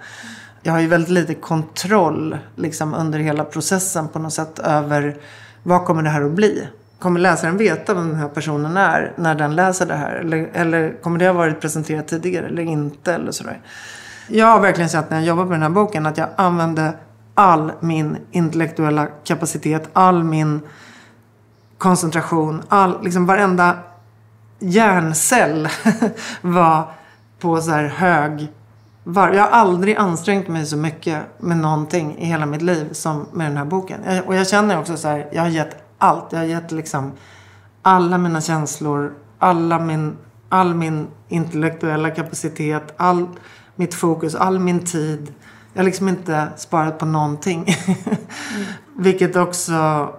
Jag 0.63 0.73
har 0.73 0.79
ju 0.79 0.88
väldigt 0.88 1.09
lite 1.09 1.33
kontroll 1.33 2.38
liksom, 2.55 2.93
under 2.93 3.19
hela 3.19 3.43
processen 3.43 4.07
på 4.07 4.19
något 4.19 4.33
sätt 4.33 4.59
över 4.59 5.17
vad 5.63 5.86
kommer 5.86 6.03
det 6.03 6.09
här 6.09 6.21
att 6.21 6.31
bli? 6.31 6.67
Kommer 6.99 7.19
läsaren 7.19 7.57
veta 7.57 7.93
vem 7.93 8.09
den 8.09 8.19
här 8.19 8.27
personen 8.27 8.77
är 8.77 9.13
när 9.17 9.36
den 9.36 9.55
läser 9.55 9.86
det 9.86 9.95
här? 9.95 10.15
Eller, 10.15 10.49
eller 10.53 11.01
kommer 11.01 11.19
det 11.19 11.25
ha 11.25 11.33
varit 11.33 11.61
presenterat 11.61 12.07
tidigare 12.07 12.47
eller 12.47 12.63
inte? 12.63 13.13
Eller 13.13 13.31
sådär. 13.31 13.59
Jag 14.27 14.45
har 14.45 14.59
verkligen 14.59 14.89
sett 14.89 15.09
när 15.09 15.17
jag 15.17 15.25
jobbar 15.25 15.45
med 15.45 15.53
den 15.53 15.61
här 15.61 15.69
boken 15.69 16.05
att 16.05 16.17
jag 16.17 16.29
använde 16.36 16.93
all 17.33 17.71
min 17.79 18.17
intellektuella 18.31 19.07
kapacitet, 19.23 19.89
all 19.93 20.23
min 20.23 20.61
koncentration. 21.78 22.63
All, 22.69 23.03
liksom 23.03 23.26
varenda 23.26 23.78
hjärncell 24.59 25.67
var 26.41 26.91
på 27.39 27.61
så 27.61 27.71
här 27.71 27.84
hög 27.84 28.47
var, 29.07 29.34
Jag 29.34 29.43
har 29.43 29.49
aldrig 29.49 29.95
ansträngt 29.95 30.47
mig 30.47 30.65
så 30.65 30.78
mycket 30.78 31.21
med 31.39 31.57
någonting 31.57 32.17
i 32.17 32.26
hela 32.26 32.45
mitt 32.45 32.61
liv 32.61 32.93
som 32.93 33.28
med 33.34 33.47
den 33.47 33.57
här 33.57 33.65
boken. 33.65 33.99
Jag, 34.05 34.28
och 34.28 34.36
jag 34.36 34.47
känner 34.47 34.80
också 34.80 34.97
så 34.97 35.07
här, 35.07 35.30
jag 35.32 35.41
har 35.41 35.49
gett 35.49 35.84
allt. 35.97 36.26
Jag 36.30 36.39
har 36.39 36.45
gett 36.45 36.71
liksom 36.71 37.11
alla 37.82 38.17
mina 38.17 38.41
känslor, 38.41 39.13
alla 39.39 39.80
min, 39.80 40.17
all 40.49 40.76
min 40.76 41.07
intellektuella 41.28 42.09
kapacitet, 42.09 42.93
all 42.97 43.28
mitt 43.76 43.93
fokus, 43.93 44.36
all 44.36 44.59
min 44.59 44.86
tid. 44.86 45.34
Jag 45.73 45.80
har 45.80 45.86
liksom 45.86 46.09
inte 46.09 46.47
sparat 46.57 46.99
på 46.99 47.05
någonting. 47.05 47.76
mm. 47.88 48.17
Vilket 48.97 49.36
också 49.36 50.09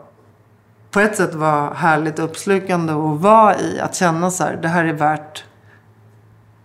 på 0.91 1.01
ett 1.01 1.16
sätt 1.16 1.34
var 1.34 1.74
härligt 1.74 2.18
uppslukande 2.18 2.93
att 2.93 3.20
vara 3.20 3.59
i. 3.59 3.80
Att 3.80 3.95
känna 3.95 4.30
så 4.30 4.45
här, 4.45 4.59
det 4.62 4.68
här 4.68 4.84
är 4.84 4.93
värt 4.93 5.45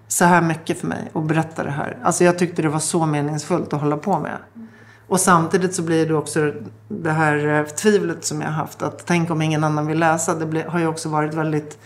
så 0.07 0.26
här 0.26 0.41
mycket 0.41 0.80
för 0.80 0.88
mig 0.88 1.11
att 1.13 1.24
berätta 1.24 1.63
det 1.63 1.72
här. 1.72 1.97
Alltså 2.03 2.24
jag 2.24 2.39
tyckte 2.39 2.61
det 2.61 2.69
var 2.69 2.80
så 2.80 3.05
meningsfullt 3.05 3.74
att 3.74 3.82
hålla 3.82 3.97
på 3.97 4.19
med. 4.19 4.38
Och 5.07 5.19
samtidigt 5.19 5.76
så 5.76 5.82
blir 5.82 6.07
det 6.07 6.13
också 6.13 6.53
det 6.88 7.11
här 7.11 7.47
eh, 7.47 7.65
tvivlet 7.65 8.26
som 8.26 8.41
jag 8.41 8.49
haft. 8.49 8.82
Att 8.82 9.05
tänk 9.05 9.30
om 9.30 9.41
ingen 9.41 9.63
annan 9.63 9.88
vill 9.88 9.99
läsa. 9.99 10.36
Det 10.36 10.67
har 10.67 10.80
ju 10.80 10.88
också 10.88 11.09
varit 11.09 11.34
väldigt 11.34 11.80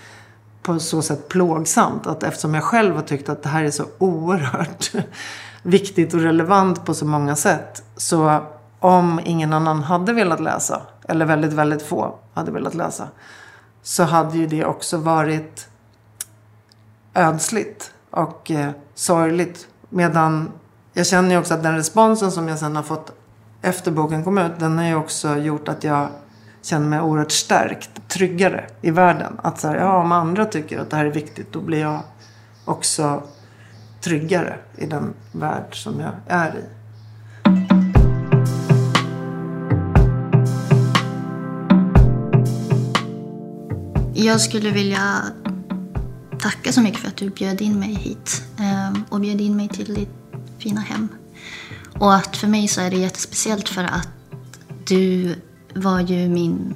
på 0.61 0.79
så 0.79 1.01
sätt 1.01 1.29
plågsamt. 1.29 2.07
Att 2.07 2.23
eftersom 2.23 2.53
jag 2.53 2.63
själv 2.63 2.95
har 2.95 3.01
tyckt 3.01 3.29
att 3.29 3.43
det 3.43 3.49
här 3.49 3.63
är 3.63 3.71
så 3.71 3.85
oerhört 3.97 4.91
viktigt 5.63 6.13
och 6.13 6.19
relevant 6.19 6.85
på 6.85 6.93
så 6.93 7.05
många 7.05 7.35
sätt. 7.35 7.83
Så 7.97 8.39
om 8.79 9.19
ingen 9.25 9.53
annan 9.53 9.83
hade 9.83 10.13
velat 10.13 10.39
läsa, 10.39 10.81
eller 11.07 11.25
väldigt, 11.25 11.53
väldigt 11.53 11.81
få 11.81 12.15
hade 12.33 12.51
velat 12.51 12.73
läsa, 12.73 13.07
så 13.81 14.03
hade 14.03 14.37
ju 14.37 14.47
det 14.47 14.65
också 14.65 14.97
varit 14.97 15.67
ödsligt 17.13 17.91
och 18.09 18.51
eh, 18.51 18.71
sorgligt. 18.95 19.67
Medan 19.89 20.51
jag 20.93 21.07
känner 21.07 21.29
ju 21.29 21.37
också 21.37 21.53
att 21.53 21.63
den 21.63 21.75
responsen 21.75 22.31
som 22.31 22.47
jag 22.47 22.59
sen 22.59 22.75
har 22.75 22.83
fått 22.83 23.11
efter 23.61 23.91
boken 23.91 24.23
kom 24.23 24.37
ut, 24.37 24.59
den 24.59 24.77
har 24.77 24.85
ju 24.85 24.95
också 24.95 25.37
gjort 25.37 25.67
att 25.67 25.83
jag 25.83 26.09
känner 26.61 26.87
mig 26.87 27.01
oerhört 27.01 27.31
stärkt, 27.31 28.07
tryggare 28.07 28.65
i 28.81 28.91
världen. 28.91 29.39
Att 29.43 29.59
så 29.59 29.67
här, 29.67 29.75
ja, 29.75 30.01
om 30.01 30.11
andra 30.11 30.45
tycker 30.45 30.79
att 30.79 30.89
det 30.89 30.95
här 30.95 31.05
är 31.05 31.11
viktigt, 31.11 31.53
då 31.53 31.61
blir 31.61 31.81
jag 31.81 31.99
också 32.65 33.23
tryggare 34.01 34.57
i 34.77 34.85
den 34.85 35.13
värld 35.31 35.83
som 35.83 35.99
jag 35.99 36.11
är 36.27 36.55
i. 36.55 36.63
Jag 44.25 44.41
skulle 44.41 44.71
vilja 44.71 45.23
tacka 46.39 46.71
så 46.71 46.81
mycket 46.81 46.99
för 46.99 47.07
att 47.07 47.17
du 47.17 47.29
bjöd 47.29 47.61
in 47.61 47.79
mig 47.79 47.93
hit 47.93 48.43
ehm, 48.59 49.03
och 49.09 49.19
bjöd 49.19 49.41
in 49.41 49.55
mig 49.55 49.69
till 49.69 49.93
ditt 49.93 50.09
fina 50.59 50.81
hem. 50.81 51.07
Och 51.99 52.15
att 52.15 52.37
för 52.37 52.47
mig 52.47 52.67
så 52.67 52.81
är 52.81 52.91
det 52.91 52.97
jättespeciellt 52.97 53.69
för 53.69 53.83
att 53.83 54.09
du 54.85 55.35
var 55.75 55.99
ju 55.99 56.29
min 56.29 56.73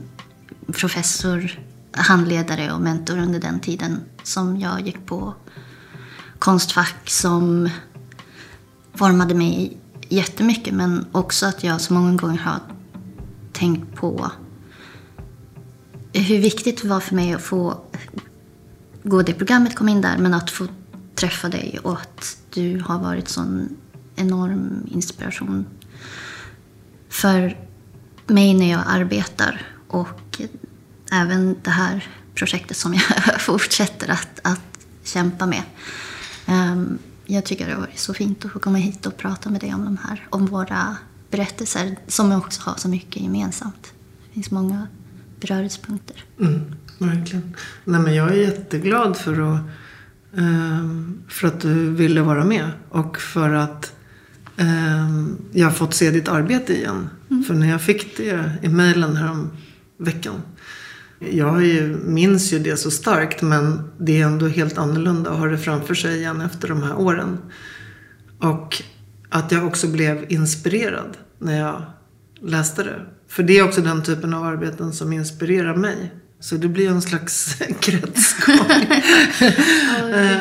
professor, 0.71 1.59
handledare 1.91 2.71
och 2.71 2.81
mentor 2.81 3.17
under 3.17 3.39
den 3.39 3.59
tiden 3.59 4.01
som 4.23 4.59
jag 4.59 4.81
gick 4.81 5.05
på 5.05 5.33
Konstfack 6.39 7.09
som 7.09 7.69
formade 8.93 9.35
mig 9.35 9.77
jättemycket 10.09 10.73
men 10.73 11.05
också 11.11 11.45
att 11.45 11.63
jag 11.63 11.81
så 11.81 11.93
många 11.93 12.15
gånger 12.17 12.39
har 12.39 12.59
tänkt 13.53 13.95
på 13.95 14.31
hur 16.13 16.39
viktigt 16.39 16.81
det 16.81 16.87
var 16.87 16.99
för 16.99 17.15
mig 17.15 17.33
att 17.33 17.41
få 17.41 17.81
gå 19.03 19.21
det 19.21 19.33
programmet, 19.33 19.75
kom 19.75 19.89
in 19.89 20.01
där, 20.01 20.17
men 20.17 20.33
att 20.33 20.49
få 20.49 20.67
träffa 21.15 21.49
dig 21.49 21.79
och 21.83 21.93
att 21.93 22.37
du 22.49 22.79
har 22.79 22.99
varit 22.99 23.27
sån 23.27 23.77
enorm 24.15 24.87
inspiration 24.91 25.65
för 27.09 27.57
mig 28.27 28.53
när 28.53 28.71
jag 28.71 28.81
arbetar 28.87 29.67
och 29.87 30.41
även 31.11 31.55
det 31.63 31.69
här 31.69 32.07
projektet 32.35 32.77
som 32.77 32.93
jag 32.93 33.01
fortsätter 33.41 34.09
att, 34.11 34.39
att 34.43 34.85
kämpa 35.03 35.45
med. 35.45 35.63
Um, 36.47 36.99
jag 37.25 37.45
tycker 37.45 37.67
det 37.67 37.73
har 37.73 37.81
varit 37.81 37.99
så 37.99 38.13
fint 38.13 38.45
att 38.45 38.51
få 38.51 38.59
komma 38.59 38.77
hit 38.77 39.05
och 39.05 39.17
prata 39.17 39.49
med 39.49 39.61
dig 39.61 39.73
om 39.73 39.85
de 39.85 39.97
här, 39.97 40.27
om 40.29 40.45
våra 40.45 40.97
berättelser 41.31 41.97
som 42.07 42.31
också 42.31 42.61
har 42.61 42.75
så 42.75 42.89
mycket 42.89 43.21
gemensamt. 43.21 43.93
Det 44.27 44.33
finns 44.33 44.51
många 44.51 44.87
beröringspunkter. 45.39 46.23
Mm, 46.39 46.61
verkligen. 46.97 47.55
Nej, 47.83 48.01
men 48.01 48.15
jag 48.15 48.31
är 48.31 48.35
jätteglad 48.35 49.17
för 49.17 49.53
att, 49.53 49.61
eh, 50.37 50.89
för 51.27 51.47
att 51.47 51.61
du 51.61 51.89
ville 51.89 52.21
vara 52.21 52.45
med 52.45 52.71
och 52.89 53.21
för 53.21 53.53
att 53.53 53.93
eh, 54.57 55.09
jag 55.51 55.67
har 55.67 55.73
fått 55.73 55.93
se 55.93 56.11
ditt 56.11 56.27
arbete 56.27 56.73
igen. 56.73 57.09
Mm. 57.29 57.43
För 57.43 57.53
när 57.53 57.69
jag 57.69 57.81
fick 57.81 58.17
det 58.17 58.51
i 58.61 58.69
mejlen 58.69 59.49
veckan 59.97 60.41
jag 61.19 61.65
ju, 61.65 61.97
minns 61.97 62.53
ju 62.53 62.59
det 62.59 62.77
så 62.77 62.91
starkt 62.91 63.41
men 63.41 63.91
det 63.97 64.21
är 64.21 64.25
ändå 64.25 64.47
helt 64.47 64.77
annorlunda 64.77 65.31
att 65.31 65.39
ha 65.39 65.47
det 65.47 65.57
framför 65.57 65.93
sig 65.93 66.17
igen 66.17 66.41
efter 66.41 66.67
de 66.67 66.83
här 66.83 66.95
åren. 66.95 67.37
Och 68.39 68.83
att 69.29 69.51
jag 69.51 69.65
också 69.65 69.87
blev 69.87 70.25
inspirerad 70.31 71.17
när 71.37 71.59
jag 71.59 71.83
läste 72.41 72.83
det. 72.83 73.05
För 73.29 73.43
det 73.43 73.57
är 73.57 73.63
också 73.63 73.81
den 73.81 74.03
typen 74.03 74.33
av 74.33 74.43
arbeten 74.43 74.93
som 74.93 75.13
inspirerar 75.13 75.75
mig. 75.75 76.11
Så 76.39 76.55
det 76.55 76.67
blir 76.67 76.89
en 76.89 77.01
slags 77.01 77.55
kretsgång. 77.79 78.55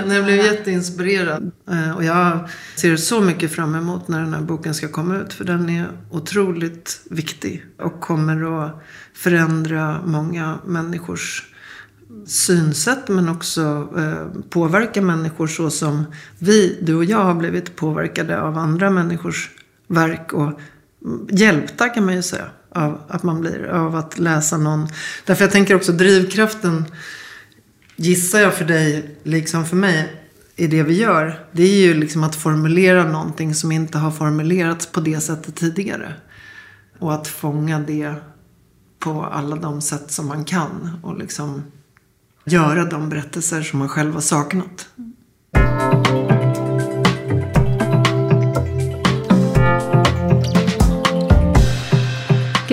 när 0.07 0.15
jag 0.15 0.25
blev 0.25 0.37
jätteinspirerad. 0.37 1.51
Eh, 1.71 1.97
och 1.97 2.05
jag 2.05 2.49
ser 2.77 2.97
så 2.97 3.21
mycket 3.21 3.53
fram 3.53 3.75
emot 3.75 4.09
när 4.09 4.21
den 4.21 4.35
här 4.35 4.41
boken 4.41 4.75
ska 4.75 4.89
komma 4.89 5.17
ut. 5.17 5.33
För 5.33 5.45
den 5.45 5.71
är 5.71 5.87
otroligt 6.11 7.01
viktig. 7.11 7.65
Och 7.79 8.01
kommer 8.01 8.65
att 8.65 8.83
förändra 9.15 10.01
många 10.05 10.59
människors 10.67 11.45
synsätt 12.27 13.09
men 13.09 13.29
också 13.29 13.89
eh, 13.97 14.43
påverka 14.51 15.03
människor 15.03 15.47
så 15.47 15.71
som 15.71 16.05
vi, 16.39 16.79
du 16.83 16.95
och 16.95 17.05
jag, 17.05 17.25
har 17.25 17.35
blivit 17.35 17.77
påverkade 17.77 18.41
av 18.41 18.59
andra 18.59 18.91
människors 18.91 19.51
verk 19.87 20.33
och 20.33 20.61
hjälpta 21.29 21.89
kan 21.89 22.05
man 22.05 22.15
ju 22.15 22.23
säga. 22.23 22.51
Av 22.71 23.01
att 23.09 23.23
man 23.23 23.41
blir, 23.41 23.67
av 23.67 23.97
att 23.97 24.19
läsa 24.19 24.57
någon. 24.57 24.89
Därför 25.25 25.45
jag 25.45 25.53
tänker 25.53 25.75
också 25.75 25.93
drivkraften, 25.93 26.85
gissar 27.97 28.41
jag 28.41 28.55
för 28.55 28.65
dig, 28.65 29.17
liksom 29.23 29.67
för 29.67 29.77
mig, 29.77 30.23
i 30.57 30.67
det 30.67 30.83
vi 30.83 31.01
gör. 31.01 31.47
Det 31.53 31.63
är 31.63 31.77
ju 31.77 31.95
liksom 31.95 32.25
att 32.25 32.37
formulera 32.37 33.05
någonting 33.05 33.55
som 33.55 33.73
inte 33.73 33.99
har 33.99 34.11
formulerats 34.11 34.87
på 34.87 35.01
det 35.01 35.21
sättet 35.21 35.57
tidigare. 35.57 36.15
Och 36.99 37.15
att 37.15 37.29
fånga 37.29 37.81
det 37.81 38.15
på 38.99 39.25
alla 39.25 39.57
de 39.57 39.81
sätt 39.81 40.11
som 40.11 40.27
man 40.27 40.45
kan. 40.45 40.99
Och 41.03 41.19
liksom 41.19 41.63
göra 42.45 42.85
de 42.85 43.09
berättelser 43.09 43.63
som 43.63 43.79
man 43.79 43.89
själv 43.89 44.15
har 44.15 44.21
saknat. 44.21 44.89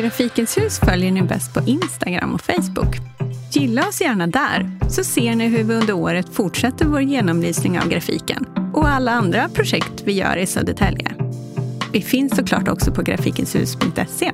Grafikens 0.06 0.58
hus 0.58 0.80
följer 0.80 1.12
ni 1.12 1.22
bäst 1.22 1.54
på 1.54 1.62
Instagram 1.66 2.34
och 2.34 2.42
Facebook. 2.42 2.96
Gilla 3.52 3.88
oss 3.88 4.02
gärna 4.02 4.28
där, 4.28 4.72
så 4.90 5.04
ser 5.04 5.36
ni 5.36 5.48
hur 5.48 5.64
vi 5.64 5.74
under 5.76 5.94
året 5.94 6.36
fortsätter 6.36 6.86
vår 6.86 7.02
genomlysning 7.02 7.80
av 7.80 7.90
grafiken 7.90 8.46
och 8.74 8.90
alla 8.90 9.12
andra 9.12 9.50
projekt 9.50 10.04
vi 10.04 10.14
gör 10.14 10.38
i 10.38 10.46
Södertälje. 10.46 11.16
Vi 11.94 12.02
finns 12.02 12.36
såklart 12.36 12.68
också 12.68 12.92
på 12.92 13.02
grafikenshus.se. 13.02 14.32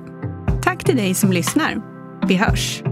Tack 0.64 0.84
till 0.84 0.96
dig 0.96 1.14
som 1.14 1.32
lyssnar. 1.32 1.82
Vi 2.28 2.36
hörs! 2.36 2.84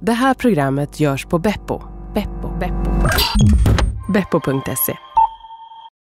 Det 0.00 0.12
här 0.12 0.34
programmet 0.34 1.00
görs 1.00 1.24
på 1.26 1.38
Beppo. 1.38 1.82
Beppo. 2.14 2.58
Beppo. 2.58 2.90
Beppo.se 4.12 5.03